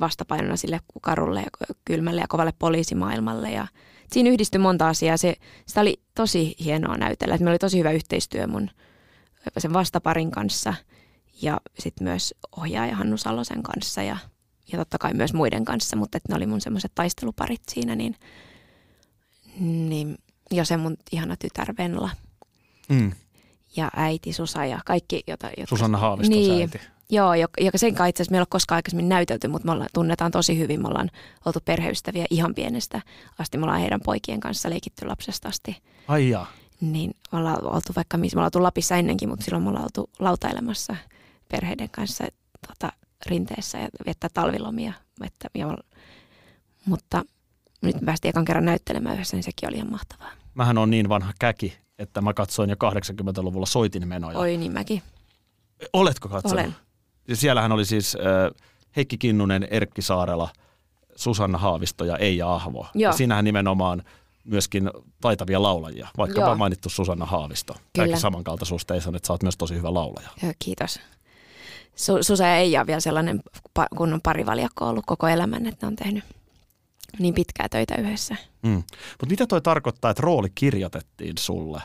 vastapainona 0.00 0.56
sille 0.56 0.80
karulle 1.00 1.40
ja 1.40 1.74
kylmälle 1.84 2.20
ja 2.20 2.28
kovalle 2.28 2.52
poliisimaailmalle. 2.58 3.50
Ja 3.50 3.66
siinä 4.12 4.30
yhdistyi 4.30 4.58
monta 4.58 4.88
asiaa. 4.88 5.16
Se, 5.16 5.34
sitä 5.66 5.80
oli 5.80 6.00
tosi 6.14 6.54
hienoa 6.64 6.96
näytellä. 6.96 7.36
Meillä 7.36 7.50
oli 7.50 7.58
tosi 7.58 7.78
hyvä 7.78 7.90
yhteistyö 7.90 8.46
mun 8.46 8.70
sen 9.58 9.72
vastaparin 9.72 10.30
kanssa. 10.30 10.74
ja 11.42 11.60
sitten 11.78 12.04
myös 12.04 12.34
ohjaaja 12.56 12.96
Hannu 12.96 13.16
Salosen 13.16 13.62
kanssa 13.62 14.02
ja, 14.02 14.16
ja 14.72 14.78
totta 14.78 14.98
kai 14.98 15.14
myös 15.14 15.34
muiden 15.34 15.64
kanssa, 15.64 15.96
mutta 15.96 16.16
että 16.16 16.32
ne 16.32 16.36
oli 16.36 16.46
mun 16.46 16.60
semmoiset 16.60 16.92
taisteluparit 16.94 17.62
siinä, 17.68 17.94
niin, 17.94 18.16
niin 19.60 20.18
ja 20.50 20.64
se 20.64 20.76
mun 20.76 20.96
ihana 21.12 21.36
tytär 21.36 21.74
Venla 21.78 22.10
Mm. 22.88 23.12
ja 23.76 23.90
äiti 23.96 24.32
Susa 24.32 24.64
ja 24.64 24.80
kaikki, 24.86 25.22
jota, 25.26 25.46
jotka... 25.46 25.76
Susanna 25.76 25.98
Haavisto 25.98 26.34
Niin. 26.36 26.60
äiti. 26.60 26.80
Joo, 27.10 27.34
joka, 27.34 27.62
joka 27.64 27.78
sen 27.78 27.94
kanssa 27.94 28.06
itse 28.06 28.22
asiassa 28.22 28.30
meillä 28.32 28.40
ei 28.42 28.44
ole 28.44 28.46
koskaan 28.50 28.76
aikaisemmin 28.76 29.08
näytelty, 29.08 29.48
mutta 29.48 29.66
me 29.66 29.72
ollaan, 29.72 29.88
tunnetaan 29.94 30.30
tosi 30.30 30.58
hyvin. 30.58 30.82
Me 30.82 30.88
ollaan 30.88 31.10
oltu 31.44 31.58
perheystäviä 31.64 32.26
ihan 32.30 32.54
pienestä 32.54 33.00
asti. 33.38 33.58
Me 33.58 33.64
ollaan 33.64 33.80
heidän 33.80 34.00
poikien 34.04 34.40
kanssa 34.40 34.70
leikitty 34.70 35.06
lapsesta 35.06 35.48
asti. 35.48 35.76
Ai 36.08 36.28
jaa. 36.28 36.46
Niin 36.80 37.14
me 37.32 37.38
ollaan 37.38 37.64
oltu 37.66 37.92
vaikka 37.96 38.16
missä, 38.16 38.36
me 38.36 38.38
ollaan 38.38 38.46
oltu 38.54 38.62
Lapissa 38.62 38.96
ennenkin, 38.96 39.28
mutta 39.28 39.44
silloin 39.44 39.62
me 39.62 39.68
ollaan 39.68 39.84
oltu 39.84 40.10
lautailemassa 40.18 40.96
perheiden 41.48 41.90
kanssa 41.90 42.24
tota, 42.68 42.92
rinteessä 43.26 43.78
ja 43.78 43.88
viettää 44.06 44.30
talvilomia. 44.34 44.92
Että, 45.24 45.48
ja, 45.54 45.78
mutta 46.86 47.24
nyt 47.82 47.94
me 48.00 48.06
päästiin 48.06 48.30
ekan 48.30 48.44
kerran 48.44 48.64
näyttelemään 48.64 49.14
yhdessä, 49.14 49.36
niin 49.36 49.44
sekin 49.44 49.68
oli 49.68 49.76
ihan 49.76 49.90
mahtavaa. 49.90 50.30
Mähän 50.54 50.78
on 50.78 50.90
niin 50.90 51.08
vanha 51.08 51.32
käki, 51.38 51.78
että 51.98 52.20
mä 52.20 52.34
katsoin 52.34 52.70
jo 52.70 52.76
80-luvulla 52.76 53.66
soitinmenoja. 53.66 54.38
Oi 54.38 54.56
niin 54.56 54.72
mäkin. 54.72 55.02
Oletko 55.92 56.28
katsonut? 56.28 56.58
Olen. 56.58 56.74
Ja 57.28 57.36
siellähän 57.36 57.72
oli 57.72 57.84
siis 57.84 58.16
äh, 58.16 58.64
Heikki 58.96 59.18
Kinnunen, 59.18 59.68
Erkki 59.70 60.02
Saarela, 60.02 60.48
Susanna 61.16 61.58
Haavisto 61.58 62.04
ja 62.04 62.16
Eija 62.16 62.54
Ahvo. 62.54 62.86
Joo. 62.94 63.10
Ja 63.10 63.16
siinähän 63.16 63.44
nimenomaan 63.44 64.02
myöskin 64.44 64.90
taitavia 65.20 65.62
laulajia, 65.62 66.08
vaikka 66.18 66.40
Joo. 66.40 66.56
mainittu 66.56 66.88
Susanna 66.88 67.26
Haavisto. 67.26 67.74
Tämäkin 67.92 68.20
samankaltaisuus 68.20 68.86
Teison, 68.86 69.16
että 69.16 69.26
sä 69.26 69.32
oot 69.32 69.42
myös 69.42 69.56
tosi 69.56 69.74
hyvä 69.74 69.94
laulaja. 69.94 70.28
Joo, 70.42 70.52
kiitos. 70.58 71.00
Su- 71.96 72.22
Susa 72.22 72.44
ja 72.46 72.56
Eija 72.56 72.80
on 72.80 72.86
vielä 72.86 73.00
sellainen 73.00 73.40
pa- 73.78 73.96
kunnon 73.96 74.20
parivaljakko 74.22 74.88
ollut 74.88 75.04
koko 75.06 75.28
elämän, 75.28 75.66
että 75.66 75.86
ne 75.86 75.88
on 75.88 75.96
tehnyt 75.96 76.24
niin 77.18 77.34
pitkää 77.34 77.68
töitä 77.68 77.94
yhdessä. 77.94 78.36
Mm. 78.62 78.70
Mutta 79.10 79.26
mitä 79.30 79.46
toi 79.46 79.60
tarkoittaa, 79.60 80.10
että 80.10 80.20
rooli 80.20 80.48
kirjoitettiin 80.54 81.34
sulle? 81.38 81.82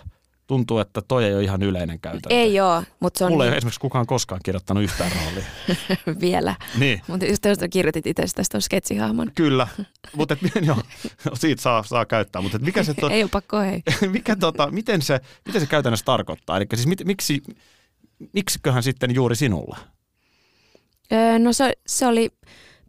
Tuntuu, 0.47 0.79
että 0.79 1.01
toi 1.01 1.25
ei 1.25 1.35
ole 1.35 1.43
ihan 1.43 1.63
yleinen 1.63 1.99
käytäntö. 1.99 2.29
Ei 2.29 2.59
ole, 2.59 2.83
mutta 2.99 3.17
se 3.17 3.25
on 3.25 3.31
Mulle 3.31 3.43
ei 3.43 3.47
ole 3.47 3.51
niin, 3.51 3.57
esimerkiksi 3.57 3.79
kukaan 3.79 4.05
koskaan 4.05 4.41
kirjoittanut 4.43 4.83
yhtään 4.83 5.11
roolia. 5.11 5.45
vielä. 6.21 6.55
niin. 6.77 7.01
Mutta 7.07 7.25
just 7.25 7.45
jos 7.45 7.57
kirjoitit 7.69 8.07
itse 8.07 8.21
tästä 8.21 8.51
tuon 8.51 8.61
sketsihahmon. 8.61 9.31
Kyllä, 9.35 9.67
mutta 10.17 10.37
joo, 10.67 10.77
siitä 11.33 11.61
saa, 11.61 11.83
saa 11.83 12.05
käyttää. 12.05 12.41
Mutta 12.41 12.59
mikä 12.59 12.83
se, 12.83 12.93
to, 12.93 13.09
Ei 13.09 13.23
ole 13.23 13.29
pakko, 13.33 13.59
hei. 13.59 13.83
mikä, 14.11 14.35
tota, 14.35 14.71
miten, 14.71 15.01
se, 15.01 15.19
miten 15.45 15.61
se 15.61 15.67
käytännössä 15.67 16.05
tarkoittaa? 16.05 16.57
Eli 16.57 16.65
siis 16.75 16.87
mit, 16.87 17.05
miksi, 17.05 17.43
miksiköhän 18.33 18.83
sitten 18.83 19.15
juuri 19.15 19.35
sinulle? 19.35 19.77
Öö, 21.13 21.39
no 21.39 21.53
se, 21.53 21.73
se 21.87 22.07
oli 22.07 22.29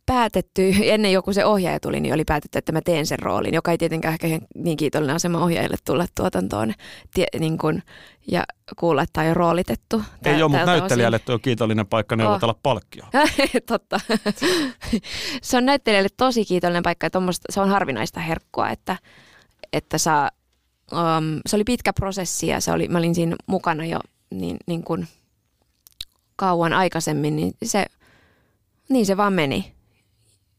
päätetty, 0.06 0.72
ennen 0.94 1.12
joku 1.12 1.33
se 1.33 1.44
ohjaaja 1.44 1.80
tuli, 1.80 2.00
niin 2.00 2.14
oli 2.14 2.24
päätetty, 2.24 2.59
että 2.59 2.72
mä 2.72 2.80
teen 2.80 3.06
sen 3.06 3.18
roolin, 3.18 3.54
joka 3.54 3.70
ei 3.70 3.78
tietenkään 3.78 4.14
ehkä 4.14 4.46
niin 4.54 4.76
kiitollinen 4.76 5.16
asema 5.16 5.44
ohjaajalle 5.44 5.76
tulla 5.85 6.06
tuotantoon 6.14 6.74
tie, 7.14 7.26
niin 7.38 7.59
kun, 7.59 7.83
ja 8.26 8.44
kuulla, 8.78 9.02
että 9.02 9.12
tämä 9.12 9.22
on 9.24 9.28
jo 9.28 9.35
roolitettu. 9.35 10.02
Ei 10.24 10.42
ole, 10.42 10.50
mutta 10.50 10.66
näyttelijälle 10.66 11.18
tuo 11.18 11.35
on 11.35 11.40
kiitollinen 11.40 11.87
paikka 11.87 12.16
neuvotella 12.16 12.54
oh. 12.54 12.61
palkkio. 12.62 13.04
Totta. 13.66 14.00
se 15.42 15.56
on 15.56 15.66
näyttelijälle 15.66 16.09
tosi 16.16 16.44
kiitollinen 16.44 16.83
paikka 16.83 17.06
ja 17.06 17.11
se 17.50 17.61
on 17.61 17.68
harvinaista 17.68 18.20
herkkua, 18.20 18.70
että, 18.70 18.96
että 19.72 19.98
saa, 19.98 20.30
um, 20.92 21.40
se 21.46 21.56
oli 21.56 21.64
pitkä 21.64 21.92
prosessi 21.92 22.46
ja 22.46 22.61
se 22.61 22.72
oli, 22.72 22.88
mä 22.88 22.98
olin 22.98 23.14
siinä 23.14 23.37
mukana 23.46 23.87
jo 23.87 23.98
niin, 24.30 24.56
niin 24.66 24.83
kuin 24.83 25.09
kauan 26.37 26.72
aikaisemmin, 26.72 27.37
niin 27.37 27.52
se, 27.64 27.87
niin 28.90 29.07
se 29.07 29.16
vaan 29.16 29.33
meni. 29.33 29.72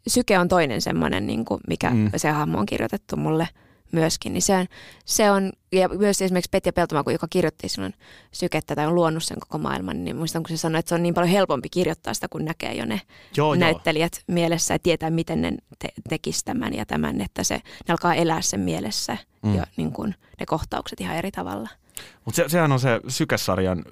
Syke 0.08 0.40
on 0.40 0.48
toinen 0.48 0.82
semmoinen, 0.82 1.28
niin 1.28 1.46
kuin 1.46 1.62
mikä 1.68 1.90
Mm. 1.90 2.12
se 2.18 2.30
hahmo 2.30 2.58
on 2.60 2.66
kirjoitettu 2.66 3.18
mulle 3.18 3.48
myöskin. 3.92 4.34
Niin 4.34 4.42
se, 4.42 4.56
on, 4.58 4.66
se 5.06 5.32
on, 5.32 5.52
ja 5.72 5.90
myös 5.90 6.22
esimerkiksi 6.22 6.50
Petja 6.52 6.74
Peltomaa, 6.74 7.04
kun 7.04 7.14
joka 7.14 7.28
kirjoitti 7.30 7.70
silloin 7.70 7.94
sykettä 8.32 8.76
tai 8.76 8.86
on 8.88 8.96
luonut 8.96 9.24
sen 9.24 9.40
koko 9.40 9.58
maailman, 9.58 10.04
niin 10.04 10.16
muistan, 10.16 10.44
kun 10.44 10.50
se 10.50 10.58
sanoi, 10.58 10.80
että 10.80 10.90
se 10.90 10.96
on 10.96 11.04
niin 11.04 11.14
paljon 11.14 11.30
helpompi 11.32 11.70
kirjoittaa 11.70 12.14
sitä, 12.14 12.28
kun 12.30 12.46
näkee 12.46 12.74
jo 12.74 12.86
ne 12.86 13.02
Joo, 13.38 13.54
joo. 13.54 13.60
näyttelijät 13.60 14.24
mielessä 14.28 14.74
ja 14.74 14.80
tietää, 14.80 15.10
miten 15.10 15.42
ne 15.42 15.52
te- 15.80 15.94
tekisi 16.10 16.46
tämän 16.46 16.74
ja 16.74 16.86
tämän, 16.86 17.22
että 17.22 17.44
se, 17.44 17.56
ne 17.56 17.92
alkaa 17.92 18.16
elää 18.16 18.42
sen 18.42 18.60
mielessä 18.60 19.18
Mm. 19.44 19.56
ja 19.56 19.64
niin 19.78 19.92
kuin, 19.92 20.16
ne 20.40 20.46
kohtaukset 20.46 21.02
ihan 21.02 21.16
eri 21.16 21.32
tavalla. 21.32 21.70
Mutta 22.26 22.36
se, 22.36 22.50
sehän 22.50 22.72
on 22.72 22.80
se 22.80 23.00
sykesarjan 23.08 23.86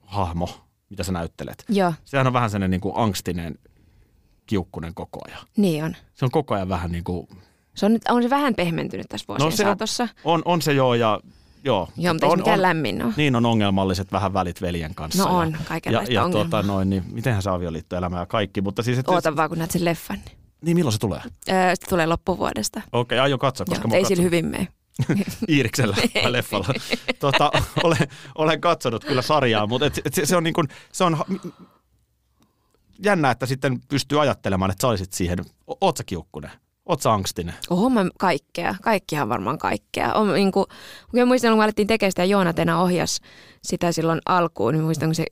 hahmo, 0.00 0.48
mitä 0.90 1.02
sä 1.02 1.12
näyttelet. 1.12 1.64
Joo, 1.68 1.92
Sehän 2.04 2.26
on 2.26 2.32
vähän 2.32 2.50
sellainen 2.50 2.70
niin 2.70 2.80
kuin 2.80 2.94
angstinen, 2.96 3.58
kiukkunen 4.50 4.94
koko 4.94 5.20
ajan. 5.28 5.40
niin 5.56 5.84
on. 5.84 5.96
Se 6.14 6.24
on 6.24 6.30
koko 6.30 6.54
ajan 6.54 6.68
vähän 6.68 6.92
niin 6.92 7.04
kuin, 7.04 7.28
Se 7.74 7.86
on, 7.86 7.92
nyt, 7.92 8.02
on 8.08 8.22
se 8.22 8.30
vähän 8.30 8.54
pehmentynyt 8.54 9.06
tässä 9.08 9.24
vuosien 9.28 9.44
No 9.44 9.50
se 9.50 9.62
on- 9.62 9.66
saatossa. 9.68 10.08
on, 10.24 10.42
on 10.44 10.62
se 10.62 10.72
joo 10.72 10.94
ja 10.94 11.20
joo. 11.64 11.88
Joo, 11.96 12.14
mutta 12.14 12.26
on, 12.26 12.42
on, 12.48 12.62
lämmin 12.62 13.02
ole. 13.04 13.12
niin 13.16 13.36
on 13.36 13.46
ongelmalliset 13.46 14.12
vähän 14.12 14.32
välit 14.34 14.60
veljen 14.62 14.94
kanssa. 14.94 15.24
No 15.24 15.38
on, 15.38 15.56
kaikenlaista 15.68 16.12
ja, 16.14 16.22
ja 16.22 16.28
tota 16.30 16.62
noin, 16.62 16.90
niin 16.90 17.02
mitenhän 17.12 17.42
se 17.42 17.50
avioliittoelämä 17.50 18.18
ja 18.18 18.26
kaikki. 18.26 18.60
Mutta 18.60 18.82
siis, 18.82 18.98
Oota 19.06 19.36
vaan, 19.36 19.48
kun 19.48 19.58
näet 19.58 19.70
sen 19.70 19.84
leffan. 19.84 20.18
niin 20.64 20.76
milloin 20.76 20.92
se 20.92 20.98
tulee? 20.98 21.20
Öö, 21.48 21.70
se 21.74 21.88
tulee 21.88 22.06
loppuvuodesta. 22.06 22.82
Okei, 22.92 23.18
aion 23.18 23.38
katsoa, 23.38 23.66
koska 23.68 23.88
Joo, 23.88 23.96
ei 23.98 24.04
sillä 24.04 24.22
hyvin 24.22 24.46
mene. 24.46 24.68
Iiriksellä 25.48 25.96
vai 26.22 26.32
leffalla. 26.32 26.66
tota, 27.18 27.50
olen, 27.84 27.98
olen 28.34 28.60
katsonut 28.60 29.04
kyllä 29.04 29.22
sarjaa, 29.22 29.66
mutta 29.66 29.86
et, 29.86 30.00
et 30.04 30.14
se, 30.14 30.26
se 30.26 30.36
on, 30.36 30.44
niin 30.44 30.54
kuin, 30.54 30.68
se 30.92 31.04
on 31.04 31.16
jännä, 33.04 33.30
että 33.30 33.46
sitten 33.46 33.78
pystyy 33.88 34.20
ajattelemaan, 34.20 34.70
että 34.70 34.82
sä 34.82 34.88
olisit 34.88 35.12
siihen. 35.12 35.38
Oot 35.80 35.96
sä 35.96 36.04
kiukkunen? 36.04 36.50
Oot 36.86 37.02
sä 37.02 37.12
angstinen? 37.12 37.54
Oho, 37.70 37.90
mä 37.90 38.06
kaikkea. 38.18 38.74
Kaikkihan 38.82 39.28
varmaan 39.28 39.58
kaikkea. 39.58 40.14
On, 40.14 40.34
niin 40.34 40.52
kuin, 40.52 40.66
kun 41.10 41.28
muistan, 41.28 41.50
kun 41.50 41.58
me 41.58 41.64
alettiin 41.64 41.88
tekemään 41.88 42.12
sitä 42.12 42.22
ja 42.22 42.26
Joonatena 42.26 42.80
ohjas 42.80 43.20
sitä 43.62 43.92
silloin 43.92 44.20
alkuun, 44.26 44.74
niin 44.74 44.84
muistan, 44.84 45.08
kun 45.08 45.14
se, 45.14 45.24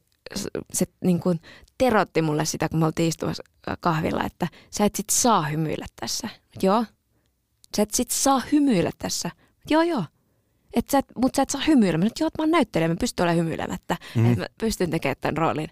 se 0.73 0.87
niin 1.05 1.21
kuin 1.21 1.41
terotti 1.79 2.23
mulle 2.23 2.45
sitä, 2.45 2.69
kun 2.69 2.79
me 2.79 2.87
oltiin 2.87 3.09
istumassa 3.09 3.43
kahvilla, 3.81 4.25
että 4.25 4.49
sä 4.71 4.85
et 4.85 4.95
sit 4.95 5.11
saa 5.11 5.43
hymyillä 5.43 5.87
tässä. 6.01 6.29
Joo. 6.63 6.85
Sä 7.77 7.83
et 7.83 7.91
sit 7.95 8.11
saa 8.11 8.43
hymyillä 8.53 8.91
tässä. 8.99 9.31
Joo, 9.71 9.83
joo. 9.83 10.05
Et 10.75 10.91
sä 10.91 10.99
et, 10.99 11.07
mut 11.17 11.35
sä 11.35 11.43
et 11.43 11.51
saa 11.51 11.63
hymyillä. 11.67 11.99
Mä 11.99 12.03
sanoin, 12.03 12.07
että 12.07 12.23
joo, 12.23 12.27
että 12.27 12.43
mä 12.43 12.45
oon 12.45 12.51
näyttelijä, 12.51 12.89
mä 12.89 12.97
pystyn 13.01 13.25
olemaan 13.25 13.45
hymyilemättä. 13.45 13.97
Mm. 14.15 14.27
Että 14.27 14.41
mä 14.41 14.47
pystyn 14.61 14.91
tekemään 14.91 15.17
tämän 15.21 15.37
roolin. 15.37 15.69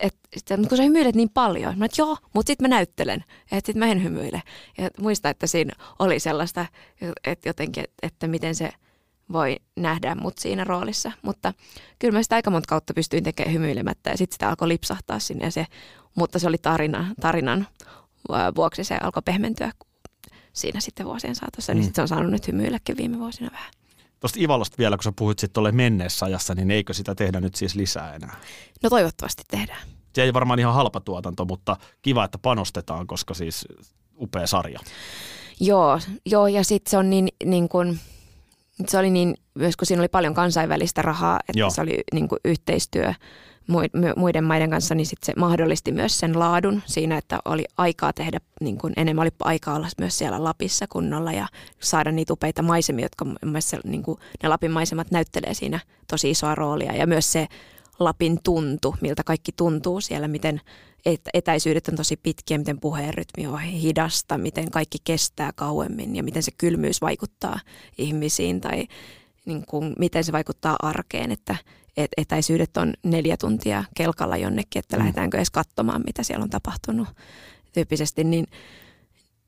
Et, 0.00 0.14
sit, 0.36 0.58
mut 0.58 0.68
kun 0.68 0.76
sä 0.76 0.82
hymyilet 0.82 1.14
niin 1.14 1.30
paljon, 1.30 1.78
mä 1.78 1.84
että 1.84 2.02
joo, 2.02 2.16
mutta 2.34 2.50
sitten 2.50 2.64
mä 2.64 2.76
näyttelen. 2.76 3.24
Että 3.52 3.66
sit 3.66 3.76
mä 3.76 3.86
en 3.86 4.02
hymyile. 4.02 4.42
Ja 4.78 4.90
muista, 5.00 5.30
että 5.30 5.46
siinä 5.46 5.72
oli 5.98 6.20
sellaista, 6.20 6.66
että 7.24 7.48
jotenkin, 7.48 7.84
että, 7.84 8.06
että 8.06 8.26
miten 8.26 8.54
se 8.54 8.70
voi 9.32 9.56
nähdä 9.76 10.14
mut 10.14 10.38
siinä 10.38 10.64
roolissa. 10.64 11.12
Mutta 11.22 11.54
kyllä 11.98 12.18
mä 12.18 12.22
sitä 12.22 12.36
aika 12.36 12.50
monta 12.50 12.66
kautta 12.68 12.94
pystyin 12.94 13.24
tekemään 13.24 13.54
hymyilemättä 13.54 14.10
ja 14.10 14.16
sitten 14.16 14.34
sitä 14.34 14.48
alkoi 14.48 14.68
lipsahtaa 14.68 15.18
sinne. 15.18 15.44
Ja 15.44 15.50
se, 15.50 15.66
mutta 16.14 16.38
se 16.38 16.48
oli 16.48 16.58
tarina, 16.58 17.14
tarinan 17.20 17.66
vuoksi 18.56 18.84
se 18.84 18.96
alkoi 19.02 19.22
pehmentyä 19.24 19.72
siinä 20.52 20.80
sitten 20.80 21.06
vuosien 21.06 21.34
saatossa. 21.34 21.72
Mm. 21.72 21.76
Niin 21.76 21.84
sit 21.84 21.94
se 21.94 22.02
on 22.02 22.08
saanut 22.08 22.30
nyt 22.30 22.46
hymyilläkin 22.46 22.96
viime 22.96 23.18
vuosina 23.18 23.50
vähän. 23.52 23.70
Tuosta 24.22 24.40
Ivalosta 24.40 24.78
vielä, 24.78 24.96
kun 24.96 25.02
sä 25.02 25.12
puhuit 25.16 25.38
sitten 25.38 25.54
tuolle 25.54 25.72
menneessä 25.72 26.26
ajassa, 26.26 26.54
niin 26.54 26.70
eikö 26.70 26.94
sitä 26.94 27.14
tehdä 27.14 27.40
nyt 27.40 27.54
siis 27.54 27.74
lisää 27.74 28.14
enää? 28.14 28.36
No 28.82 28.90
toivottavasti 28.90 29.42
tehdään. 29.50 29.82
Se 30.14 30.22
ei 30.22 30.34
varmaan 30.34 30.58
ihan 30.58 30.74
halpa 30.74 31.00
tuotanto, 31.00 31.44
mutta 31.44 31.76
kiva, 32.02 32.24
että 32.24 32.38
panostetaan, 32.38 33.06
koska 33.06 33.34
siis 33.34 33.66
upea 34.20 34.46
sarja. 34.46 34.80
Joo, 35.60 36.00
joo 36.26 36.46
ja 36.46 36.64
sitten 36.64 36.90
se 36.90 36.98
on 36.98 37.10
niin, 37.10 37.28
niin 37.44 37.68
kuin, 37.68 38.00
se 38.88 38.98
oli 38.98 39.10
niin, 39.10 39.34
myös 39.54 39.76
kun 39.76 39.86
siinä 39.86 40.00
oli 40.00 40.08
paljon 40.08 40.34
kansainvälistä 40.34 41.02
rahaa, 41.02 41.40
että 41.48 41.58
Joo. 41.58 41.70
se 41.70 41.80
oli 41.80 42.00
niin 42.12 42.28
kuin 42.28 42.38
yhteistyö 42.44 43.14
muiden 44.16 44.44
maiden 44.44 44.70
kanssa, 44.70 44.94
niin 44.94 45.06
sit 45.06 45.22
se 45.22 45.32
mahdollisti 45.36 45.92
myös 45.92 46.18
sen 46.18 46.38
laadun 46.38 46.82
siinä, 46.86 47.18
että 47.18 47.40
oli 47.44 47.64
aikaa 47.76 48.12
tehdä, 48.12 48.40
niin 48.60 48.78
kuin 48.78 48.92
enemmän 48.96 49.22
oli 49.22 49.30
aikaa 49.40 49.74
olla 49.74 49.88
myös 49.98 50.18
siellä 50.18 50.44
Lapissa 50.44 50.86
kunnolla 50.86 51.32
ja 51.32 51.46
saada 51.80 52.12
niitä 52.12 52.32
upeita 52.32 52.62
maisemia, 52.62 53.04
jotka 53.04 53.26
niin 53.84 54.02
kuin, 54.02 54.18
ne 54.42 54.48
Lapin 54.48 54.70
maisemat 54.70 55.10
näyttelee 55.10 55.54
siinä 55.54 55.80
tosi 56.10 56.30
isoa 56.30 56.54
roolia. 56.54 56.92
Ja 56.92 57.06
myös 57.06 57.32
se 57.32 57.48
Lapin 57.98 58.38
tuntu, 58.44 58.94
miltä 59.00 59.24
kaikki 59.24 59.52
tuntuu 59.52 60.00
siellä, 60.00 60.28
miten 60.28 60.60
et- 61.06 61.28
etäisyydet 61.34 61.88
on 61.88 61.96
tosi 61.96 62.16
pitkiä, 62.16 62.58
miten 62.58 62.80
puheen 62.80 63.14
rytmi 63.14 63.46
on 63.46 63.60
hidasta, 63.60 64.38
miten 64.38 64.70
kaikki 64.70 64.98
kestää 65.04 65.50
kauemmin 65.54 66.16
ja 66.16 66.22
miten 66.22 66.42
se 66.42 66.50
kylmyys 66.58 67.00
vaikuttaa 67.00 67.60
ihmisiin 67.98 68.60
tai 68.60 68.86
niin 69.44 69.66
kuin, 69.66 69.94
miten 69.98 70.24
se 70.24 70.32
vaikuttaa 70.32 70.76
arkeen, 70.82 71.32
että 71.32 71.56
et 71.96 72.10
etäisyydet 72.16 72.76
on 72.76 72.94
neljä 73.02 73.36
tuntia 73.36 73.84
kelkalla 73.96 74.36
jonnekin, 74.36 74.78
että 74.80 74.96
Mm. 74.96 75.00
lähdetäänkö 75.00 75.36
edes 75.36 75.50
katsomaan, 75.50 76.02
mitä 76.06 76.22
siellä 76.22 76.42
on 76.42 76.50
tapahtunut 76.50 77.08
tyyppisesti, 77.72 78.24
niin, 78.24 78.46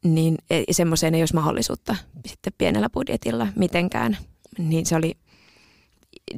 niin 0.04 0.38
ei- 0.50 0.64
semmoiseen 0.70 1.14
ei 1.14 1.22
olisi 1.22 1.34
mahdollisuutta 1.34 1.96
sitten 2.26 2.52
pienellä 2.58 2.90
budjetilla 2.90 3.46
mitenkään. 3.56 4.16
Niin 4.58 4.86
se 4.86 4.96
oli, 4.96 5.14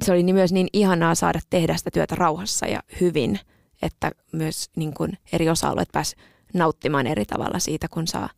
se 0.02 0.12
oli 0.12 0.32
myös 0.32 0.52
niin 0.52 0.68
ihanaa 0.72 1.14
saada 1.14 1.40
tehdä 1.50 1.76
sitä 1.76 1.90
työtä 1.90 2.14
rauhassa 2.14 2.66
ja 2.66 2.82
hyvin 3.00 3.38
että 3.82 4.12
myös 4.32 4.70
niin 4.76 4.94
kuin 4.94 5.18
eri 5.32 5.48
osa-alueet 5.50 5.88
pääs 5.92 6.14
nauttimaan 6.54 7.06
eri 7.06 7.24
tavalla 7.24 7.58
siitä, 7.58 7.88
kun 7.88 8.06
saa, 8.06 8.30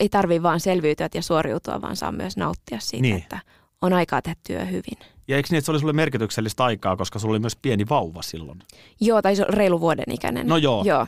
ei 0.00 0.08
tarvitse 0.08 0.42
vaan 0.42 0.60
selviytyä 0.60 1.08
ja 1.14 1.22
suoriutua, 1.22 1.82
vaan 1.82 1.96
saa 1.96 2.12
myös 2.12 2.36
nauttia 2.36 2.80
siitä, 2.80 3.02
Niin. 3.02 3.16
että 3.16 3.40
on 3.82 3.92
aikaa 3.92 4.22
tehdä 4.22 4.40
työ 4.46 4.64
hyvin. 4.64 4.98
Ja 5.28 5.36
eikö 5.36 5.48
niin, 5.50 5.58
että 5.58 5.66
se 5.66 5.70
oli 5.72 5.80
sulle 5.80 5.92
merkityksellistä 5.92 6.64
aikaa, 6.64 6.96
koska 6.96 7.18
sulla 7.18 7.32
oli 7.32 7.38
myös 7.38 7.56
pieni 7.56 7.88
vauva 7.90 8.22
silloin? 8.22 8.58
Joo, 9.00 9.22
tai 9.22 9.36
se 9.36 9.44
reilu 9.48 9.80
vuoden 9.80 10.10
ikäinen. 10.14 10.46
No 10.46 10.56
joo. 10.56 10.82
Joo, 10.86 11.06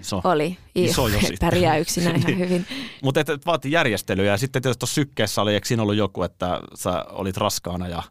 Iso. 0.00 0.20
oli. 0.24 0.56
Iso 0.74 1.08
jo 1.08 1.20
sitten. 1.20 1.38
Pärjää 1.40 1.76
yksinään 1.78 2.16
ihan 2.16 2.26
Niin. 2.30 2.38
hyvin. 2.38 2.66
Mutta 3.02 3.20
et, 3.20 3.28
et 3.28 3.46
vaati 3.46 3.72
järjestelyjä 3.72 4.30
ja 4.30 4.36
sitten 4.38 4.62
tietysti 4.62 4.78
tuossa 4.78 4.94
sykkeessä 4.94 5.42
oli, 5.42 5.54
eikö 5.54 5.66
siinä 5.66 5.82
ollut 5.82 5.96
joku, 5.96 6.22
että 6.22 6.60
sä 6.74 7.04
olit 7.08 7.36
raskaana 7.36 7.88
ja 7.88 8.02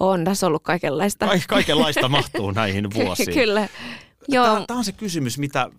On 0.00 0.24
tässä 0.24 0.46
ollut 0.46 0.62
kaikenlaista. 0.62 1.26
ka- 1.26 1.32
kaikenlaista 1.48 2.08
mahtuu 2.08 2.50
näihin 2.50 2.88
vuosiin. 2.94 3.34
Kyllä. 3.34 3.68
Joo, 4.28 4.64
Tämä 4.66 4.78
on 4.78 4.84
se 4.84 4.92
kysymys, 4.92 5.38
mitä 5.38 5.70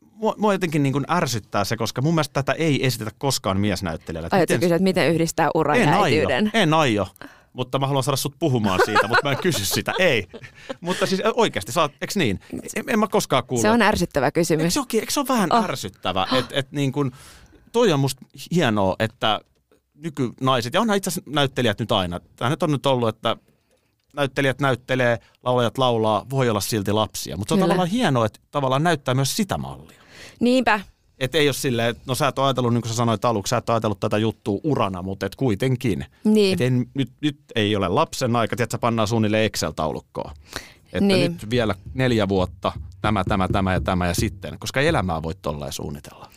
mua, 0.00 0.34
mua 0.38 0.52
jotenkin 0.54 0.82
niin 0.82 0.92
kuin 0.92 1.04
ärsyttää 1.10 1.64
se, 1.64 1.76
koska 1.76 2.02
mun 2.02 2.14
mielestä 2.14 2.32
tätä 2.32 2.52
ei 2.52 2.86
esitetä 2.86 3.10
koskaan 3.18 3.60
miesnäyttelijälle. 3.60 4.28
Aiotko 4.32 4.52
miten- 4.52 4.60
kysyä, 4.60 4.76
että 4.76 4.82
miten 4.84 5.08
yhdistää 5.14 5.48
uran 5.54 5.76
en 5.76 5.82
ja 5.88 6.00
aio, 6.00 6.02
äitiyden? 6.04 6.50
en 6.54 6.74
aio, 6.74 7.06
mutta 7.52 7.78
mä 7.78 7.86
haluan 7.86 8.04
saada 8.04 8.16
sut 8.16 8.34
puhumaan 8.38 8.80
siitä, 8.84 9.08
mutta 9.08 9.24
mä 9.24 9.30
en 9.32 9.38
kysy 9.42 9.64
sitä. 9.64 9.92
Ei. 9.98 10.26
Mutta 10.80 11.06
siis 11.06 11.22
oikeasti, 11.34 11.72
oot, 11.80 11.92
eikö 12.00 12.12
niin? 12.16 12.40
En, 12.76 12.84
en 12.88 12.98
mä 12.98 13.06
koskaan 13.06 13.44
kuullut. 13.44 13.62
Se 13.62 13.70
on 13.70 13.82
ärsyttävä 13.82 14.26
Eikö 14.26 14.40
kysymys. 14.40 14.74
se, 14.74 14.80
olekin, 14.80 15.00
eikö 15.00 15.12
se 15.12 15.20
ole 15.20 15.28
vähän 15.28 15.52
Oh. 15.52 15.58
oh. 15.58 15.64
ärsyttävä? 15.64 16.26
Että 16.32 16.54
et 16.54 16.72
niin 16.72 16.92
kun, 16.92 17.12
toi 17.72 17.92
on 17.92 18.00
musta 18.00 18.26
hienoa, 18.54 18.96
että 18.98 19.40
nykynaiset, 19.94 20.74
ja 20.74 20.80
onhan 20.80 20.96
itse 20.96 21.10
asiassa 21.10 21.30
näyttelijät 21.30 21.78
nyt 21.78 21.92
aina. 21.92 22.20
Tämä 22.36 22.50
nyt 22.50 22.62
on 22.62 22.70
nyt 22.72 22.86
ollut, 22.86 23.08
että 23.08 23.36
näyttelijät 24.16 24.60
näyttelee, 24.60 25.18
laulajat 25.42 25.78
laulaa, 25.78 26.26
voi 26.30 26.48
olla 26.50 26.60
silti 26.60 26.92
lapsia. 26.92 27.36
Mutta 27.36 27.48
se 27.50 27.54
on 27.54 27.58
Kyllä. 27.58 27.66
tavallaan 27.66 27.88
hienoa, 27.88 28.26
että 28.26 28.40
tavallaan 28.50 28.82
näyttää 28.82 29.14
myös 29.14 29.36
sitä 29.36 29.58
mallia. 29.58 30.02
Niinpä. 30.40 30.80
Että 31.18 31.38
ei 31.38 31.48
ole 31.48 31.52
silleen, 31.52 31.88
että 31.88 32.02
no 32.06 32.14
sä 32.14 32.28
et 32.28 32.38
ole 32.38 32.46
ajatellut, 32.46 32.72
niin 32.74 32.82
kuin 32.82 32.90
sä 32.90 32.96
sanoit 32.96 33.24
aluksi, 33.24 33.50
sä 33.50 33.56
et 33.56 33.68
ole 33.68 33.74
ajatellut 33.74 34.00
tätä 34.00 34.18
juttua 34.18 34.60
urana, 34.64 35.02
mutta 35.02 35.26
et 35.26 35.36
kuitenkin. 35.36 36.04
Niin. 36.24 36.52
Et 36.54 36.60
en, 36.60 36.86
nyt, 36.94 37.12
nyt 37.20 37.38
ei 37.54 37.76
ole 37.76 37.88
lapsen 37.88 38.36
aika, 38.36 38.56
että 38.62 38.78
pannaan 38.78 39.08
suunnilleen 39.08 39.44
Excel-taulukkoon. 39.44 40.32
Että 40.84 41.00
Niin. 41.00 41.32
nyt 41.32 41.50
vielä 41.50 41.74
neljä 41.94 42.28
vuotta, 42.28 42.72
tämä, 43.00 43.24
tämä, 43.24 43.48
tämä 43.48 43.72
ja 43.72 43.80
tämä 43.80 44.06
ja 44.06 44.14
sitten, 44.14 44.58
koska 44.58 44.80
ei 44.80 44.88
elämää 44.88 45.22
voi 45.22 45.34
tolleen 45.42 45.72
suunnitella. 45.72 46.28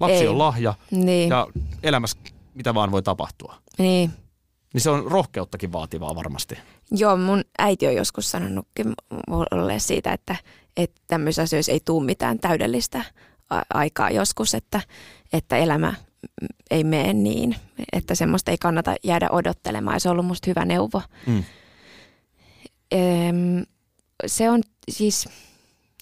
Lapsi 0.00 0.16
Ei. 0.16 0.28
on 0.28 0.38
lahja 0.38 0.74
Niin. 0.90 1.28
ja 1.28 1.46
elämässä 1.82 2.18
mitä 2.54 2.74
vaan 2.74 2.90
voi 2.92 3.02
tapahtua. 3.02 3.54
niin. 3.78 4.10
Niin 4.74 4.80
se 4.82 4.90
on 4.90 5.04
rohkeuttakin 5.04 5.72
vaativaa 5.72 6.14
varmasti. 6.14 6.58
Joo, 6.90 7.16
mun 7.16 7.44
äiti 7.58 7.86
on 7.86 7.94
joskus 7.94 8.30
sanonutkin 8.30 8.94
mulle 9.28 9.78
siitä, 9.78 10.12
että, 10.12 10.36
että 10.76 11.00
tämmöisissä 11.06 11.42
asioissa 11.42 11.72
ei 11.72 11.80
tule 11.84 12.04
mitään 12.04 12.38
täydellistä 12.38 13.04
aikaa 13.74 14.10
joskus, 14.10 14.54
että, 14.54 14.80
että 15.32 15.56
elämä 15.56 15.94
ei 16.70 16.84
mene 16.84 17.12
niin, 17.12 17.56
että 17.92 18.14
semmoista 18.14 18.50
ei 18.50 18.58
kannata 18.58 18.94
jäädä 19.04 19.28
odottelemaan 19.30 20.00
se 20.00 20.08
on 20.08 20.12
ollut 20.12 20.26
musta 20.26 20.50
hyvä 20.50 20.64
neuvo. 20.64 21.02
Mm. 21.26 21.44
Se 24.26 24.50
on 24.50 24.62
siis, 24.90 25.28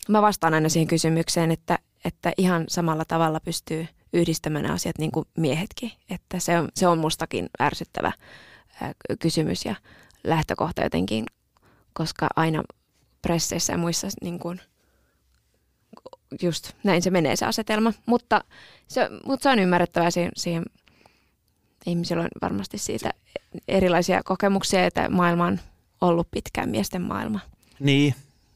mä 0.08 0.22
vastaan 0.22 0.54
aina 0.54 0.68
siihen 0.68 0.88
kysymykseen, 0.88 1.50
että, 1.50 1.78
että 2.04 2.32
ihan 2.36 2.64
samalla 2.68 3.04
tavalla 3.04 3.40
pystyy 3.40 3.86
yhdistämään 4.12 4.66
asiat 4.66 4.98
niin 4.98 5.12
kuin 5.12 5.28
miehetkin. 5.38 5.92
Että 6.10 6.38
se 6.38 6.58
on, 6.58 6.68
se 6.74 6.86
on 6.86 6.98
mustakin 6.98 7.48
ärsyttävä 7.60 8.12
ää, 8.80 8.92
kysymys 9.18 9.64
ja 9.64 9.74
lähtökohta 10.24 10.82
jotenkin, 10.82 11.24
koska 11.92 12.28
aina 12.36 12.62
presseissä 13.22 13.72
ja 13.72 13.78
muissa 13.78 14.08
niin 14.22 14.38
kuin, 14.38 14.60
just 16.42 16.72
näin 16.84 17.02
se 17.02 17.10
menee 17.10 17.36
se 17.36 17.46
asetelma. 17.46 17.92
Mutta 18.06 18.44
se, 18.88 19.08
mutta 19.26 19.42
se 19.42 19.48
on 19.48 19.58
ymmärrettävää 19.58 20.10
siihen, 20.10 20.32
siihen 20.36 20.64
ihmisillä 21.86 22.22
on 22.22 22.28
varmasti 22.42 22.78
siitä 22.78 23.10
erilaisia 23.68 24.22
kokemuksia, 24.22 24.86
että 24.86 25.08
maailma 25.08 25.46
on 25.46 25.60
ollut 26.00 26.28
pitkään 26.30 26.68
miesten 26.68 27.02
maailma. 27.02 27.40
Niin. 27.80 28.14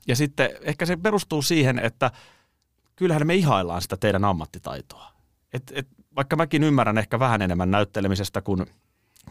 Ja 0.08 0.16
sitten 0.16 0.50
ehkä 0.62 0.86
se 0.86 0.96
perustuu 0.96 1.42
siihen, 1.42 1.78
että 1.78 2.10
kyllähän 2.96 3.26
me 3.26 3.34
ihaillaan 3.34 3.82
sitä 3.82 3.96
teidän 3.96 4.24
ammattitaitoa. 4.24 5.12
Et, 5.52 5.72
et, 5.74 5.88
vaikka 6.16 6.36
mäkin 6.36 6.64
ymmärrän 6.64 6.98
ehkä 6.98 7.18
vähän 7.18 7.42
enemmän 7.42 7.70
näyttelemisestä 7.70 8.40
kuin, 8.40 8.66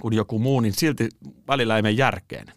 kuin 0.01 0.13
joku 0.13 0.39
muu, 0.39 0.59
niin 0.59 0.73
silti 0.73 1.09
välillä 1.47 1.75
ei 1.75 1.81
mene 1.81 1.91
järkeen. 1.91 2.47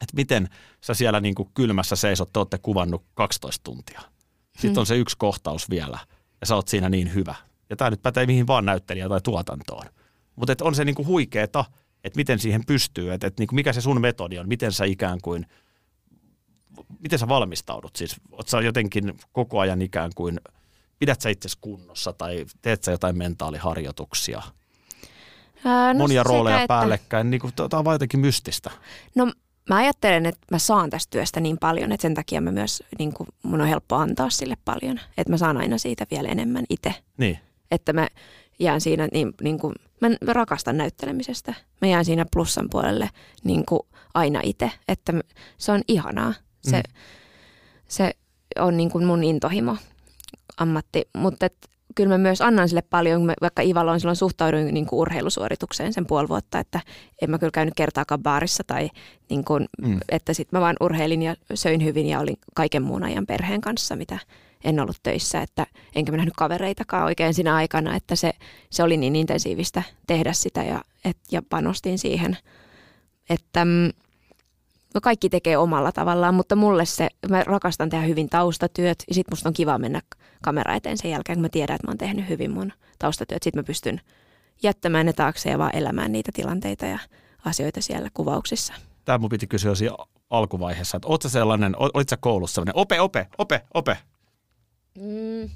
Että 0.00 0.16
miten 0.16 0.48
sä 0.80 0.94
siellä 0.94 1.20
niin 1.20 1.34
kuin 1.34 1.50
kylmässä 1.54 1.96
seisot, 1.96 2.32
te 2.32 2.38
olette 2.38 2.58
kuvannut 2.58 3.04
12 3.14 3.64
tuntia. 3.64 4.00
Sitten 4.54 4.70
Hmm. 4.70 4.78
on 4.78 4.86
se 4.86 4.96
yksi 4.96 5.16
kohtaus 5.18 5.70
vielä 5.70 5.98
ja 6.40 6.46
sä 6.46 6.54
oot 6.54 6.68
siinä 6.68 6.88
niin 6.88 7.14
hyvä. 7.14 7.34
Ja 7.70 7.76
tämä 7.76 7.90
nyt 7.90 8.02
pätee 8.02 8.26
mihin 8.26 8.46
vaan 8.46 8.64
näyttelijä 8.64 9.08
tai 9.08 9.20
tuotantoon. 9.20 9.86
Mutta 10.36 10.54
on 10.62 10.74
se 10.74 10.84
niin 10.84 10.94
kuin 10.94 11.06
huikeeta, 11.08 11.64
että 12.04 12.16
miten 12.16 12.38
siihen 12.38 12.66
pystyy, 12.66 13.12
että 13.12 13.26
et, 13.26 13.38
niin 13.38 13.46
kuin 13.46 13.54
mikä 13.54 13.72
se 13.72 13.80
sun 13.80 14.00
metodi 14.00 14.38
on, 14.38 14.48
miten 14.48 14.72
sä 14.72 14.84
ikään 14.84 15.20
kuin 15.22 15.46
miten 17.00 17.18
sä 17.18 17.28
valmistaudut? 17.28 17.96
Siis 17.96 18.16
oot 18.32 18.48
sä 18.48 18.60
jotenkin 18.60 19.14
koko 19.32 19.60
ajan 19.60 19.82
ikään 19.82 20.10
kuin, 20.14 20.40
pidät 20.98 21.20
sä 21.20 21.28
itsesi 21.28 21.58
kunnossa 21.60 22.12
tai 22.12 22.44
teet 22.62 22.82
sä 22.84 22.90
jotain 22.90 23.18
mentaaliharjoituksia? 23.18 24.42
Ää, 25.64 25.94
Monia 25.94 26.20
sekä 26.22 26.28
rooleja 26.28 26.56
että- 26.56 26.68
päällekkäin, 26.68 27.30
niin 27.30 27.40
kuin, 27.40 27.52
tämä 27.54 27.78
on 27.78 27.84
vaan 27.84 27.94
jotenkin 27.94 28.20
mystistä. 28.20 28.70
No 29.14 29.32
mä 29.68 29.76
ajattelen, 29.76 30.26
että 30.26 30.46
mä 30.50 30.58
saan 30.58 30.90
tästä 30.90 31.10
työstä 31.10 31.40
niin 31.40 31.58
paljon, 31.58 31.92
että 31.92 32.02
sen 32.02 32.14
takia 32.14 32.40
mä 32.40 32.50
myös, 32.52 32.82
niin 32.98 33.12
kuin, 33.14 33.28
mun 33.42 33.60
on 33.60 33.66
helppo 33.68 33.96
antaa 33.96 34.30
sille 34.30 34.56
paljon. 34.64 35.00
Että 35.18 35.30
mä 35.32 35.36
saan 35.38 35.56
aina 35.56 35.78
siitä 35.78 36.06
vielä 36.10 36.28
enemmän 36.28 36.64
itse. 36.70 36.94
Niin, 37.16 37.38
Että 37.70 37.92
mä 37.92 38.08
jään 38.58 38.80
siinä, 38.80 39.08
niin, 39.12 39.34
niin 39.42 39.58
kuin, 39.58 39.74
mä 40.00 40.32
rakastan 40.32 40.76
näyttelemisestä. 40.76 41.54
Mä 41.80 41.88
jään 41.88 42.04
siinä 42.04 42.26
plussan 42.32 42.68
puolelle 42.70 43.10
niin 43.44 43.66
kuin 43.66 43.80
aina 44.14 44.40
itse. 44.42 44.70
Että 44.88 45.12
se 45.58 45.72
on 45.72 45.80
ihanaa. 45.88 46.34
Se, 46.70 46.76
Mm. 46.76 46.92
se 47.88 48.12
on 48.58 48.76
niin 48.76 48.90
kuin 48.90 49.04
mun 49.06 49.24
intohimo 49.24 49.76
ammatti. 50.56 51.08
Mutta 51.16 51.46
et, 51.46 51.70
kyllä 51.94 52.08
mä 52.08 52.18
myös 52.18 52.40
annan 52.40 52.68
sille 52.68 52.82
paljon, 52.82 53.20
kun 53.20 53.26
mä 53.26 53.34
vaikka 53.40 53.62
Ivaloon 53.62 54.00
silloin 54.00 54.16
suhtauduin 54.16 54.74
niin 54.74 54.86
kuin 54.86 55.00
urheilusuoritukseen 55.00 55.92
sen 55.92 56.06
puoli 56.06 56.28
vuotta, 56.28 56.58
että 56.58 56.80
en 57.22 57.30
mä 57.30 57.38
kyllä 57.38 57.50
käynyt 57.50 57.74
kertaakaan 57.74 58.22
baarissa 58.22 58.64
tai 58.66 58.90
niin 59.30 59.44
kuin, 59.44 59.66
Mm. 59.82 59.88
mm. 59.88 60.00
että 60.08 60.32
sitten 60.32 60.56
mä 60.58 60.60
vaan 60.60 60.76
urheilin 60.80 61.22
ja 61.22 61.36
söin 61.54 61.84
hyvin 61.84 62.06
ja 62.06 62.20
olin 62.20 62.36
kaiken 62.54 62.82
muun 62.82 63.04
ajan 63.04 63.26
perheen 63.26 63.60
kanssa, 63.60 63.96
mitä 63.96 64.18
en 64.64 64.80
ollut 64.80 64.96
töissä, 65.02 65.42
että 65.42 65.66
enkä 65.94 66.12
mä 66.12 66.16
nähnyt 66.16 66.34
kavereitakaan 66.36 67.04
oikein 67.04 67.34
siinä 67.34 67.54
aikana, 67.54 67.96
että 67.96 68.16
se, 68.16 68.32
se 68.70 68.82
oli 68.82 68.96
niin 68.96 69.16
intensiivistä 69.16 69.82
tehdä 70.06 70.32
sitä 70.32 70.62
ja, 70.62 70.84
et, 71.04 71.16
ja 71.30 71.42
panostin 71.50 71.98
siihen, 71.98 72.36
että 73.30 73.64
mm, 73.64 73.90
no 74.94 75.00
kaikki 75.00 75.28
tekee 75.28 75.56
omalla 75.56 75.92
tavallaan, 75.92 76.34
mutta 76.34 76.56
mulle 76.56 76.84
se, 76.84 77.08
mä 77.30 77.44
rakastan 77.44 77.90
tehdä 77.90 78.04
hyvin 78.06 78.28
taustatyöt 78.28 79.04
ja 79.08 79.14
sit 79.14 79.26
musta 79.30 79.48
on 79.48 79.52
kiva 79.52 79.78
mennä 79.78 80.00
kamera 80.42 80.74
eteen 80.74 80.98
sen 80.98 81.10
jälkeen, 81.10 81.36
kun 81.36 81.42
mä 81.42 81.48
tiedän, 81.48 81.74
että 81.74 81.86
mä 81.86 81.90
oon 81.90 81.98
tehnyt 81.98 82.28
hyvin 82.28 82.50
mun 82.50 82.72
taustatyöt. 82.98 83.42
Sit 83.42 83.54
mä 83.54 83.62
pystyn 83.62 84.00
jättämään 84.62 85.06
ne 85.06 85.12
taakse 85.12 85.50
ja 85.50 85.58
vaan 85.58 85.76
elämään 85.76 86.12
niitä 86.12 86.30
tilanteita 86.34 86.86
ja 86.86 86.98
asioita 87.44 87.82
siellä 87.82 88.08
kuvauksissa. 88.14 88.74
tämä 89.04 89.18
mun 89.18 89.30
piti 89.30 89.46
kysyä 89.46 89.74
siinä 89.74 89.96
alkuvaiheessa, 90.30 90.96
että 90.96 91.08
oot 91.08 91.22
sä 91.22 91.28
sellainen, 91.28 91.76
olit 91.78 92.08
sä 92.08 92.16
koulussa 92.16 92.54
sellainen, 92.54 92.76
ope, 92.76 93.00
ope, 93.00 93.26
ope, 93.38 93.60
ope. 93.74 93.98
Mm. 94.98 95.50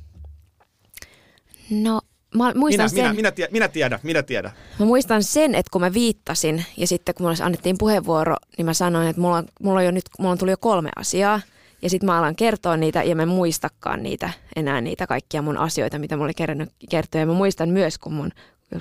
No, 1.70 2.00
mä 2.34 2.52
muistan 2.54 2.84
Minä, 2.84 2.88
sen. 2.88 2.98
minä, 2.98 3.12
minä, 3.14 3.30
tie, 3.30 3.48
minä 3.50 3.68
tiedän, 3.68 3.98
minä 4.02 4.22
tiedän. 4.22 4.52
Mä 4.78 4.86
muistan 4.86 5.22
sen, 5.22 5.54
että 5.54 5.70
kun 5.72 5.80
mä 5.80 5.92
viittasin 5.92 6.64
ja 6.76 6.86
sitten 6.86 7.14
kun 7.14 7.26
mulle 7.26 7.36
annettiin 7.42 7.78
puheenvuoro, 7.78 8.36
niin 8.58 8.66
mä 8.66 8.74
sanoin, 8.74 9.08
että 9.08 9.22
mulla 9.22 9.36
on, 9.36 9.46
mulla 9.62 9.78
on 9.78 9.84
jo 9.84 9.90
nyt, 9.90 10.04
mulla 10.18 10.32
on 10.32 10.38
tullut 10.38 10.50
jo 10.52 10.56
kolme 10.60 10.90
asiaa. 10.96 11.40
Ja 11.82 11.90
sitten 11.90 12.06
mä 12.06 12.18
alan 12.18 12.36
kertoa 12.36 12.76
niitä 12.76 13.02
ja 13.02 13.16
mä 13.16 13.22
en 13.22 13.28
muistakaan 13.28 14.02
niitä, 14.02 14.30
enää 14.56 14.80
niitä 14.80 15.06
kaikkia 15.06 15.42
mun 15.42 15.56
asioita, 15.56 15.98
mitä 15.98 16.16
mulla 16.16 16.26
oli 16.26 16.34
kerännyt 16.34 16.70
kertoa. 16.90 17.20
Ja 17.20 17.26
mä 17.26 17.32
muistan 17.32 17.68
myös, 17.68 17.98
kun 17.98 18.12
mun 18.12 18.30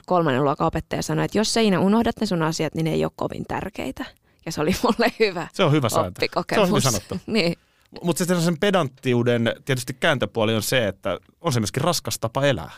kolmannen 0.05 0.43
luokan 0.43 0.67
opettaja 0.67 1.01
sanoi, 1.01 1.25
että 1.25 1.37
jos 1.37 1.53
sä 1.53 1.61
Iina 1.61 1.79
unohdat 1.79 2.15
ne 2.19 2.25
sun 2.25 2.41
asiat, 2.41 2.75
niin 2.75 2.83
ne 2.83 2.91
ei 2.91 3.05
ole 3.05 3.11
kovin 3.15 3.45
tärkeitä. 3.47 4.05
Ja 4.45 4.51
se 4.51 4.61
oli 4.61 4.75
mulle 4.83 5.11
hyvä 5.19 5.47
Se 5.53 5.63
on 5.63 5.71
hyvä 5.71 5.89
sääntö. 5.89 6.21
Se 6.53 6.59
on 6.59 6.69
hyvin 6.69 6.81
sanottu. 6.81 7.19
niin. 7.25 7.55
Mutta 8.01 8.17
sitten 8.17 8.41
sen 8.41 8.59
pedanttiuden 8.59 9.55
tietysti 9.65 9.93
kääntöpuoli 9.93 10.55
on 10.55 10.61
se, 10.61 10.87
että 10.87 11.19
on 11.41 11.53
se 11.53 11.59
myöskin 11.59 11.83
raskas 11.83 12.19
tapa 12.19 12.45
elää. 12.45 12.71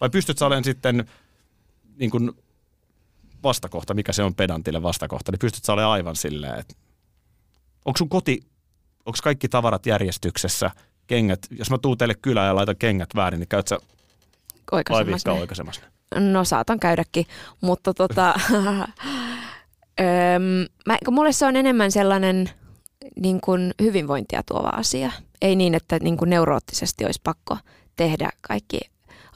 Vai 0.00 0.10
pystyt 0.10 0.38
sä 0.38 0.46
olemaan 0.46 0.64
sitten 0.64 1.08
niin 1.96 2.10
kuin 2.10 2.32
vastakohta, 3.42 3.94
mikä 3.94 4.12
se 4.12 4.22
on 4.22 4.34
pedantille 4.34 4.82
vastakohta, 4.82 5.32
niin 5.32 5.38
pystyt 5.38 5.64
sä 5.64 5.72
olemaan 5.72 5.92
aivan 5.92 6.16
silleen, 6.16 6.58
että 6.58 6.74
onko 7.84 7.96
sun 7.96 8.08
koti, 8.08 8.40
onko 9.06 9.18
kaikki 9.22 9.48
tavarat 9.48 9.86
järjestyksessä, 9.86 10.70
kengät, 11.06 11.46
jos 11.50 11.70
mä 11.70 11.78
tuun 11.78 11.98
teille 11.98 12.14
kylään 12.14 12.46
ja 12.46 12.54
laitan 12.54 12.76
kengät 12.76 13.10
väärin, 13.14 13.40
niin 13.40 13.48
käyt 13.48 13.68
sä 13.68 13.78
Oikaisemassa 14.72 15.32
ne. 15.32 15.40
oikaisemassa? 15.40 15.82
No 16.14 16.44
saatan 16.44 16.80
käydäkin, 16.80 17.26
mutta 17.60 17.94
tota, 17.94 18.34
mä, 20.86 20.98
kun 21.04 21.14
mulle 21.14 21.32
se 21.32 21.46
on 21.46 21.56
enemmän 21.56 21.92
sellainen 21.92 22.50
niin 23.16 23.40
kuin 23.40 23.74
hyvinvointia 23.82 24.42
tuova 24.42 24.68
asia. 24.68 25.12
Ei 25.42 25.56
niin, 25.56 25.74
että 25.74 25.98
niin 25.98 26.16
kuin 26.16 26.30
neuroottisesti 26.30 27.04
olisi 27.04 27.20
pakko 27.24 27.58
tehdä 27.96 28.30
kaikki 28.40 28.80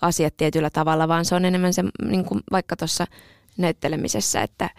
asiat 0.00 0.36
tietyllä 0.36 0.70
tavalla, 0.70 1.08
vaan 1.08 1.24
se 1.24 1.34
on 1.34 1.44
enemmän 1.44 1.74
se, 1.74 1.84
niin 2.02 2.24
kuin 2.24 2.40
vaikka 2.52 2.76
tuossa 2.76 3.06
näyttelemisessä, 3.58 4.42
että 4.42 4.70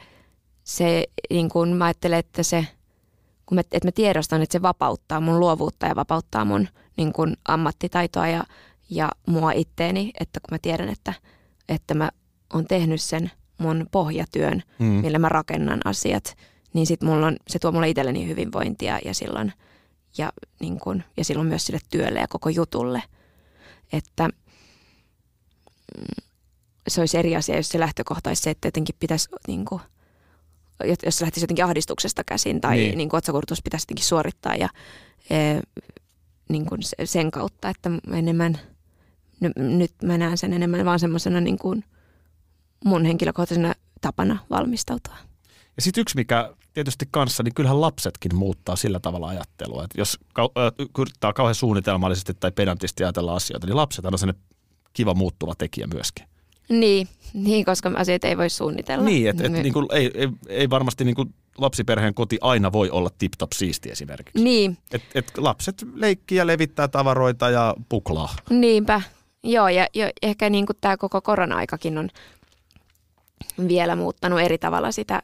se, 0.64 1.06
niin 1.30 1.50
kuin 1.50 1.70
mä 1.70 1.86
ajattelen, 1.86 2.20
että 2.20 2.44
se, 2.44 2.68
kun 3.46 3.56
mä, 3.56 3.62
että 3.62 3.88
mä 3.88 3.92
tiedostan, 3.92 4.42
että 4.42 4.54
se 4.54 4.62
vapauttaa 4.62 5.22
mun 5.22 5.40
luovuutta 5.40 5.86
ja 5.86 5.96
vapauttaa 5.96 6.46
mun 6.46 6.68
niin 6.98 7.14
kuin 7.14 7.38
ammattitaitoa 7.48 8.28
ja, 8.28 8.44
ja 8.90 9.10
mua 9.28 9.52
itteeni, 9.52 10.12
että 10.20 10.40
kun 10.40 10.56
mä 10.56 10.60
tiedän, 10.62 10.90
että, 10.90 11.14
että 11.70 11.94
mä 11.94 12.10
oon 12.54 12.66
tehnyt 12.66 13.02
sen 13.02 13.32
mun 13.58 13.88
pohjatyön, 13.92 14.64
mm. 14.80 14.86
millä 14.86 15.20
mä 15.20 15.30
rakennan 15.30 15.80
asiat, 15.86 16.38
niin 16.74 16.86
sit 16.86 17.02
mulla 17.04 17.28
on, 17.28 17.38
se 17.48 17.60
tuo 17.60 17.72
mulle 17.72 17.90
itselleni 17.90 18.28
hyvinvointia 18.28 19.00
ja 19.06 19.14
silloin, 19.14 19.54
ja, 20.18 20.32
niin 20.60 20.80
kun, 20.80 21.04
ja 21.18 21.26
silloin 21.26 21.48
myös 21.48 21.66
sille 21.66 21.80
työlle 21.90 22.20
ja 22.20 22.28
koko 22.28 22.50
jutulle. 22.50 23.04
Että 23.94 24.30
se 26.88 27.02
olisi 27.02 27.18
eri 27.18 27.36
asia, 27.36 27.56
jos 27.58 27.70
se 27.70 27.80
lähtökohta 27.80 28.30
olisi 28.30 28.42
se, 28.42 28.50
että 28.50 28.68
jotenkin 28.68 28.96
pitäisi, 29.00 29.30
niin 29.48 29.66
kuin, 29.66 29.82
jos 31.04 31.18
se 31.18 31.26
lähtisi 31.26 31.44
jotenkin 31.44 31.66
ahdistuksesta 31.66 32.24
käsin 32.24 32.62
tai 32.62 32.78
niin. 32.78 32.98
Niin 32.98 33.10
otsakurtus 33.12 33.62
pitäisi 33.64 33.84
jotenkin 33.84 34.06
suorittaa 34.06 34.56
ja 34.56 34.70
e, 35.30 35.36
niin 36.50 36.66
kuin 36.66 36.82
sen 37.04 37.32
kautta, 37.32 37.70
että 37.70 37.90
enemmän, 38.14 38.60
nyt 39.56 39.92
mä 40.04 40.18
näen 40.18 40.38
sen 40.38 40.54
enemmän 40.54 40.86
vaan 40.86 41.00
semmoisena 41.00 41.42
niin 41.42 41.58
kuin 41.58 41.84
mun 42.86 43.06
henkilökohtaisena 43.06 43.74
tapana 44.02 44.38
valmistautua. 44.50 45.16
Ja 45.76 45.82
sitten 45.82 46.02
yksi, 46.02 46.16
mikä 46.16 46.54
tietysti 46.74 47.06
kanssa, 47.12 47.44
niin 47.44 47.54
kyllähän 47.54 47.82
lapsetkin 47.82 48.36
muuttaa 48.36 48.76
sillä 48.76 49.00
tavalla 49.00 49.28
ajattelua. 49.28 49.84
Että 49.84 50.02
jos 50.02 50.20
yrittää 51.00 51.34
kauhean 51.34 51.56
suunnitelmallisesti 51.56 52.34
tai 52.34 52.52
pedantisti 52.52 53.04
ajatella 53.04 53.36
asioita, 53.36 53.68
niin 53.68 53.76
lapset 53.76 54.06
on 54.06 54.18
sellainen 54.18 54.44
kiva 55.00 55.14
muuttuva 55.14 55.54
tekijä 55.56 55.88
myöskin. 55.94 56.26
Niin, 56.70 57.08
niin 57.34 57.66
koska 57.66 57.92
asioita 57.96 58.28
ei 58.28 58.38
voi 58.38 58.50
suunnitella. 58.50 59.06
Niin, 59.06 59.30
että 59.30 59.44
et, 59.46 59.52
niin 59.52 59.74
kuin, 59.74 59.88
ei, 59.92 60.12
ei, 60.14 60.28
ei 60.48 60.70
varmasti 60.70 61.06
niin 61.06 61.16
kuin 61.16 61.34
lapsiperheen 61.58 62.14
koti 62.14 62.38
aina 62.42 62.72
voi 62.72 62.90
olla 62.90 63.10
tip-top 63.18 63.52
siisti 63.56 63.92
esimerkiksi. 63.92 64.44
Niin. 64.44 64.78
Et, 64.92 65.04
et 65.16 65.38
lapset 65.38 65.86
leikkii 65.94 66.38
ja 66.38 66.48
levittää 66.48 66.88
tavaroita 66.88 67.50
ja 67.50 67.76
puklaa. 67.90 68.36
Niinpä. 68.50 69.02
Joo, 69.44 69.68
ja, 69.68 69.88
ja 69.94 70.10
ehkä 70.22 70.50
niin 70.50 70.66
kuin 70.66 70.78
tämä 70.82 70.98
koko 70.98 71.22
korona-aikakin 71.22 71.98
on 71.98 72.10
vielä 73.68 73.96
muuttanut 73.96 74.40
eri 74.40 74.58
tavalla 74.58 74.92
sitä 74.92 75.24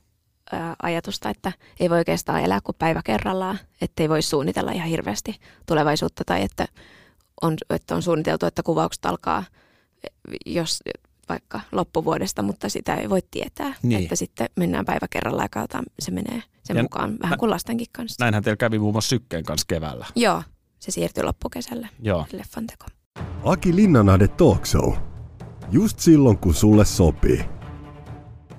ajatusta, 0.84 1.30
että 1.30 1.52
ei 1.80 1.90
voi 1.90 1.98
oikeastaan 1.98 2.44
elää 2.44 2.62
kuin 2.62 2.76
päivä 2.80 3.02
kerrallaan, 3.06 3.60
että 3.82 4.04
ei 4.04 4.10
voi 4.10 4.22
suunnitella 4.22 4.72
ihan 4.72 4.90
hirveästi 4.90 5.36
tulevaisuutta 5.66 6.24
tai 6.26 6.42
että 6.42 6.68
on, 7.42 7.54
että 7.70 7.96
on 7.96 8.02
suunniteltu, 8.02 8.46
että 8.46 8.64
kuvaukset 8.64 9.06
alkaa 9.06 9.44
jos 10.46 10.84
vaikka 11.30 11.62
loppuvuodesta, 11.72 12.42
mutta 12.42 12.70
sitä 12.70 12.96
ei 12.96 13.10
voi 13.10 13.22
tietää, 13.32 13.74
niin. 13.84 14.04
että 14.04 14.16
sitten 14.16 14.50
mennään 14.56 14.86
päivä 14.86 15.08
kerrallaan 15.10 15.46
ja 15.46 15.50
katsotaan, 15.50 15.86
se 16.00 16.12
menee 16.12 16.44
sen 16.64 16.78
ja 16.78 16.84
mukaan 16.84 17.18
vähän 17.22 17.38
kuin 17.40 17.50
lastenkin 17.50 17.88
kanssa. 17.92 18.24
Näinhän 18.24 18.44
teillä 18.44 18.58
kävi 18.58 18.80
muun 18.80 18.94
muassa 18.94 19.10
Sykkeen 19.10 19.44
kanssa 19.44 19.66
keväällä. 19.68 20.06
Joo, 20.16 20.44
se 20.80 20.92
siirtyi 20.92 21.24
loppukesällä 21.24 21.88
Joo. 22.02 22.26
leffan 22.32 22.68
teko. 22.68 22.86
Aki 23.44 23.76
Linnanahde 23.76 24.28
Talk 24.28 24.66
Show. 24.66 24.94
Just 25.72 26.00
silloin, 26.00 26.38
kun 26.38 26.54
sulle 26.54 26.86
sopii 26.86 27.46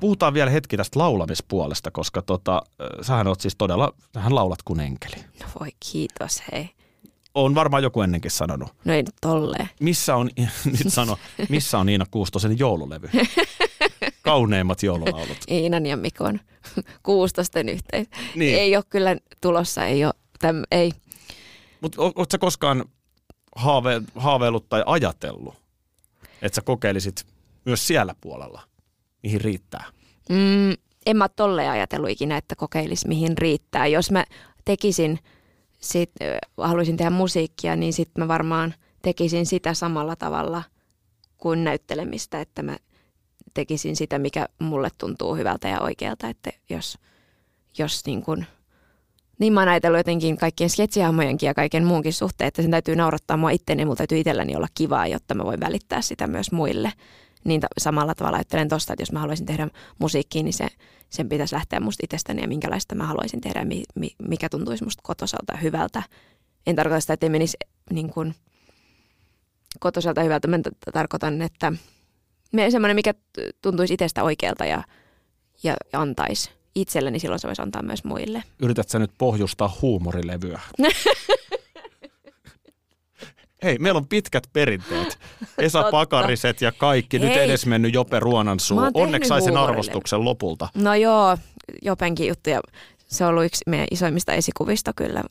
puhutaan 0.01 0.35
vielä 0.35 0.51
hetki 0.51 0.77
tästä 0.77 0.99
laulamispuolesta, 0.99 1.91
koska 1.91 2.23
tota, 2.23 2.63
sähän 3.03 3.27
oot 3.27 3.41
siis 3.41 3.57
todella, 3.59 3.93
sähän 4.15 4.35
laulat 4.35 4.63
kuin 4.63 4.81
enkeli. 4.81 5.25
No 5.41 5.47
voi 5.61 5.69
kiitos, 5.93 6.43
hei. 6.53 6.76
On 7.37 7.55
varmaan 7.55 7.83
joku 7.83 8.03
ennenkin 8.03 8.31
sanonut. 8.31 8.69
No 8.85 8.93
ei 8.93 9.05
tolleen. 9.21 9.69
Missä 9.81 10.17
on, 10.17 10.31
nyt 10.65 10.93
sano, 10.93 11.19
missä 11.49 11.79
on 11.79 11.89
Iina 11.89 12.07
Kuustosen 12.11 12.59
joululevy? 12.59 13.11
Kauneimmat 14.23 14.83
joululaulut. 14.83 15.39
Iinan 15.51 15.87
ja 15.87 15.97
Mikon 15.97 16.41
Kuustosten 17.03 17.69
yhteys. 17.69 18.07
Niin. 18.35 18.59
Ei 18.59 18.77
ole 18.77 18.85
kyllä 18.91 19.17
tulossa, 19.41 19.87
ei 19.87 20.05
ole, 20.05 20.15
täm, 20.39 20.63
ei. 20.71 20.93
Mutta 21.81 22.03
ootko 22.03 22.39
koskaan 22.41 22.85
haave, 23.57 24.03
haaveillut 24.15 24.69
tai 24.69 24.83
ajatellut, 24.87 25.55
että 26.43 26.57
sä 26.57 26.63
kokeilisit 26.63 27.27
myös 27.65 27.87
siellä 27.87 28.15
puolella? 28.21 28.63
mihin 29.27 29.41
riittää? 29.41 29.85
Mm, 30.29 30.73
en 31.07 31.17
mä 31.17 31.29
tolleen 31.29 31.71
ajatellut 31.71 32.11
ikinä, 32.11 32.37
että 32.37 32.57
kokeilis 32.57 33.07
mihin 33.07 33.39
riittää. 33.39 33.87
Jos 33.87 34.11
mä 34.11 34.25
tekisin, 34.65 35.19
sit, 35.91 36.11
haluaisin 36.57 36.97
tehdä 36.97 37.11
musiikkia, 37.11 37.77
niin 37.77 37.93
sitten 37.93 38.25
mä 38.25 38.29
varmaan 38.29 38.75
tekisin 39.03 39.47
sitä 39.47 39.75
samalla 39.75 40.17
tavalla 40.17 40.63
kuin 41.37 41.65
näyttelemistä, 41.65 42.41
että 42.41 42.63
mä 42.63 42.77
tekisin 43.55 43.97
sitä, 43.97 44.19
mikä 44.19 44.47
mulle 44.59 44.89
tuntuu 44.99 45.35
hyvältä 45.35 45.69
ja 45.69 45.81
oikealta, 45.81 46.29
että 46.29 46.51
jos, 46.71 46.99
jos 47.79 48.07
niin 48.07 48.23
kun, 48.23 48.45
niin 49.39 49.53
mä 49.53 49.61
oon 49.61 49.69
ajatellut 49.69 49.99
jotenkin 49.99 50.37
kaikkien 50.37 50.71
sketsihahmojenkin 50.71 51.47
ja 51.47 51.55
kaiken 51.55 51.85
muunkin 51.85 52.13
suhteen, 52.13 52.49
että 52.49 52.63
sen 52.63 52.71
täytyy 52.71 52.97
naurattaa 52.97 53.37
mua 53.37 53.51
itteni 53.51 53.85
mulla 53.85 53.97
täytyy 53.97 54.19
itselläni 54.19 54.57
olla 54.57 54.69
kivaa, 54.75 55.07
jotta 55.07 55.35
mä 55.35 55.45
voin 55.45 55.61
välittää 55.61 56.03
sitä 56.03 56.27
myös 56.27 56.53
muille 56.53 56.93
niin 57.47 57.61
samalla 57.79 58.15
tavalla 58.15 58.37
ajattelen 58.37 58.69
tuosta, 58.69 58.93
että 58.93 59.03
jos 59.03 59.13
mä 59.13 59.21
haluaisin 59.21 59.47
tehdä 59.47 59.69
musiikkia, 59.99 60.43
niin 60.43 60.53
se, 60.53 60.69
sen 61.11 61.29
pitäisi 61.29 61.55
lähteä 61.55 61.81
musta 61.81 62.05
itsestäni 62.05 62.43
ja 62.43 62.49
minkälaista 62.49 62.95
mä 62.95 63.07
haluaisin 63.07 63.41
tehdä, 63.41 63.67
mikä 64.29 64.49
tuntuisi 64.49 64.85
musta 64.85 65.03
kotosalta 65.03 65.53
ja 65.53 65.59
hyvältä. 65.59 66.03
En 66.67 66.77
tarkoita 66.77 67.01
sitä, 67.01 67.13
että 67.13 67.27
ei 67.27 67.31
menisi 67.31 67.57
niin 67.91 68.11
kuin 68.11 68.35
kotosalta 69.81 70.23
hyvältä. 70.23 70.49
Mä 70.49 70.59
tarkoitan, 70.93 71.43
että 71.43 71.73
me 72.53 72.71
semmoinen, 72.71 72.95
mikä 72.95 73.15
tuntuisi 73.63 73.95
itsestä 73.95 74.23
oikealta 74.23 74.65
ja, 74.65 74.83
ja, 75.63 75.77
antaisi 75.93 76.51
itselleni, 76.75 77.13
niin 77.13 77.21
silloin 77.21 77.41
se 77.41 77.47
voisi 77.47 77.63
antaa 77.63 77.83
myös 77.83 78.05
muille. 78.05 78.43
Yrität 78.63 78.89
sä 78.89 78.99
nyt 78.99 79.11
pohjustaa 79.19 79.77
huumorilevyä? 79.83 80.61
Hei, 83.63 83.79
meillä 83.79 83.99
on 83.99 84.09
pitkät 84.09 84.47
perinteet. 84.53 85.19
Esa 85.59 85.79
Totta. 85.79 85.91
Pakariset 85.91 86.61
ja 86.61 86.73
kaikki. 86.73 87.19
Nyt 87.19 87.37
edes 87.37 87.67
mennyt 87.67 87.95
Jope 87.95 88.21
Ruonansuu. 88.21 88.79
Onneksi 88.95 89.29
sai 89.29 89.43
sen 89.43 89.57
arvostuksen 89.57 90.25
lopulta. 90.25 90.69
No 90.75 90.95
joo, 90.95 91.39
Jopenkin 91.83 92.29
juttu. 92.29 92.51
Ja 92.51 92.61
se 93.07 93.25
on 93.25 93.31
ollut 93.31 93.45
yksi 93.45 93.65
meidän 93.67 93.87
isoimmista 93.91 94.33
esikuvista 94.33 94.93
kyllä, 94.93 95.23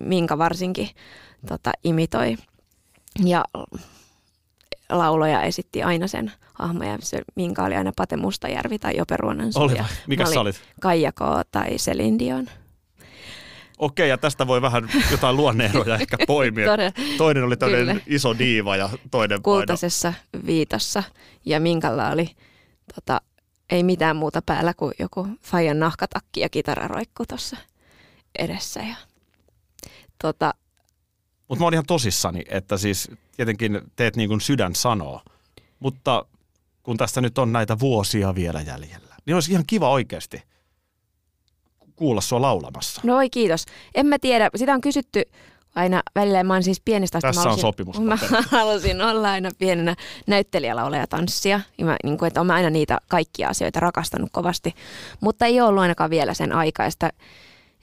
minkä 0.00 0.38
varsinkin 0.38 0.88
tota, 1.48 1.72
imitoi. 1.84 2.36
Ja 3.24 3.44
lauloja 4.90 5.42
esitti 5.42 5.82
aina 5.82 6.06
sen 6.08 6.32
hahmoja. 6.54 6.98
Se 7.00 7.22
Minka 7.34 7.64
oli 7.64 7.76
aina 7.76 7.92
Pate 7.96 8.16
Mustajärvi 8.16 8.78
tai 8.78 8.96
Jope 8.96 9.16
Ruonansuu. 9.16 9.62
Oli 9.62 9.76
Mikä 10.06 10.26
sä 10.26 10.40
olit? 10.40 10.62
Kaija 10.80 11.12
K. 11.12 11.20
tai 11.50 11.70
Celine 11.76 12.18
Dion. 12.18 12.46
Okei, 13.80 14.08
ja 14.08 14.18
tästä 14.18 14.46
voi 14.46 14.62
vähän 14.62 14.90
jotain 15.10 15.36
luonneeroja 15.36 15.94
ehkä 16.00 16.16
poimia. 16.26 16.66
toinen 17.18 17.44
oli 17.44 17.56
tämmöinen 17.56 18.02
iso 18.06 18.38
diiva 18.38 18.76
ja 18.76 18.88
toinen 19.10 19.42
Kultaisessa 19.42 20.12
paino. 20.32 20.46
viitossa. 20.46 21.02
Ja 21.46 21.60
Minkalla 21.60 22.10
oli 22.10 22.30
tota, 22.94 23.20
ei 23.70 23.82
mitään 23.82 24.16
muuta 24.16 24.42
päällä 24.46 24.74
kuin 24.74 24.94
joku 24.98 25.28
Fajan 25.42 25.78
nahkatakki 25.78 26.40
ja 26.40 26.48
kitararoikku 26.48 27.24
tuossa 27.28 27.56
edessä. 28.38 28.80
Ja, 28.80 28.96
tota, 30.22 30.54
Mutta 31.48 31.60
mä 31.60 31.66
oon 31.66 31.74
ihan 31.74 31.86
tosissani, 31.86 32.42
että 32.48 32.76
siis 32.76 33.10
tietenkin 33.36 33.80
teet 33.96 34.16
niin 34.16 34.28
kuin 34.28 34.40
sydän 34.40 34.74
sanoo. 34.74 35.22
Mutta 35.78 36.26
kun 36.82 36.96
tästä 36.96 37.20
nyt 37.20 37.38
on 37.38 37.52
näitä 37.52 37.78
vuosia 37.78 38.34
vielä 38.34 38.60
jäljellä, 38.60 39.14
niin 39.26 39.34
olisi 39.34 39.52
ihan 39.52 39.64
kiva 39.66 39.90
oikeasti– 39.90 40.42
kuulla 42.00 42.20
sua 42.20 42.40
laulamassa. 42.40 43.00
No 43.04 43.16
oi 43.16 43.30
kiitos. 43.30 43.64
En 43.94 44.06
mä 44.06 44.18
tiedä, 44.18 44.50
sitä 44.56 44.74
on 44.74 44.80
kysytty 44.80 45.22
aina 45.74 46.02
välillä. 46.14 46.44
Mä 46.44 46.52
oon 46.52 46.62
siis 46.62 46.80
pienestä 46.80 47.18
asti. 47.18 47.26
Tässä 47.26 47.40
mä 47.40 47.44
halusin, 47.44 47.66
on 47.66 47.72
sopimus. 47.72 48.00
Mä 48.00 48.18
halusin 48.50 49.02
olla 49.02 49.30
aina 49.30 49.50
pienenä 49.58 49.96
näyttelijälaulaja 50.26 51.06
tanssia. 51.06 51.60
Ja 51.78 51.84
mä, 51.84 51.96
niin 52.04 52.18
kuin, 52.18 52.26
että 52.26 52.40
olen 52.40 52.50
aina 52.50 52.70
niitä 52.70 52.98
kaikkia 53.08 53.48
asioita 53.48 53.80
rakastanut 53.80 54.28
kovasti. 54.32 54.74
Mutta 55.20 55.46
ei 55.46 55.60
ollut 55.60 55.82
ainakaan 55.82 56.10
vielä 56.10 56.34
sen 56.34 56.52
aikaista. 56.52 57.10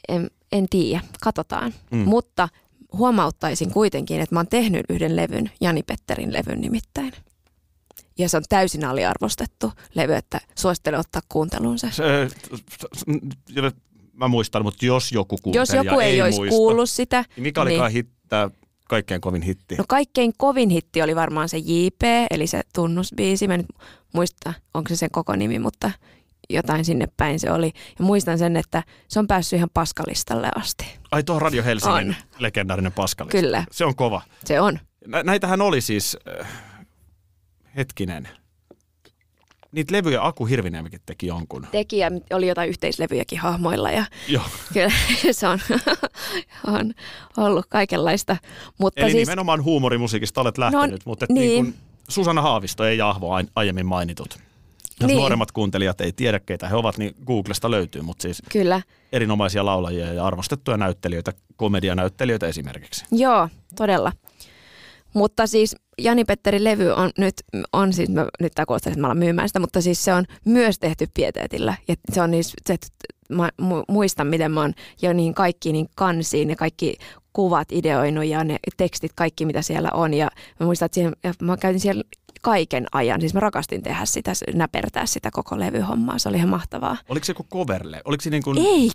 En, 0.08 0.30
en 0.52 0.70
tiedä, 0.70 1.02
katsotaan. 1.22 1.74
Mm. 1.92 1.98
Mutta 1.98 2.50
huomauttaisin 2.94 3.72
kuitenkin, 3.72 4.22
että 4.22 4.36
mä 4.36 4.40
oon 4.40 4.48
tehnyt 4.48 4.86
yhden 4.90 5.16
levyn, 5.16 5.52
Jani 5.62 5.84
Petterin 5.84 6.34
levyn 6.34 6.62
nimittäin. 6.62 7.14
Ja 8.18 8.30
se 8.30 8.38
on 8.38 8.44
täysin 8.50 8.86
aliarvostettu 8.86 9.72
levy, 9.96 10.14
että 10.14 10.42
suosittelen 10.56 11.00
ottaa 11.00 11.22
kuuntelunsa. 11.30 11.88
Se, 11.92 12.04
mä 14.18 14.28
muistan, 14.28 14.64
mutta 14.64 14.86
jos 14.86 15.12
joku 15.12 15.38
kuuntelija 15.44 15.62
Jos 15.62 15.86
joku 15.86 16.00
ei, 16.00 16.12
ei 16.12 16.22
olisi 16.22 16.40
muista, 16.40 16.56
kuullut 16.56 16.90
sitä. 16.90 17.26
Niin 17.36 17.44
mikä 17.44 17.62
olikaan 17.62 17.94
niin, 17.94 18.06
hittää 18.06 18.50
kaikkein 18.90 19.22
kovin 19.22 19.42
hitti? 19.42 19.76
No 19.76 19.84
kaikkein 19.88 20.34
kovin 20.38 20.70
hitti 20.70 21.02
oli 21.02 21.16
varmaan 21.16 21.50
se 21.50 21.58
JP, 21.58 22.02
eli 22.32 22.48
se 22.48 22.62
tunnusbiisi. 22.76 23.48
Mä 23.48 23.58
nyt 23.58 23.66
muista, 24.14 24.54
onko 24.74 24.90
se 24.90 24.96
sen 24.96 25.12
koko 25.12 25.36
nimi, 25.36 25.60
mutta 25.60 25.92
jotain 26.50 26.86
sinne 26.86 27.08
päin 27.18 27.40
se 27.40 27.52
oli. 27.52 27.74
Ja 28.00 28.06
muistan 28.06 28.38
sen, 28.38 28.58
että 28.58 28.84
se 29.08 29.20
on 29.20 29.28
päässyt 29.28 29.58
ihan 29.58 29.70
paskalistalle 29.74 30.50
asti. 30.56 30.86
Ai 31.12 31.24
tuo 31.24 31.40
Radio 31.40 31.64
Helsingin 31.64 32.10
On. 32.10 32.16
legendaarinen 32.40 32.92
paskalista. 32.92 33.38
Kyllä. 33.38 33.66
Se 33.72 33.86
on 33.86 33.96
kova. 33.96 34.22
Se 34.46 34.62
on. 34.62 34.80
Nä- 35.08 35.24
näitähän 35.24 35.62
oli 35.62 35.82
siis, 35.82 36.18
äh, 36.42 36.48
hetkinen, 37.76 38.30
niitä 39.72 39.94
levyjä 39.96 40.22
Aku 40.24 40.46
Hirviniemikin 40.46 41.00
teki 41.06 41.28
jonkun. 41.28 41.68
Tekijä 41.72 42.12
oli 42.34 42.48
jotain 42.48 42.70
yhteislevyjäkin 42.70 43.40
hahmoilla 43.40 43.92
ja 43.92 44.06
Joo. 44.28 44.44
kyllä 44.74 44.92
se 45.32 45.48
on, 45.48 45.60
on 46.68 46.94
ollut 47.38 47.66
kaikenlaista. 47.70 48.38
Mutta 48.80 49.02
Eli 49.02 49.12
siis, 49.12 49.28
nimenomaan 49.28 49.64
huumorimusiikista 49.64 50.42
olet 50.42 50.58
lähtenyt, 50.58 50.92
No, 51.06 51.10
mutta 51.12 51.26
niin. 51.30 51.50
niin. 51.50 51.66
kuin 51.66 51.76
Susanna 52.10 52.42
Haavisto 52.42 52.86
ei 52.86 53.02
Ahvo 53.02 53.32
ai- 53.32 53.48
aiemmin 53.56 53.86
mainitut. 53.86 54.40
Jos 55.02 55.08
niin. 55.08 55.18
nuoremmat 55.18 55.52
kuuntelijat 55.52 56.02
ei 56.02 56.12
tiedä, 56.12 56.40
keitä 56.40 56.68
he 56.70 56.76
ovat, 56.76 56.98
niin 56.98 57.16
Googlesta 57.26 57.72
löytyy, 57.72 58.02
mutta 58.02 58.22
siis 58.22 58.42
kyllä, 58.52 58.82
erinomaisia 59.12 59.66
laulajia 59.66 60.14
ja 60.14 60.26
arvostettuja 60.26 60.78
näyttelijöitä, 60.78 61.34
komedianäyttelijöitä 61.56 62.48
esimerkiksi. 62.48 63.06
joo, 63.12 63.50
todella. 63.76 64.12
Mutta 65.14 65.48
siis 65.48 65.76
Jani-Petteri 65.98 66.64
levy 66.64 66.90
on 66.92 67.12
nyt, 67.18 67.34
on 67.74 67.94
siis, 67.94 68.10
mä, 68.10 68.28
nyt 68.40 68.52
tämä 68.56 68.66
kuulostaa, 68.66 68.92
että 68.92 69.02
mä 69.02 69.08
alan 69.08 69.18
myymään 69.18 69.50
sitä, 69.50 69.60
mutta 69.60 69.82
siis 69.82 70.06
se 70.06 70.14
on 70.14 70.26
myös 70.46 70.80
tehty 70.80 71.08
pieteetillä. 71.14 71.74
Ja 71.88 71.96
se 72.14 72.22
on 72.22 72.32
niissä, 72.32 72.54
se, 72.66 72.78
mä 73.30 73.50
mu- 73.62 73.86
muistan, 73.88 74.28
miten 74.28 74.52
mä 74.52 74.62
oon 74.62 74.74
jo 75.02 75.14
niin 75.14 75.34
kaikki 75.34 75.72
niin 75.72 75.88
kansiin 75.96 76.50
ja 76.50 76.56
kaikki 76.56 76.98
kuvat 77.34 77.72
ideoinut 77.72 78.26
ja 78.26 78.44
ne 78.44 78.58
tekstit, 78.78 79.12
kaikki 79.16 79.46
mitä 79.46 79.62
siellä 79.62 79.90
on. 79.94 80.14
Ja 80.14 80.30
mä 80.60 80.66
muistan, 80.66 80.86
että 80.86 80.96
siihen, 80.96 81.14
ja 81.24 81.34
mä 81.42 81.58
käytin 81.58 81.80
siellä 81.80 82.04
kaiken 82.42 82.86
ajan. 82.92 83.22
Siis 83.22 83.34
mä 83.34 83.40
rakastin 83.40 83.84
tehdä 83.84 84.06
sitä, 84.06 84.32
näpertää 84.54 85.06
sitä 85.06 85.32
koko 85.32 85.60
levyhommaa. 85.60 86.20
Se 86.20 86.30
oli 86.30 86.38
ihan 86.38 86.50
mahtavaa. 86.50 86.98
Oliko 87.10 87.26
se 87.26 87.32
joku 87.32 87.46
coverle? 87.54 88.02
Oliko 88.06 88.22
se 88.22 88.30
niin 88.30 88.44
kuin... 88.44 88.58
Ei, 88.58 88.90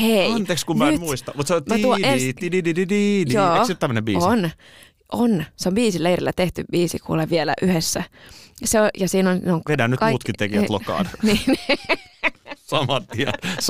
hei. 0.00 0.32
Anteeksi, 0.32 0.66
kun 0.66 0.78
mä 0.78 0.84
nyt. 0.84 0.94
en 0.94 1.00
muista. 1.00 1.32
Mutta 1.36 1.48
se 1.48 1.54
on 1.54 1.64
tiidi, 1.64 2.02
ens- 2.02 2.34
tiidi, 2.40 2.62
tiidi, 2.62 2.86
tiidi. 2.86 3.32
Joo, 3.32 3.54
Eikö 3.54 3.66
se 3.66 3.74
tämmöinen 3.74 4.04
biisi? 4.04 4.26
On, 4.26 4.50
on. 5.12 5.44
Se 5.56 5.68
on 5.68 5.74
biisileirillä 5.74 6.32
tehty 6.36 6.64
biisi, 6.72 6.98
kuule 6.98 7.30
vielä 7.30 7.54
yhdessä. 7.62 8.02
Se 8.64 8.80
on, 8.80 8.88
ja 8.98 9.08
siinä 9.08 9.30
on, 9.30 9.40
on 9.52 9.62
Vedän 9.68 9.90
nyt 9.90 10.00
Kaik- 10.00 10.10
muutkin 10.12 10.34
tekijät 10.38 10.70
lokaan. 10.70 11.08
niin, 11.22 11.40
Saman 12.70 13.06
tien, 13.06 13.32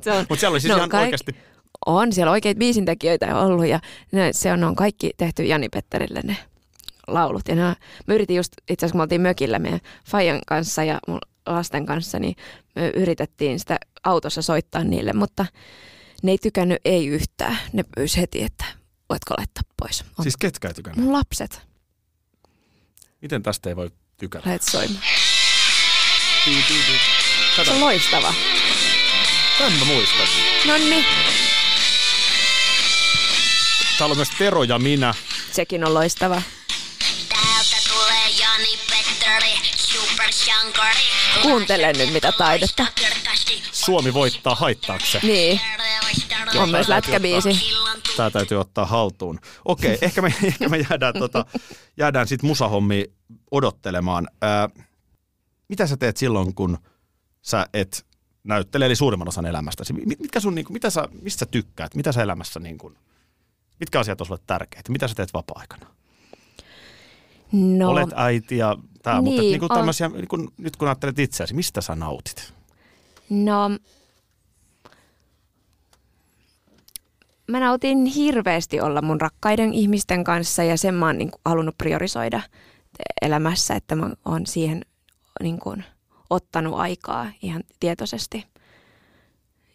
se 0.00 0.12
on, 0.12 0.26
Mutta 0.28 0.40
siellä 0.40 0.54
oli 0.54 0.60
siis 0.60 0.70
No, 0.70 0.76
ihan 0.76 0.88
kaik- 0.88 1.04
oikeasti... 1.04 1.36
on 1.86 2.12
siellä 2.12 2.30
oikeita 2.32 2.58
biisintekijöitä 2.58 3.38
ollut 3.38 3.66
ja 3.66 3.80
ne, 4.12 4.32
se 4.32 4.52
on, 4.52 4.60
ne 4.60 4.66
on 4.66 4.76
kaikki 4.76 5.10
tehty 5.16 5.44
Jani 5.44 5.68
Petterille 5.68 6.20
ne 6.24 6.36
laulut. 7.06 7.48
Ja 7.48 7.54
ne, 7.54 7.62
mä 8.06 8.14
yritin 8.14 8.36
just, 8.36 8.52
itse 8.70 8.86
asiassa 8.86 8.92
kun 8.92 8.98
me 8.98 9.02
oltiin 9.02 9.20
mökillä 9.20 9.58
meidän 9.58 9.80
Fajan 10.10 10.40
kanssa 10.46 10.84
ja 10.84 10.98
mun 11.08 11.18
lasten 11.46 11.86
kanssa, 11.86 12.18
niin 12.18 12.36
me 12.76 12.88
yritettiin 12.88 13.58
sitä 13.60 13.78
autossa 14.04 14.42
soittaa 14.42 14.84
niille, 14.84 15.12
mutta 15.12 15.46
ne 16.22 16.30
ei 16.30 16.38
tykännyt 16.38 16.78
ei 16.84 17.06
yhtään. 17.06 17.58
Ne 17.72 17.84
pyysi 17.96 18.20
heti, 18.20 18.42
että 18.42 18.64
voitko 19.10 19.34
laittaa 19.38 19.62
pois. 19.76 20.04
On 20.18 20.22
Siis 20.24 20.36
ketkä 20.36 20.68
ei 20.68 20.74
tykännyt? 20.74 21.04
mun 21.04 21.12
lapset, 21.12 21.60
Miten 23.22 23.42
tästä 23.42 23.68
ei 23.68 23.76
voi 23.76 23.90
tykätä? 24.16 24.46
lähet 24.48 24.62
soimaan. 24.62 25.02
Se 27.64 27.70
on 27.70 27.80
loistava. 27.80 28.34
tämän 29.58 29.72
mä 29.72 29.84
muistan. 29.84 30.26
No 30.66 30.76
niin, 30.76 31.04
Täällä 33.98 34.12
on 34.12 34.16
myös 34.18 34.30
Tero 34.38 34.62
ja 34.62 34.78
minä. 34.78 35.14
sekin 35.52 35.84
on 35.84 35.94
loistava. 35.94 36.42
Kuuntele 41.42 41.92
nyt 41.92 42.12
mitä 42.12 42.32
taidetta. 42.32 42.86
Suomi 43.72 44.14
voittaa 44.14 44.54
haittaakse. 44.54 45.20
Niin, 45.22 45.60
on 46.58 46.70
myös 46.70 46.88
lätkäbiisi. 46.88 47.60
Tämä 48.16 48.30
täytyy 48.30 48.60
ottaa 48.60 48.86
haltuun. 48.86 49.38
Okei, 49.64 49.98
ehkä 50.02 50.22
me, 50.22 50.34
ehkä 50.44 50.68
me 50.68 50.86
jäädään, 50.90 51.14
tota, 51.18 51.46
jäädään 51.96 52.28
sitten 52.28 52.48
musahommiin 52.48 53.06
odottelemaan. 53.50 54.28
Ää, 54.42 54.68
mitä 55.68 55.86
sä 55.86 55.96
teet 55.96 56.16
silloin, 56.16 56.54
kun 56.54 56.78
sä 57.42 57.66
et 57.74 58.06
näyttele, 58.44 58.86
eli 58.86 58.96
suurimman 58.96 59.28
osan 59.28 59.46
elämästäsi? 59.46 59.92
Mit- 59.92 60.20
Mitkä 60.20 60.40
sun, 60.40 60.54
niin 60.54 60.64
kuin, 60.64 60.72
mitä 60.72 60.90
sä, 60.90 61.08
mistä 61.22 61.38
sä 61.38 61.46
tykkäät? 61.46 61.94
Mitä 61.94 62.12
sä 62.12 62.22
elämässä, 62.22 62.60
niin 62.60 62.78
kuin, 62.78 62.98
mitkä 63.80 64.00
asiat 64.00 64.20
on 64.20 64.26
sulle 64.26 64.40
tärkeitä? 64.46 64.92
Mitä 64.92 65.08
sä 65.08 65.14
teet 65.14 65.34
vapaa-aikana? 65.34 65.86
No, 67.52 67.90
Olet 67.90 68.08
äiti 68.14 68.56
ja 68.56 68.76
tämä, 69.06 69.22
mutta 69.22 69.34
et 69.34 69.40
Niin, 69.40 69.50
niin 69.50 69.60
kuin 69.60 69.72
on. 69.72 69.78
tämmöisiä, 69.78 70.08
niin 70.08 70.28
kuin, 70.28 70.48
nyt 70.58 70.76
kun 70.76 70.88
ajattelet 70.88 71.18
itseäsi, 71.18 71.54
mistä 71.54 71.80
sä 71.80 71.94
nautit? 71.94 72.52
no 73.30 73.70
mä 77.48 77.60
nautin 77.60 78.04
hirveästi 78.04 78.80
olla 78.80 79.02
mun 79.02 79.20
rakkaiden 79.20 79.74
ihmisten 79.74 80.24
kanssa 80.24 80.62
ja 80.62 80.78
sen 80.78 80.94
mä 80.94 81.06
oon 81.06 81.18
niin 81.18 81.30
kuin 81.30 81.40
halunnut 81.44 81.78
priorisoida 81.78 82.40
elämässä, 83.22 83.74
että 83.74 83.94
mä 83.94 84.10
oon 84.24 84.46
siihen 84.46 84.84
niin 85.42 85.58
kuin 85.58 85.84
ottanut 86.30 86.74
aikaa 86.74 87.26
ihan 87.42 87.62
tietoisesti. 87.80 88.44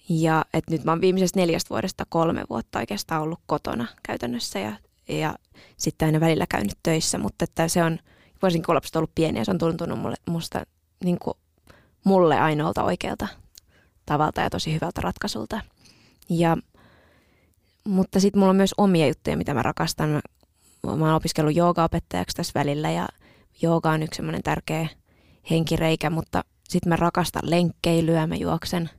Ja 0.09 0.45
että 0.53 0.71
nyt 0.71 0.83
mä 0.83 0.91
oon 0.91 1.01
viimeisestä 1.01 1.39
neljästä 1.39 1.69
vuodesta 1.69 2.05
kolme 2.09 2.43
vuotta 2.49 2.79
oikeastaan 2.79 3.21
ollut 3.21 3.39
kotona 3.45 3.87
käytännössä 4.03 4.59
ja, 4.59 4.73
ja 5.07 5.35
sitten 5.77 6.05
aina 6.05 6.19
välillä 6.19 6.45
käynyt 6.49 6.77
töissä, 6.83 7.17
mutta 7.17 7.43
että 7.43 7.67
se 7.67 7.83
on, 7.83 7.99
varsinkin 8.41 8.65
kun 8.65 8.75
lapset 8.75 8.95
on 8.95 8.99
ollut 8.99 9.15
pieniä, 9.15 9.45
se 9.45 9.51
on 9.51 9.57
tuntunut 9.57 9.99
mulle, 9.99 10.15
musta 10.29 10.63
niin 11.03 11.19
kuin 11.19 11.37
mulle 12.03 12.39
ainoalta 12.39 12.83
oikealta 12.83 13.27
tavalta 14.05 14.41
ja 14.41 14.49
tosi 14.49 14.73
hyvältä 14.73 15.01
ratkaisulta. 15.01 15.61
Ja, 16.29 16.57
mutta 17.83 18.19
sitten 18.19 18.39
mulla 18.39 18.49
on 18.49 18.55
myös 18.55 18.73
omia 18.77 19.07
juttuja, 19.07 19.37
mitä 19.37 19.53
mä 19.53 19.63
rakastan. 19.63 20.09
Mä, 20.09 20.21
mä 20.83 21.05
oon 21.05 21.15
opiskellut 21.15 21.55
joogaopettajaksi 21.55 22.35
tässä 22.35 22.51
välillä 22.55 22.91
ja 22.91 23.07
jooga 23.61 23.91
on 23.91 24.03
yksi 24.03 24.17
semmoinen 24.17 24.43
tärkeä 24.43 24.87
henkireikä, 25.49 26.09
mutta 26.09 26.43
sitten 26.69 26.89
mä 26.89 26.95
rakastan 26.95 27.41
lenkkeilyä, 27.45 28.27
mä 28.27 28.35
juoksen 28.35 28.89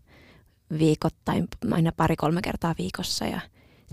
viikoittain, 0.78 1.48
aina 1.70 1.92
pari-kolme 1.96 2.42
kertaa 2.42 2.74
viikossa 2.78 3.24
ja 3.24 3.40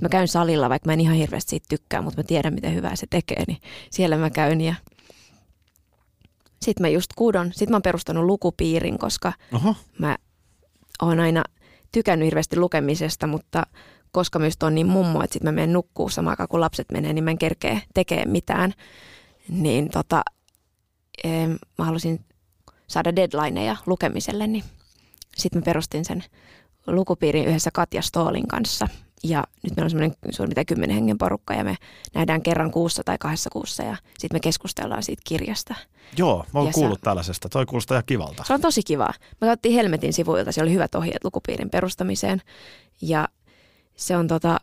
mä 0.01 0.09
käyn 0.09 0.27
salilla, 0.27 0.69
vaikka 0.69 0.89
mä 0.89 0.93
en 0.93 1.01
ihan 1.01 1.15
hirveästi 1.15 1.49
siitä 1.49 1.65
tykkää, 1.69 2.01
mutta 2.01 2.19
mä 2.19 2.23
tiedän, 2.23 2.53
miten 2.53 2.75
hyvää 2.75 2.95
se 2.95 3.07
tekee, 3.09 3.43
niin 3.47 3.57
siellä 3.89 4.17
mä 4.17 4.29
käyn 4.29 4.61
ja 4.61 4.75
sitten 6.61 6.81
mä 6.81 6.87
just 6.89 7.09
kuudon, 7.15 7.51
sitten 7.53 7.69
mä 7.69 7.75
oon 7.75 7.81
perustanut 7.81 8.25
lukupiirin, 8.25 8.99
koska 8.99 9.33
Oho. 9.53 9.75
mä 9.97 10.17
oon 11.01 11.19
aina 11.19 11.43
tykännyt 11.91 12.25
hirveästi 12.25 12.57
lukemisesta, 12.57 13.27
mutta 13.27 13.63
koska 14.11 14.39
myös 14.39 14.53
on 14.63 14.75
niin 14.75 14.87
mummo, 14.87 15.23
että 15.23 15.33
sitten 15.33 15.47
mä 15.47 15.55
menen 15.55 15.73
nukkuu 15.73 16.09
samaan 16.09 16.31
aikaan 16.31 16.47
kun 16.47 16.61
lapset 16.61 16.91
menee, 16.91 17.13
niin 17.13 17.23
mä 17.23 17.31
en 17.31 17.37
kerkeä 17.37 17.81
tekee 17.93 18.25
mitään. 18.25 18.73
Niin 19.49 19.89
tota, 19.89 20.21
mä 21.77 21.85
halusin 21.85 22.25
saada 22.87 23.15
deadlineja 23.15 23.75
lukemiselle, 23.85 24.47
niin 24.47 24.63
sitten 25.37 25.61
mä 25.61 25.65
perustin 25.65 26.05
sen 26.05 26.23
lukupiirin 26.87 27.45
yhdessä 27.45 27.71
Katja 27.73 28.01
Stoolin 28.01 28.47
kanssa. 28.47 28.87
Ja 29.23 29.43
nyt 29.63 29.75
meillä 29.75 29.85
on 29.85 29.89
semmoinen 29.89 30.17
suurin 30.29 30.49
piirtein 30.49 30.65
kymmenen 30.65 30.95
hengen 30.95 31.17
porukka 31.17 31.53
ja 31.53 31.63
me 31.63 31.75
nähdään 32.15 32.41
kerran 32.41 32.71
kuussa 32.71 33.03
tai 33.03 33.17
kahdessa 33.17 33.49
kuussa 33.49 33.83
ja 33.83 33.95
sitten 34.19 34.35
me 34.35 34.39
keskustellaan 34.39 35.03
siitä 35.03 35.21
kirjasta. 35.25 35.75
Joo, 36.17 36.45
mä 36.53 36.59
oon 36.59 36.67
Ja 36.67 36.73
kuullut 36.73 37.01
tällaisesta. 37.01 37.49
Toi 37.49 37.65
kuulostaa 37.65 37.95
ihan 37.95 38.03
kivalta. 38.05 38.43
Se 38.47 38.53
on 38.53 38.61
tosi 38.61 38.83
kivaa. 38.83 39.13
Me 39.41 39.47
katsottiin 39.47 39.75
Helmetin 39.75 40.13
sivuilta, 40.13 40.51
siellä 40.51 40.67
oli 40.67 40.73
hyvät 40.73 40.95
ohjeet 40.95 41.23
lukupiirin 41.23 41.69
perustamiseen. 41.69 42.41
Ja 43.01 43.27
se 43.95 44.17
on 44.17 44.27
tota, 44.27 44.59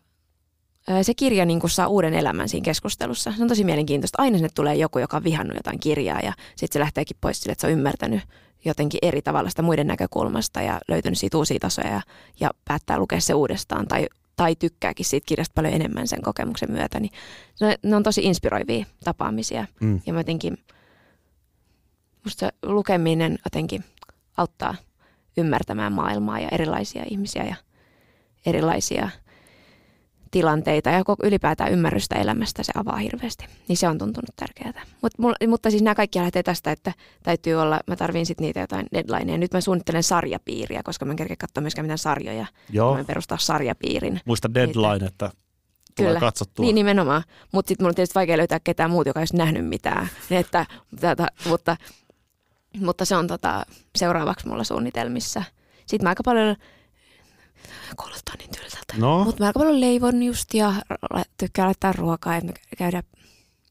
se 1.03 1.15
kirja 1.15 1.45
niin 1.45 1.61
kuin 1.61 1.71
saa 1.71 1.89
uuden 1.89 2.15
elämän 2.15 2.49
siinä 2.49 2.65
keskustelussa. 2.65 3.33
Se 3.37 3.43
on 3.43 3.49
tosi 3.49 3.65
mielenkiintoista. 3.65 4.23
Aina 4.23 4.39
sinne 4.39 4.51
tulee 4.55 4.75
joku, 4.75 4.99
joka 4.99 5.17
on 5.17 5.25
vihannut 5.25 5.57
jotain 5.57 5.81
kirjaa 5.81 6.21
ja 6.21 6.33
sitten 6.57 6.73
se 6.73 6.81
lähteekin 6.81 7.17
pois 7.21 7.41
sille, 7.41 7.53
että 7.53 7.61
se 7.61 7.67
on 7.67 7.73
ymmärtänyt 7.73 8.21
jotenkin 8.65 8.99
eri 9.03 9.23
tavalla 9.23 9.51
sitä 9.51 9.63
muiden 9.63 9.87
näkökulmasta 9.87 10.63
ja 10.63 10.81
löytänyt 10.89 11.19
siitä 11.19 11.39
uusia 11.39 11.59
tasoja 11.59 11.89
ja, 11.89 12.01
ja 12.41 12.51
päättää 12.65 12.99
lukea 12.99 13.21
se 13.21 13.35
uudestaan 13.35 13.89
tai, 13.89 14.07
tai 14.37 14.57
tykkääkin 14.57 15.07
siitä 15.07 15.27
kirjasta 15.27 15.53
paljon 15.55 15.75
enemmän 15.75 16.09
sen 16.09 16.23
kokemuksen 16.23 16.73
myötä. 16.73 17.01
Niin 17.01 17.13
ne, 17.61 17.77
ne 17.83 17.97
on 17.97 18.03
tosi 18.03 18.21
inspiroivia 18.25 18.87
tapaamisia 19.05 19.67
Mm. 19.81 20.01
ja 20.07 20.13
mä 20.13 20.21
jotenkin, 20.21 20.59
musta 22.25 22.51
lukeminen 22.63 23.39
jotenkin 23.45 23.85
auttaa 24.37 24.75
ymmärtämään 25.37 25.93
maailmaa 25.93 26.41
ja 26.41 26.49
erilaisia 26.53 27.05
ihmisiä 27.11 27.45
ja 27.45 27.57
erilaisia 28.47 29.11
tilanteita 30.37 30.91
ja 30.91 31.03
ylipäätään 31.23 31.73
ymmärrystä 31.73 32.15
elämästä 32.15 32.63
se 32.63 32.73
avaa 32.77 32.97
hirveästi. 32.97 33.45
Niin 33.69 33.77
se 33.77 33.89
on 33.89 33.99
tuntunut 33.99 34.37
tärkeää. 34.37 34.85
Mut, 35.03 35.13
mulla- 35.19 35.49
mutta 35.49 35.71
siis 35.71 35.83
nämä 35.83 35.95
kaikki 35.95 36.19
lähtee 36.19 36.43
tästä, 36.43 36.73
että 36.73 36.93
täytyy 37.23 37.55
olla, 37.55 37.81
mä 37.87 37.97
tarviin 37.97 38.27
sitten 38.27 38.45
niitä 38.45 38.61
jotain 38.61 38.87
deadlineja. 38.93 39.39
Nyt 39.39 39.53
mä 39.53 39.61
suunnittelen 39.61 40.03
sarjapiiriä, 40.03 40.83
koska 40.85 41.05
mä 41.05 41.13
en 41.13 41.17
kerkeä 41.17 41.37
katsoa 41.37 41.61
myöskään 41.61 41.85
mitään 41.85 41.99
sarjoja. 41.99 42.47
Joo. 42.71 42.97
Mä 42.97 43.05
perustaa 43.05 43.39
sarjapiirin. 43.39 44.21
Muista 44.25 44.55
deadline, 44.55 45.07
että 45.07 45.31
tulee 45.97 46.11
Kyllä. 46.11 46.21
katsottua. 46.21 46.65
Niin 46.65 46.75
nimenomaan. 46.75 47.23
Mutta 47.53 47.69
sitten 47.69 47.85
mulla 47.85 47.91
on 47.91 47.95
tietysti 47.95 48.15
vaikea 48.15 48.37
löytää 48.37 48.61
ketään 48.61 48.91
muuta, 48.91 49.09
joka 49.09 49.21
olisi 49.21 49.37
nähnyt 49.37 49.67
mitään. 49.67 50.09
Niin 50.31 50.41
Että, 50.41 50.67
tätä, 51.01 51.29
mutta 51.49 51.77
Mutta 52.81 53.05
se 53.05 53.17
on 53.17 53.27
tota, 53.27 53.67
seuraavaksi 53.97 54.49
mulla 54.49 54.65
suunnitelmissa. 54.65 55.43
Sitten 55.87 56.05
mä 56.05 56.09
aika 56.09 56.23
paljon, 56.25 56.57
kuulostaa 57.97 58.35
niin 58.39 58.51
tylsältä, 58.51 58.95
No, 58.97 59.25
mutta 59.25 59.43
mä 59.43 59.47
aika 59.47 59.59
paljon 59.59 59.81
leivon 59.81 60.23
just 60.23 60.55
ja 60.55 60.73
tykkään 61.39 61.67
laittaa 61.67 61.93
ruokaa, 61.93 62.37
että 62.37 62.47
me 62.53 62.77
käydään, 62.79 63.03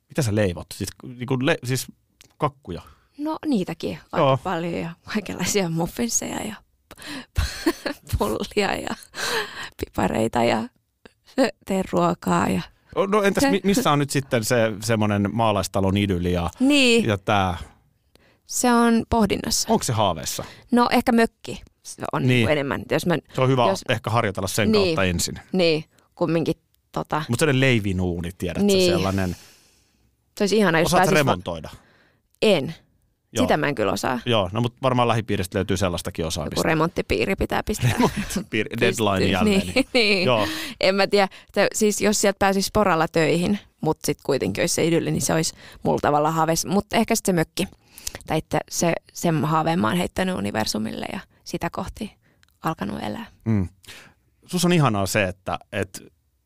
mitä 0.10 0.22
sä 0.22 0.36
leivot? 0.36 0.68
Siis, 0.74 0.90
niin 1.04 1.28
kuin 1.28 1.46
le, 1.46 1.58
siis 1.64 1.88
kakkuja. 2.38 2.82
no 3.18 3.38
niitäkin 3.46 4.00
aika 4.12 4.18
Joo. 4.18 4.38
paljon 4.44 4.74
ja 4.74 4.90
kaikenlaisia 5.14 5.70
muffinseja 5.70 6.42
ja 6.48 6.56
pullia 8.18 8.76
ja 8.76 8.96
pipareita 9.78 10.44
ja 10.44 10.70
teen 11.66 11.84
ruokaa 11.92 12.50
ja 12.50 12.62
No 13.12 13.24
entäs 13.24 13.44
mi- 13.52 13.62
missä 13.70 13.92
on 13.92 14.00
nyt 14.00 14.10
sitten 14.10 14.44
se 14.44 14.58
semmoinen 14.84 15.30
maalaistalon 15.34 15.98
idylli 15.98 16.32
ja, 16.34 16.50
niin, 16.60 17.06
ja 17.06 17.18
tää, 17.18 17.58
se 18.46 18.74
on 18.74 19.04
pohdinnassa. 19.10 19.68
onko 19.74 19.84
se 19.84 19.94
haaveissa? 19.94 20.44
No 20.72 20.88
ehkä 20.92 21.12
mökki 21.12 21.62
on 22.14 22.22
Niin. 22.22 22.28
niin. 22.30 22.50
enemmän. 22.50 22.84
Jos 22.92 23.06
mä, 23.06 23.18
Se 23.36 23.42
on 23.42 23.50
hyvä 23.50 23.68
Jos- 23.70 23.84
ehkä 23.90 24.10
harjoitella 24.10 24.48
sen 24.48 24.72
Niin. 24.72 24.86
kautta 24.86 25.04
ensin. 25.04 25.40
niin, 25.52 25.84
kumminkin 26.16 26.56
tota, 26.92 27.24
Mutta 27.30 27.40
sellainen 27.42 27.60
leivinuuni, 27.62 28.30
tiedätkö, 28.38 28.64
Niin. 28.64 28.92
sellainen. 28.92 29.36
se 30.38 30.44
olisi 30.44 30.58
ihana, 30.58 30.80
jos 30.80 30.86
Osaat 30.94 31.08
va- 31.08 31.14
remontoida? 31.14 31.70
En. 32.42 32.76
Joo. 33.34 33.44
Sitä 33.44 33.58
mä 33.58 33.68
en 33.68 33.76
kyllä 33.76 33.92
osaa. 33.92 34.20
Joo, 34.26 34.50
no 34.54 34.62
mutta 34.62 34.78
varmaan 34.84 35.08
lähipiiristä 35.08 35.58
löytyy 35.58 35.78
sellaistakin 35.78 36.24
Joku 36.24 36.28
osaamista. 36.28 36.68
remonttipiiri 36.68 37.36
pitää 37.36 37.64
pistää. 37.64 37.92
Piir- 38.40 38.80
deadline 38.82 39.32
jälleen. 39.32 39.60
Niin, 39.60 39.74
Niin. 39.76 39.88
niin. 39.94 40.26
Joo, 40.26 40.48
En 40.82 40.96
mä 40.96 41.08
tiedä, 41.08 41.28
siis 41.74 42.02
jos 42.02 42.22
sieltä 42.22 42.40
pääsisi 42.40 42.70
poralla 42.74 43.08
töihin, 43.08 43.60
mutta 43.82 44.06
sitten 44.06 44.24
kuitenkin 44.26 44.62
olisi 44.62 44.76
se 44.76 44.86
idylli, 44.86 45.12
niin 45.12 45.22
se 45.22 45.34
olisi 45.34 45.54
mulla 45.84 46.00
tavalla 46.02 46.32
haaveissa. 46.32 46.68
Mutta 46.70 46.96
ehkä 46.98 47.16
sitten 47.16 47.34
se 47.36 47.40
mökki. 47.42 47.68
Tai 48.28 48.38
että 48.38 48.60
se, 48.72 48.94
sen 49.14 49.46
haaveen 49.46 49.80
mä 49.80 49.88
oon 49.88 49.98
heittänyt 49.98 50.36
universumille 50.36 51.06
ja 51.14 51.20
sitä 51.46 51.70
kohti 51.70 52.18
alkanut 52.64 53.04
elää. 53.04 53.26
mm. 53.46 53.68
Sus 54.46 54.66
on 54.66 54.74
ihanaa 54.74 55.06
se, 55.06 55.24
että, 55.24 55.60
että 55.72 56.00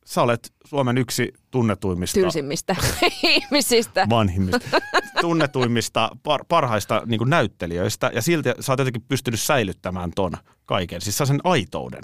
sä 0.06 0.22
olet 0.22 0.54
Suomen 0.66 0.97
yksi 0.97 1.34
tunnetuimmista 1.52 2.20
Tylsimmistä 2.20 2.76
ihmisistä. 3.24 4.08
vanhimmista, 4.10 4.82
tunnetuimmista, 5.22 6.10
par, 6.24 6.45
parhaista 6.47 7.02
niin 7.06 7.20
näyttelijöistä, 7.26 8.12
ja 8.16 8.22
silti 8.22 8.50
sä 8.60 8.72
oot 8.72 8.80
jotenkin 8.80 9.02
pystynyt 9.08 9.39
säilyttämään 9.39 10.12
ton 10.16 10.32
kaiken, 10.66 11.02
siis 11.02 11.18
sen 11.18 11.39
aitouden. 11.43 12.04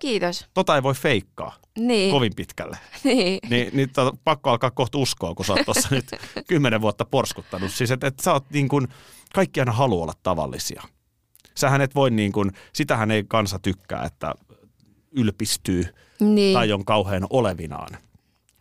Kiitos. 0.00 0.46
Tota 0.54 0.76
ei 0.76 0.82
voi 0.82 0.94
feikkaa 0.94 1.56
Niin, 1.78 2.10
kovin 2.10 2.32
pitkälle. 2.36 2.78
niin. 3.04 3.38
Niin, 3.50 3.70
niin 3.76 3.90
tota, 3.90 4.16
pakko 4.24 4.50
alkaa 4.50 4.70
kohta 4.70 4.98
uskoa, 4.98 5.34
kun 5.34 5.46
sä 5.46 5.52
oot 5.52 5.64
tuossa 5.64 5.88
nyt 5.90 6.06
kymmenen 6.48 6.80
vuotta 6.80 7.04
porskuttanut. 7.04 7.70
Siis 7.72 7.90
että 7.90 8.06
et 8.06 8.20
sä 8.20 8.32
oot 8.32 8.44
niin 8.50 8.68
kuin, 8.68 8.88
kaikki 9.34 9.60
aina 9.60 9.72
haluaa 9.72 10.02
olla 10.02 10.12
tavallisia. 10.22 10.82
Sähän 11.56 11.80
et 11.80 11.94
voi 11.94 12.10
niin 12.10 12.32
kuin, 12.32 12.50
sitähän 12.72 13.10
ei 13.10 13.24
kansa 13.28 13.58
tykkää, 13.58 14.04
että 14.04 14.34
ylpistyy 15.12 15.94
niin. 16.20 16.54
tai 16.54 16.72
on 16.72 16.84
kauhean 16.84 17.26
olevinaan. 17.30 17.98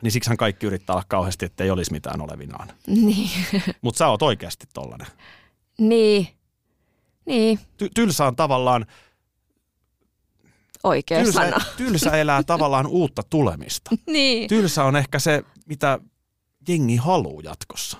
Niin 0.01 0.11
siksihän 0.11 0.37
kaikki 0.37 0.65
yrittää 0.65 0.95
olla 0.95 1.05
kauheasti, 1.07 1.45
että 1.45 1.63
ei 1.63 1.69
olisi 1.71 1.91
mitään 1.91 2.21
olevinaan. 2.21 2.67
Niin. 2.87 3.29
Mutta 3.81 3.97
sä 3.97 4.07
oot 4.07 4.21
oikeasti 4.21 4.65
tollanen. 4.73 5.07
niin. 5.77 6.27
Niin, 7.25 7.59
Ty- 7.83 7.89
tylsä 7.93 8.25
on 8.25 8.35
tavallaan, 8.35 8.85
oikea 10.83 11.23
tylsä, 11.23 11.33
sana. 11.33 11.65
tylsä 11.77 12.11
elää 12.11 12.43
tavallaan 12.43 12.87
uutta 12.87 13.23
tulemista. 13.29 13.91
Niin. 14.07 14.49
Tylsä 14.49 14.83
on 14.83 14.95
ehkä 14.95 15.19
se, 15.19 15.43
mitä 15.65 15.99
jengi 16.67 16.95
haluaa 16.95 17.41
jatkossa. 17.43 17.97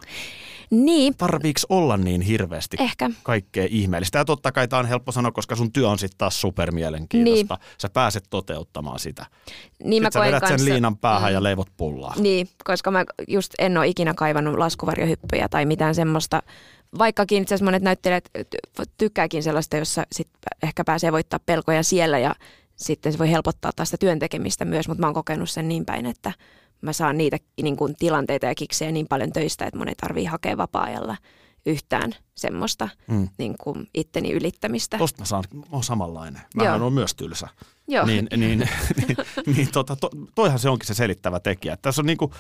Niin, 0.74 1.16
Tarviiks 1.18 1.66
olla 1.70 1.98
niin 1.98 2.22
hirveästi 2.22 2.78
ehkä. 2.80 3.10
kaikkea 3.24 3.68
ihmeellistä? 3.70 4.18
Ja 4.18 4.26
totta 4.26 4.52
kai 4.52 4.68
tämä 4.68 4.80
on 4.80 4.86
helppo 4.86 5.12
sanoa, 5.12 5.32
koska 5.32 5.56
sun 5.56 5.72
työ 5.72 5.90
on 5.90 6.00
sitten 6.00 6.18
taas 6.18 6.42
supermielenkiintoista. 6.42 7.56
Niin. 7.62 7.76
Sä 7.78 7.90
pääset 7.90 8.24
toteuttamaan 8.30 9.00
sitä. 9.00 9.26
Niin 9.84 10.04
mä 10.04 10.08
Sitten 10.08 10.12
sä 10.14 10.20
koen 10.20 10.28
vedät 10.28 10.40
kanssa, 10.42 10.58
sen 10.66 10.74
liinan 10.74 10.98
päähän 10.98 11.32
Mm. 11.32 11.34
ja 11.34 11.44
leivot 11.44 11.68
pullaa. 11.78 12.14
Niin, 12.20 12.50
koska 12.64 12.92
mä 12.92 13.04
just 13.28 13.54
en 13.60 13.78
ole 13.78 13.88
ikinä 13.88 14.14
kaivannut 14.14 14.58
laskuvarjohyppyjä 14.58 15.50
tai 15.50 15.66
mitään 15.66 15.96
semmoista. 15.96 16.42
Vaikkakin 16.98 17.42
itse 17.42 17.56
asiassa 17.56 17.66
monet 17.66 17.84
näyttelijät 17.84 18.30
ty- 18.38 18.86
tykkääkin 18.98 19.44
sellaista, 19.44 19.78
jossa 19.78 20.04
sit 20.12 20.28
ehkä 20.64 20.84
pääsee 20.84 21.12
voittaa 21.12 21.40
pelkoja 21.46 21.84
siellä 21.84 22.20
ja 22.20 22.36
sitten 22.76 23.12
se 23.12 23.20
voi 23.20 23.32
helpottaa 23.32 23.72
taas 23.76 23.90
sitä 23.90 24.00
työn 24.00 24.20
tekemistä 24.20 24.66
myös, 24.66 24.88
mutta 24.88 25.02
mä 25.02 25.08
oon 25.08 25.14
kokenut 25.14 25.50
sen 25.50 25.68
niin 25.68 25.86
päin, 25.86 26.06
että 26.06 26.32
mä 26.84 26.94
saan 26.94 27.18
niitä 27.18 27.38
niin 27.62 27.78
kuin, 27.78 27.96
tilanteita 28.00 28.46
ja 28.46 28.56
kiksejä 28.56 28.92
niin 28.92 29.08
paljon 29.10 29.32
töistä, 29.32 29.66
että 29.66 29.78
mun 29.78 29.88
ei 29.88 29.96
tarvii 29.96 30.26
hakea 30.26 30.58
vapaa-ajalla 30.58 31.18
yhtään 31.66 32.16
semmoista 32.36 32.90
Mm. 33.08 33.30
niin 33.38 33.56
kuin 33.64 33.88
itteni 33.94 34.32
ylittämistä. 34.32 34.98
Tosta 34.98 35.22
mä 35.22 35.26
saan, 35.26 35.44
mä 35.54 35.64
oon 35.72 35.84
samanlainen. 35.84 36.42
Mä 36.56 36.64
Joo. 36.64 36.86
on 36.86 36.94
myös 36.94 37.16
tylsä. 37.16 37.48
Joo, 37.88 38.06
Niin, 38.06 38.28
niin, 38.38 38.60
niin, 39.08 39.18
niin 39.56 39.72
tota, 39.72 39.96
to, 39.96 40.10
toihan 40.36 40.60
se 40.60 40.70
onkin 40.70 40.88
se 40.88 40.94
selittävä 40.94 41.40
tekijä. 41.40 41.78
Tässä 41.78 42.02
on 42.02 42.06
niinku, 42.06 42.34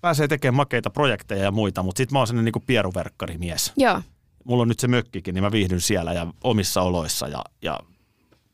pääsee 0.00 0.28
tekemään 0.28 0.56
makeita 0.56 0.90
projekteja 0.90 1.42
ja 1.44 1.50
muita, 1.50 1.82
mutta 1.82 1.98
sitten 1.98 2.14
mä 2.14 2.18
oon 2.18 2.26
sellainen 2.26 2.44
niinku 2.44 2.62
pieruverkkarimies. 2.66 3.72
joo, 3.76 4.00
Mulla 4.44 4.62
on 4.62 4.68
nyt 4.68 4.80
se 4.80 4.88
mökkikin, 4.88 5.34
niin 5.34 5.44
mä 5.44 5.52
viihdyn 5.52 5.80
siellä 5.80 6.12
ja 6.12 6.26
omissa 6.44 6.82
oloissa 6.82 7.28
ja, 7.28 7.44
ja 7.62 7.80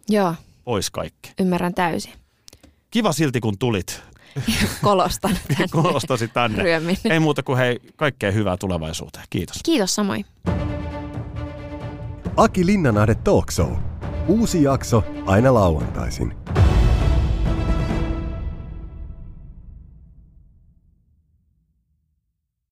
joo, 0.08 0.34
pois 0.64 0.90
kaikki. 0.90 1.32
ymmärrän 1.40 1.74
täysin. 1.74 2.12
Kiva 2.90 3.12
silti, 3.12 3.40
kun 3.40 3.58
tulit. 3.58 4.02
Kolostan 4.82 5.36
tänne. 5.48 5.66
Kolostasi 5.70 6.28
tänne. 6.28 6.62
Ryömin. 6.62 6.96
Ei 7.10 7.20
muuta 7.20 7.42
kuin 7.42 7.58
hei, 7.58 7.80
kaikkea 7.96 8.30
hyvää 8.30 8.56
tulevaisuuteen. 8.56 9.24
Kiitos. 9.30 9.56
Kiitos 9.64 9.94
samoin. 9.94 10.24
Aki 12.36 12.66
Linnanahde 12.66 13.14
Talk 13.14 13.50
Show. 13.50 13.72
Uusi 14.28 14.62
jakso 14.62 15.04
aina 15.26 15.54
lauantaisin. 15.54 16.34